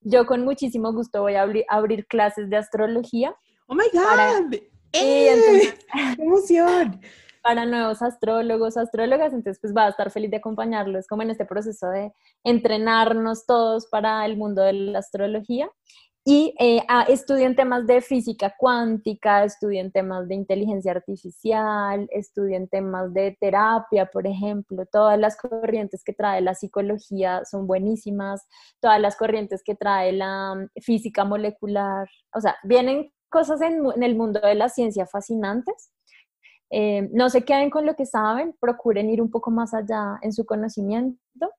Yo 0.00 0.24
con 0.24 0.42
muchísimo 0.42 0.90
gusto 0.94 1.20
voy 1.20 1.34
a 1.34 1.46
abrir, 1.68 2.06
clases 2.06 2.48
de 2.48 2.56
astrología. 2.56 3.36
¡Oh, 3.66 3.74
my 3.74 3.84
God! 3.92 4.54
¡Eh! 4.94 5.74
¡Qué 6.16 6.22
emoción! 6.22 6.98
Para 7.42 7.66
nuevos 7.66 8.00
astrólogos, 8.00 8.78
astrólogas, 8.78 9.34
entonces 9.34 9.60
pues 9.60 9.74
va 9.76 9.84
a 9.84 9.90
estar 9.90 10.10
feliz 10.10 10.30
de 10.30 10.38
acompañarlos 10.38 11.06
como 11.08 11.20
en 11.20 11.30
este 11.30 11.44
proceso 11.44 11.88
de 11.88 12.10
entrenarnos 12.42 13.44
todos 13.44 13.86
para 13.88 14.24
el 14.24 14.38
mundo 14.38 14.62
de 14.62 14.72
la 14.72 15.00
astrología 15.00 15.70
y 16.24 16.54
eh, 16.60 16.82
estudien 17.08 17.56
temas 17.56 17.84
de 17.86 18.00
física 18.00 18.54
cuántica, 18.56 19.42
estudien 19.42 19.90
temas 19.90 20.28
de 20.28 20.36
inteligencia 20.36 20.92
artificial, 20.92 22.06
estudien 22.12 22.68
temas 22.68 23.12
de 23.12 23.36
terapia, 23.40 24.06
por 24.06 24.28
ejemplo. 24.28 24.86
Todas 24.86 25.18
las 25.18 25.36
corrientes 25.36 26.04
que 26.04 26.12
trae 26.12 26.40
la 26.40 26.54
psicología 26.54 27.44
son 27.44 27.66
buenísimas, 27.66 28.46
todas 28.80 29.00
las 29.00 29.16
corrientes 29.16 29.62
que 29.64 29.74
trae 29.74 30.12
la 30.12 30.54
mm, 30.54 30.80
física 30.80 31.24
molecular. 31.24 32.08
O 32.34 32.40
sea, 32.40 32.56
vienen 32.62 33.12
cosas 33.28 33.60
en, 33.60 33.82
el 34.00 34.14
mundo 34.14 34.38
de 34.40 34.54
la 34.54 34.68
ciencia 34.68 35.06
fascinantes. 35.06 35.90
Eh, 36.70 37.08
no 37.12 37.30
se 37.30 37.44
queden 37.44 37.68
con 37.68 37.84
lo 37.84 37.96
que 37.96 38.06
saben, 38.06 38.54
procuren 38.60 39.10
ir 39.10 39.20
un 39.20 39.30
poco 39.30 39.50
más 39.50 39.74
allá 39.74 40.18
en 40.22 40.32
su 40.32 40.46
conocimiento 40.46 41.50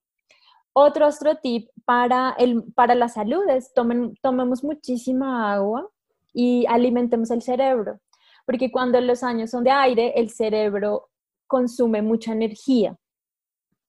otro, 0.74 1.08
otro 1.08 1.36
tip 1.36 1.70
para, 1.86 2.36
el, 2.38 2.64
para 2.74 2.96
la 2.96 3.08
salud 3.08 3.48
es 3.50 3.74
tomen, 3.74 4.16
tomemos 4.22 4.64
muchísima 4.64 5.54
agua 5.54 5.90
y 6.34 6.66
alimentemos 6.68 7.32
el 7.32 7.42
cerebro, 7.42 8.00
porque 8.46 8.72
cuando 8.72 9.00
los 9.00 9.24
años 9.24 9.52
son 9.52 9.64
de 9.64 9.72
aire, 9.72 10.14
el 10.16 10.30
cerebro 10.30 11.10
consume 11.48 12.02
mucha 12.02 12.32
energía. 12.34 12.98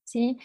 ¿sí? 0.04 0.38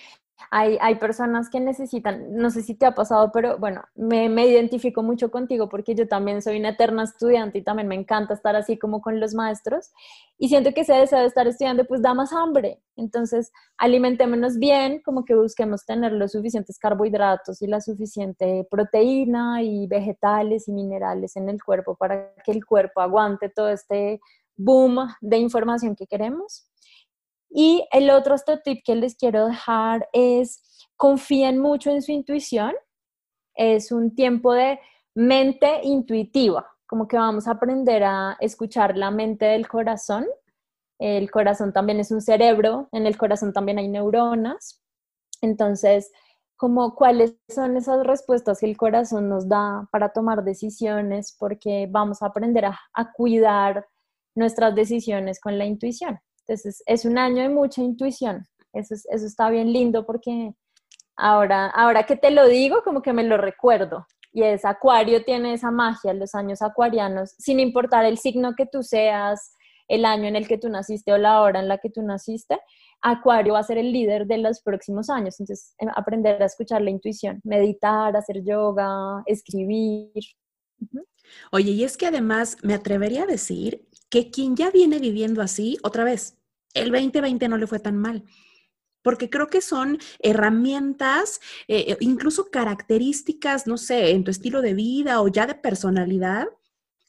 Hay, 0.51 0.77
hay, 0.81 0.95
personas 0.95 1.49
que 1.49 1.59
necesitan, 1.59 2.35
no 2.35 2.49
sé 2.49 2.63
si 2.63 2.73
te 2.73 2.85
ha 2.85 2.95
pasado, 2.95 3.31
pero 3.31 3.57
bueno, 3.57 3.83
me, 3.95 4.29
me, 4.29 4.47
identifico 4.47 5.03
mucho 5.03 5.29
contigo 5.31 5.69
porque 5.69 5.95
yo 5.95 6.07
también 6.07 6.41
soy 6.41 6.59
una 6.59 6.69
eterna 6.69 7.03
estudiante 7.03 7.59
y 7.59 7.63
también 7.63 7.87
me 7.87 7.95
encanta 7.95 8.33
estar 8.33 8.55
así 8.55 8.77
como 8.77 9.01
con 9.01 9.19
los 9.19 9.33
maestros 9.33 9.91
y 10.37 10.47
siento 10.47 10.73
que 10.73 10.81
ese 10.81 10.93
deseo 10.93 11.19
de 11.19 11.25
estar 11.25 11.47
estudiando 11.47 11.85
pues 11.85 12.01
da 12.01 12.13
más 12.13 12.31
hambre. 12.31 12.81
Entonces, 12.95 13.51
alimentémonos 13.77 14.57
bien, 14.57 15.01
como 15.03 15.25
que 15.25 15.35
busquemos 15.35 15.85
tener 15.85 16.13
los 16.13 16.31
suficientes 16.31 16.79
carbohidratos 16.79 17.61
y 17.61 17.67
la 17.67 17.81
suficiente 17.81 18.65
proteína 18.71 19.61
y 19.61 19.87
vegetales 19.87 20.67
y 20.67 20.71
minerales 20.71 21.35
en 21.35 21.49
el 21.49 21.61
cuerpo 21.61 21.95
para 21.95 22.33
que 22.43 22.51
el 22.51 22.65
cuerpo 22.65 23.01
aguante 23.01 23.49
todo 23.49 23.69
este 23.69 24.21
boom 24.55 25.09
de 25.21 25.37
información 25.37 25.95
que 25.95 26.07
queremos. 26.07 26.69
Y 27.49 27.87
el 27.91 28.09
otro 28.11 28.35
tip 28.63 28.83
que 28.83 28.95
les 28.95 29.15
quiero 29.15 29.47
dejar 29.47 30.07
es 30.13 30.61
confíen 30.95 31.57
mucho 31.57 31.89
en 31.91 32.01
su 32.01 32.11
intuición. 32.11 32.73
Es 33.55 33.91
un 33.91 34.15
tiempo 34.15 34.53
de 34.53 34.79
mente 35.15 35.81
intuitiva, 35.83 36.69
como 36.87 37.07
que 37.07 37.17
vamos 37.17 37.47
a 37.47 37.51
aprender 37.51 38.03
a 38.03 38.37
escuchar 38.39 38.97
la 38.97 39.11
mente 39.11 39.45
del 39.45 39.67
corazón. 39.67 40.27
El 40.99 41.31
corazón 41.31 41.73
también 41.73 41.99
es 41.99 42.11
un 42.11 42.21
cerebro, 42.21 42.89
en 42.91 43.07
el 43.07 43.17
corazón 43.17 43.53
también 43.53 43.79
hay 43.79 43.87
neuronas. 43.87 44.81
Entonces, 45.41 46.11
como 46.57 46.93
cuáles 46.95 47.37
son 47.47 47.77
esas 47.77 48.05
respuestas 48.05 48.59
que 48.59 48.65
el 48.65 48.77
corazón 48.77 49.29
nos 49.29 49.47
da 49.47 49.87
para 49.91 50.09
tomar 50.09 50.43
decisiones, 50.43 51.35
porque 51.39 51.87
vamos 51.89 52.21
a 52.21 52.27
aprender 52.27 52.65
a 52.65 53.11
cuidar 53.13 53.87
nuestras 54.35 54.75
decisiones 54.75 55.39
con 55.39 55.57
la 55.57 55.65
intuición. 55.65 56.19
Entonces, 56.49 56.81
es 56.87 57.05
un 57.05 57.19
año 57.19 57.43
de 57.43 57.49
mucha 57.49 57.83
intuición. 57.83 58.43
Eso, 58.73 58.95
eso 58.95 59.25
está 59.25 59.51
bien 59.51 59.71
lindo 59.71 60.03
porque 60.03 60.53
ahora, 61.15 61.67
ahora 61.67 62.07
que 62.07 62.15
te 62.15 62.31
lo 62.31 62.47
digo, 62.47 62.81
como 62.83 63.03
que 63.03 63.13
me 63.13 63.23
lo 63.23 63.37
recuerdo. 63.37 64.07
Y 64.33 64.41
es 64.41 64.65
Acuario 64.65 65.23
tiene 65.23 65.53
esa 65.53 65.69
magia, 65.69 66.11
los 66.13 66.33
años 66.33 66.63
acuarianos, 66.63 67.35
sin 67.37 67.59
importar 67.59 68.03
el 68.05 68.17
signo 68.17 68.55
que 68.55 68.65
tú 68.65 68.81
seas, 68.81 69.55
el 69.87 70.05
año 70.05 70.27
en 70.27 70.35
el 70.35 70.47
que 70.47 70.57
tú 70.57 70.69
naciste 70.69 71.13
o 71.13 71.19
la 71.19 71.41
hora 71.41 71.59
en 71.59 71.67
la 71.67 71.77
que 71.77 71.91
tú 71.91 72.01
naciste, 72.01 72.59
Acuario 73.01 73.53
va 73.53 73.59
a 73.59 73.63
ser 73.63 73.77
el 73.77 73.91
líder 73.91 74.25
de 74.25 74.39
los 74.39 74.61
próximos 74.61 75.11
años, 75.11 75.39
entonces 75.39 75.75
em, 75.77 75.89
aprender 75.95 76.41
a 76.41 76.47
escuchar 76.47 76.81
la 76.81 76.89
intuición, 76.89 77.41
meditar, 77.43 78.15
hacer 78.17 78.43
yoga, 78.43 79.21
escribir. 79.27 80.11
Oye, 81.51 81.71
y 81.71 81.83
es 81.83 81.95
que 81.95 82.07
además 82.07 82.57
me 82.63 82.73
atrevería 82.73 83.23
a 83.23 83.27
decir 83.27 83.87
que 84.09 84.31
quien 84.31 84.55
ya 84.55 84.71
viene 84.71 84.99
viviendo 84.99 85.41
así, 85.41 85.77
otra 85.83 86.03
vez, 86.03 86.38
el 86.73 86.91
2020 86.91 87.47
no 87.49 87.57
le 87.57 87.67
fue 87.67 87.79
tan 87.79 87.97
mal 87.97 88.23
porque 89.01 89.29
creo 89.29 89.47
que 89.47 89.61
son 89.61 89.97
herramientas, 90.19 91.39
eh, 91.67 91.85
eh, 91.87 91.97
incluso 91.99 92.51
características, 92.51 93.67
no 93.67 93.77
sé, 93.77 94.11
en 94.11 94.23
tu 94.23 94.31
estilo 94.31 94.61
de 94.61 94.73
vida 94.73 95.21
o 95.21 95.27
ya 95.27 95.47
de 95.47 95.55
personalidad, 95.55 96.47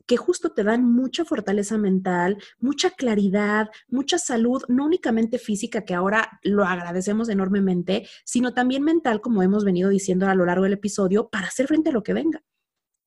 que 0.06 0.16
justo 0.16 0.50
te 0.50 0.64
dan 0.64 0.90
mucha 0.90 1.24
fortaleza 1.24 1.78
mental, 1.78 2.36
mucha 2.58 2.90
claridad, 2.90 3.70
mucha 3.88 4.18
salud, 4.18 4.62
no 4.66 4.86
únicamente 4.86 5.38
física, 5.38 5.84
que 5.84 5.94
ahora 5.94 6.40
lo 6.42 6.64
agradecemos 6.64 7.28
enormemente, 7.28 8.08
sino 8.24 8.52
también 8.52 8.82
mental, 8.82 9.20
como 9.20 9.42
hemos 9.42 9.64
venido 9.64 9.88
diciendo 9.88 10.26
a 10.26 10.34
lo 10.34 10.46
largo 10.46 10.64
del 10.64 10.72
episodio, 10.72 11.28
para 11.28 11.46
hacer 11.46 11.68
frente 11.68 11.90
a 11.90 11.92
lo 11.92 12.02
que 12.02 12.12
venga. 12.12 12.42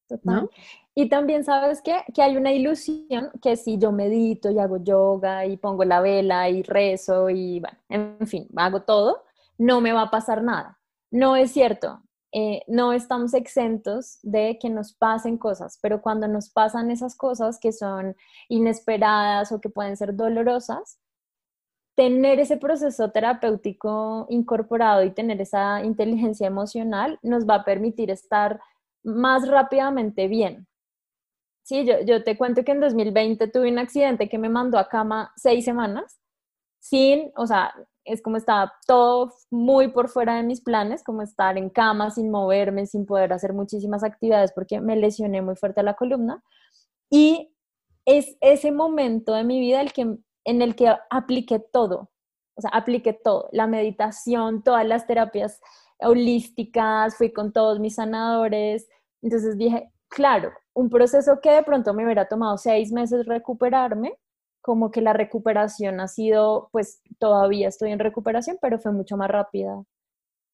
Total. 0.07 0.49
Y 0.95 1.09
también 1.09 1.43
sabes 1.43 1.81
que, 1.81 2.03
que 2.13 2.21
hay 2.21 2.37
una 2.37 2.51
ilusión 2.51 3.31
que 3.41 3.55
si 3.55 3.77
yo 3.79 3.91
medito 3.91 4.51
y 4.51 4.59
hago 4.59 4.77
yoga 4.77 5.45
y 5.45 5.57
pongo 5.57 5.83
la 5.85 6.01
vela 6.01 6.49
y 6.49 6.61
rezo 6.61 7.29
y, 7.29 7.59
bueno, 7.59 7.77
en 7.89 8.27
fin, 8.27 8.47
hago 8.55 8.83
todo, 8.83 9.23
no 9.57 9.81
me 9.81 9.91
va 9.91 10.03
a 10.03 10.11
pasar 10.11 10.43
nada. 10.43 10.79
No 11.11 11.35
es 11.35 11.51
cierto. 11.51 12.01
Eh, 12.35 12.63
no 12.67 12.93
estamos 12.93 13.35
exentos 13.35 14.17
de 14.23 14.57
que 14.59 14.69
nos 14.69 14.93
pasen 14.93 15.37
cosas, 15.37 15.77
pero 15.81 16.01
cuando 16.01 16.27
nos 16.27 16.49
pasan 16.49 16.89
esas 16.89 17.15
cosas 17.15 17.59
que 17.59 17.71
son 17.71 18.15
inesperadas 18.49 19.51
o 19.51 19.61
que 19.61 19.69
pueden 19.69 19.95
ser 19.97 20.15
dolorosas, 20.15 20.99
tener 21.95 22.39
ese 22.39 22.57
proceso 22.57 23.11
terapéutico 23.11 24.25
incorporado 24.29 25.03
y 25.03 25.11
tener 25.11 25.41
esa 25.41 25.83
inteligencia 25.83 26.47
emocional 26.47 27.19
nos 27.21 27.47
va 27.47 27.55
a 27.55 27.65
permitir 27.65 28.09
estar 28.09 28.59
más 29.03 29.47
rápidamente 29.47 30.27
bien. 30.27 30.67
Sí, 31.63 31.85
yo, 32.05 32.23
te 32.23 32.37
cuento 32.37 32.63
que 32.65 32.73
en 32.73 32.81
2020 32.81 33.47
tuve 33.47 33.71
un 33.71 33.79
accidente 33.79 34.27
que 34.27 34.37
me 34.37 34.49
mandó 34.49 34.77
a 34.77 34.89
cama 34.89 35.31
seis 35.37 35.63
semanas 35.63 36.19
sin, 36.79 37.31
o 37.37 37.47
sea, 37.47 37.73
es 38.03 38.21
como 38.21 38.35
estaba 38.37 38.73
todo 38.85 39.33
muy 39.49 39.87
por 39.89 40.09
fuera 40.09 40.35
de 40.35 40.43
mis 40.43 40.61
planes, 40.61 41.03
como 41.03 41.21
estar 41.21 41.57
en 41.57 41.69
cama 41.69 42.11
sin 42.11 42.29
moverme, 42.29 42.85
sin 42.85 43.05
poder 43.05 43.31
hacer 43.31 43.53
muchísimas 43.53 44.03
actividades 44.03 44.51
porque 44.53 44.81
me 44.81 44.97
lesioné 44.97 45.41
muy 45.41 45.55
fuerte 45.55 45.83
la 45.83 45.93
columna. 45.95 46.43
Y 47.09 47.53
es 48.05 48.35
ese 48.41 48.71
momento 48.73 49.33
de 49.33 49.45
mi 49.45 49.61
vida 49.61 49.79
el 49.81 49.93
que, 49.93 50.17
en 50.45 50.61
el 50.61 50.75
que 50.75 50.93
apliqué 51.09 51.59
todo, 51.59 52.11
o 52.55 52.61
sea, 52.61 52.71
apliqué 52.71 53.13
todo, 53.13 53.49
la 53.53 53.67
meditación, 53.67 54.63
todas 54.63 54.85
las 54.85 55.07
terapias 55.07 55.61
holísticas, 55.99 57.15
fui 57.17 57.31
con 57.31 57.53
todos 57.53 57.79
mis 57.79 57.95
sanadores. 57.95 58.89
Entonces 59.21 59.57
dije, 59.57 59.91
claro, 60.09 60.51
un 60.73 60.89
proceso 60.89 61.39
que 61.41 61.51
de 61.51 61.63
pronto 61.63 61.93
me 61.93 62.03
hubiera 62.03 62.27
tomado 62.27 62.57
seis 62.57 62.91
meses 62.91 63.25
recuperarme, 63.25 64.17
como 64.61 64.91
que 64.91 65.01
la 65.01 65.13
recuperación 65.13 65.99
ha 65.99 66.07
sido, 66.07 66.69
pues 66.71 67.01
todavía 67.19 67.67
estoy 67.67 67.91
en 67.91 67.99
recuperación, 67.99 68.57
pero 68.61 68.79
fue 68.79 68.91
mucho 68.91 69.17
más 69.17 69.29
rápida 69.29 69.83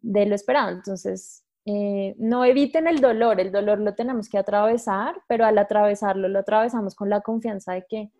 de 0.02 0.26
lo 0.26 0.36
esperado. 0.36 0.70
Entonces, 0.70 1.44
eh, 1.66 2.16
no 2.18 2.44
eviten 2.46 2.88
el 2.88 3.02
dolor, 3.02 3.40
el 3.40 3.52
dolor 3.52 3.80
lo 3.80 3.94
tenemos 3.94 4.28
que 4.28 4.38
atravesar, 4.38 5.22
pero 5.28 5.46
al 5.46 5.58
atravesarlo 5.58 6.28
lo 6.28 6.40
atravesamos 6.40 6.96
con 6.96 7.10
la 7.10 7.22
confianza 7.22 7.74
de 7.74 7.86
que 7.88 8.12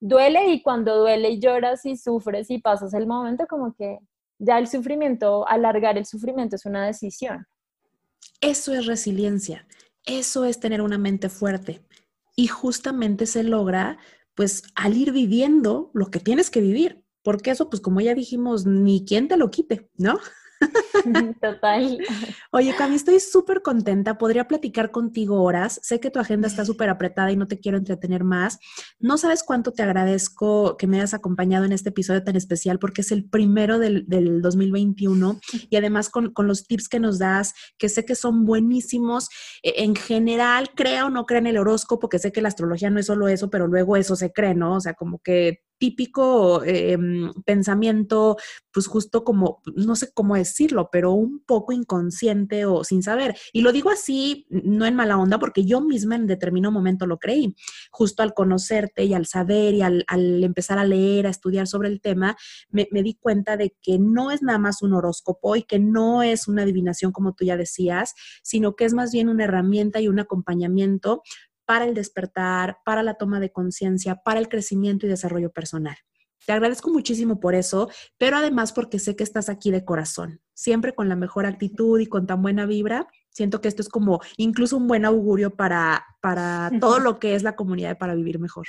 duele 0.00 0.48
y 0.48 0.62
cuando 0.62 0.96
duele 0.98 1.30
y 1.30 1.40
lloras 1.40 1.84
y 1.86 1.96
sufres 1.96 2.50
y 2.50 2.58
pasas 2.58 2.94
el 2.94 3.06
momento, 3.06 3.46
como 3.46 3.74
que 3.74 3.98
ya 4.38 4.58
el 4.58 4.68
sufrimiento, 4.68 5.46
alargar 5.48 5.98
el 5.98 6.06
sufrimiento 6.06 6.56
es 6.56 6.64
una 6.64 6.86
decisión. 6.86 7.46
Eso 8.40 8.72
es 8.72 8.86
resiliencia, 8.86 9.66
eso 10.06 10.44
es 10.44 10.60
tener 10.60 10.82
una 10.82 10.98
mente 10.98 11.28
fuerte 11.28 11.84
y 12.36 12.46
justamente 12.46 13.26
se 13.26 13.42
logra 13.42 13.98
pues 14.34 14.64
al 14.74 14.96
ir 14.96 15.12
viviendo 15.12 15.90
lo 15.94 16.10
que 16.10 16.20
tienes 16.20 16.50
que 16.50 16.60
vivir, 16.60 17.04
porque 17.22 17.50
eso, 17.50 17.70
pues 17.70 17.80
como 17.80 18.00
ya 18.00 18.14
dijimos, 18.14 18.66
ni 18.66 19.04
quien 19.04 19.28
te 19.28 19.36
lo 19.36 19.50
quite, 19.50 19.88
¿no? 19.96 20.18
Total. 21.40 21.98
Oye, 22.50 22.74
Cami, 22.76 22.96
estoy 22.96 23.20
súper 23.20 23.62
contenta. 23.62 24.18
Podría 24.18 24.46
platicar 24.46 24.90
contigo 24.90 25.42
horas. 25.42 25.80
Sé 25.82 26.00
que 26.00 26.10
tu 26.10 26.18
agenda 26.18 26.48
está 26.48 26.64
súper 26.64 26.88
apretada 26.88 27.32
y 27.32 27.36
no 27.36 27.46
te 27.46 27.58
quiero 27.58 27.78
entretener 27.78 28.24
más. 28.24 28.58
No 28.98 29.18
sabes 29.18 29.42
cuánto 29.42 29.72
te 29.72 29.82
agradezco 29.82 30.76
que 30.76 30.86
me 30.86 30.98
hayas 30.98 31.14
acompañado 31.14 31.64
en 31.64 31.72
este 31.72 31.90
episodio 31.90 32.22
tan 32.22 32.36
especial 32.36 32.78
porque 32.78 33.02
es 33.02 33.12
el 33.12 33.24
primero 33.28 33.78
del, 33.78 34.04
2021 34.06 35.40
y 35.70 35.76
además 35.76 36.08
con, 36.08 36.32
los 36.36 36.66
tips 36.66 36.88
que 36.88 37.00
nos 37.00 37.18
das, 37.18 37.54
que 37.78 37.88
sé 37.88 38.04
que 38.04 38.14
son 38.14 38.44
buenísimos. 38.44 39.28
E, 39.62 39.84
en 39.84 39.94
general, 39.94 40.70
crea 40.74 41.06
o 41.06 41.10
no 41.10 41.26
crea 41.26 41.40
en 41.40 41.46
el 41.48 41.58
horóscopo, 41.58 42.08
que 42.08 42.18
sé 42.18 42.32
que 42.32 42.42
la 42.42 42.48
astrología 42.48 42.90
no 42.90 43.00
es 43.00 43.06
solo 43.06 43.28
eso, 43.28 43.50
pero 43.50 43.66
luego 43.66 43.96
eso 43.96 44.16
se 44.16 44.32
cree, 44.32 44.54
¿no? 44.54 44.76
O 44.76 44.80
sea, 44.80 44.94
como 44.94 45.18
que 45.18 45.63
típico 45.84 46.64
em, 46.64 47.30
pensamiento, 47.44 48.38
pues 48.72 48.86
justo 48.86 49.22
como, 49.22 49.60
no 49.76 49.96
sé 49.96 50.10
cómo 50.14 50.34
decirlo, 50.34 50.88
pero 50.90 51.12
un 51.12 51.40
poco 51.40 51.72
inconsciente 51.74 52.64
o 52.64 52.84
sin 52.84 53.02
saber. 53.02 53.36
Y 53.52 53.60
lo 53.60 53.70
digo 53.70 53.90
así, 53.90 54.46
no 54.48 54.86
en 54.86 54.94
mala 54.94 55.18
onda, 55.18 55.38
porque 55.38 55.66
yo 55.66 55.82
misma 55.82 56.16
en 56.16 56.26
determinado 56.26 56.72
momento 56.72 57.06
lo 57.06 57.18
creí. 57.18 57.54
Justo 57.90 58.22
al 58.22 58.32
conocerte 58.32 59.04
y 59.04 59.12
al 59.12 59.26
saber 59.26 59.74
y 59.74 59.82
al, 59.82 60.06
empezar 60.42 60.78
a 60.78 60.86
leer, 60.86 61.26
a 61.26 61.30
estudiar 61.30 61.66
sobre 61.66 61.90
el 61.90 62.00
tema, 62.00 62.34
me, 62.70 62.88
me 62.90 63.02
di 63.02 63.12
cuenta 63.12 63.58
de 63.58 63.76
que 63.82 63.98
no 63.98 64.30
es 64.30 64.40
nada 64.40 64.58
más 64.58 64.80
un 64.80 64.94
horóscopo 64.94 65.54
y 65.54 65.64
que 65.64 65.78
no 65.78 66.22
es 66.22 66.48
una 66.48 66.62
adivinación 66.62 67.12
como 67.12 67.34
tú 67.34 67.44
ya 67.44 67.58
decías, 67.58 68.14
sino 68.42 68.74
que 68.74 68.86
es 68.86 68.94
más 68.94 69.12
bien 69.12 69.28
una 69.28 69.44
herramienta 69.44 70.00
y 70.00 70.08
un 70.08 70.18
acompañamiento 70.18 71.20
para 71.66 71.84
el 71.84 71.94
despertar, 71.94 72.78
para 72.84 73.02
la 73.02 73.14
toma 73.14 73.40
de 73.40 73.52
conciencia, 73.52 74.16
para 74.16 74.40
el 74.40 74.48
crecimiento 74.48 75.06
y 75.06 75.08
desarrollo 75.08 75.50
personal. 75.50 75.96
Te 76.46 76.52
agradezco 76.52 76.90
muchísimo 76.90 77.40
por 77.40 77.54
eso, 77.54 77.88
pero 78.18 78.36
además 78.36 78.72
porque 78.72 78.98
sé 78.98 79.16
que 79.16 79.24
estás 79.24 79.48
aquí 79.48 79.70
de 79.70 79.84
corazón, 79.84 80.40
siempre 80.52 80.94
con 80.94 81.08
la 81.08 81.16
mejor 81.16 81.46
actitud 81.46 81.98
y 82.00 82.06
con 82.06 82.26
tan 82.26 82.42
buena 82.42 82.66
vibra. 82.66 83.06
Siento 83.30 83.60
que 83.60 83.68
esto 83.68 83.82
es 83.82 83.88
como 83.88 84.20
incluso 84.36 84.76
un 84.76 84.86
buen 84.86 85.04
augurio 85.04 85.56
para, 85.56 86.04
para 86.20 86.70
todo 86.80 86.98
lo 86.98 87.18
que 87.18 87.34
es 87.34 87.42
la 87.42 87.56
comunidad 87.56 87.96
Para 87.96 88.14
Vivir 88.14 88.38
Mejor. 88.38 88.66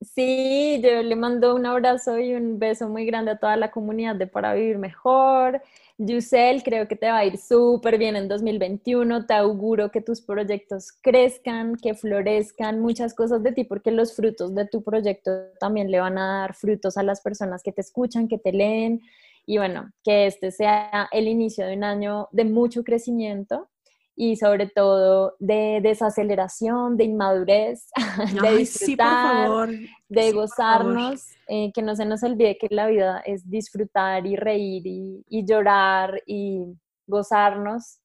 Sí, 0.00 0.80
yo 0.82 1.02
le 1.02 1.16
mando 1.16 1.54
un 1.54 1.66
abrazo 1.66 2.18
y 2.18 2.34
un 2.34 2.58
beso 2.58 2.88
muy 2.88 3.06
grande 3.06 3.32
a 3.32 3.38
toda 3.38 3.56
la 3.56 3.70
comunidad 3.70 4.16
de 4.16 4.26
Para 4.26 4.54
Vivir 4.54 4.78
Mejor. 4.78 5.62
Yusel, 5.98 6.62
creo 6.62 6.88
que 6.88 6.96
te 6.96 7.06
va 7.06 7.18
a 7.18 7.24
ir 7.24 7.38
súper 7.38 7.96
bien 7.96 8.16
en 8.16 8.28
2021. 8.28 9.24
Te 9.26 9.34
auguro 9.34 9.90
que 9.90 10.02
tus 10.02 10.20
proyectos 10.20 10.92
crezcan, 11.00 11.76
que 11.76 11.94
florezcan, 11.94 12.80
muchas 12.80 13.14
cosas 13.14 13.42
de 13.42 13.52
ti, 13.52 13.64
porque 13.64 13.90
los 13.90 14.14
frutos 14.14 14.54
de 14.54 14.66
tu 14.66 14.82
proyecto 14.82 15.30
también 15.58 15.90
le 15.90 16.00
van 16.00 16.18
a 16.18 16.40
dar 16.40 16.54
frutos 16.54 16.98
a 16.98 17.02
las 17.02 17.22
personas 17.22 17.62
que 17.62 17.72
te 17.72 17.80
escuchan, 17.80 18.28
que 18.28 18.38
te 18.38 18.52
leen. 18.52 19.00
Y 19.46 19.56
bueno, 19.58 19.92
que 20.04 20.26
este 20.26 20.50
sea 20.50 21.08
el 21.12 21.28
inicio 21.28 21.66
de 21.66 21.76
un 21.76 21.84
año 21.84 22.28
de 22.32 22.44
mucho 22.44 22.84
crecimiento 22.84 23.68
y 24.16 24.36
sobre 24.36 24.66
todo 24.66 25.36
de 25.38 25.80
desaceleración, 25.82 26.96
de 26.96 27.04
inmadurez, 27.04 27.90
de 28.42 28.56
disfrutar, 28.56 29.68
de 30.08 30.32
gozarnos, 30.32 31.26
eh, 31.48 31.70
que 31.74 31.82
no 31.82 31.94
se 31.94 32.06
nos 32.06 32.22
olvide 32.22 32.56
que 32.58 32.68
la 32.70 32.86
vida 32.86 33.22
es 33.26 33.48
disfrutar 33.48 34.26
y 34.26 34.34
reír 34.34 34.82
y, 34.86 35.44
llorar 35.46 36.22
y 36.26 36.64
gozarnos. 37.06 38.00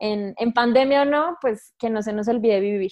En, 0.00 0.34
en 0.36 0.52
pandemia 0.52 1.02
o 1.02 1.04
no, 1.04 1.38
pues 1.40 1.74
que 1.78 1.88
no 1.88 2.02
se 2.02 2.12
nos 2.12 2.26
olvide 2.26 2.58
vivir. 2.58 2.90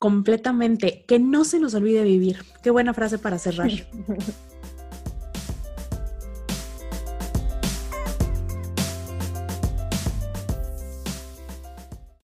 Completamente, 0.00 1.04
que 1.06 1.20
no 1.20 1.44
se 1.44 1.60
nos 1.60 1.74
olvide 1.74 2.02
vivir. 2.02 2.38
Qué 2.60 2.70
buena 2.70 2.92
frase 2.92 3.18
para 3.18 3.38
cerrar. 3.38 3.70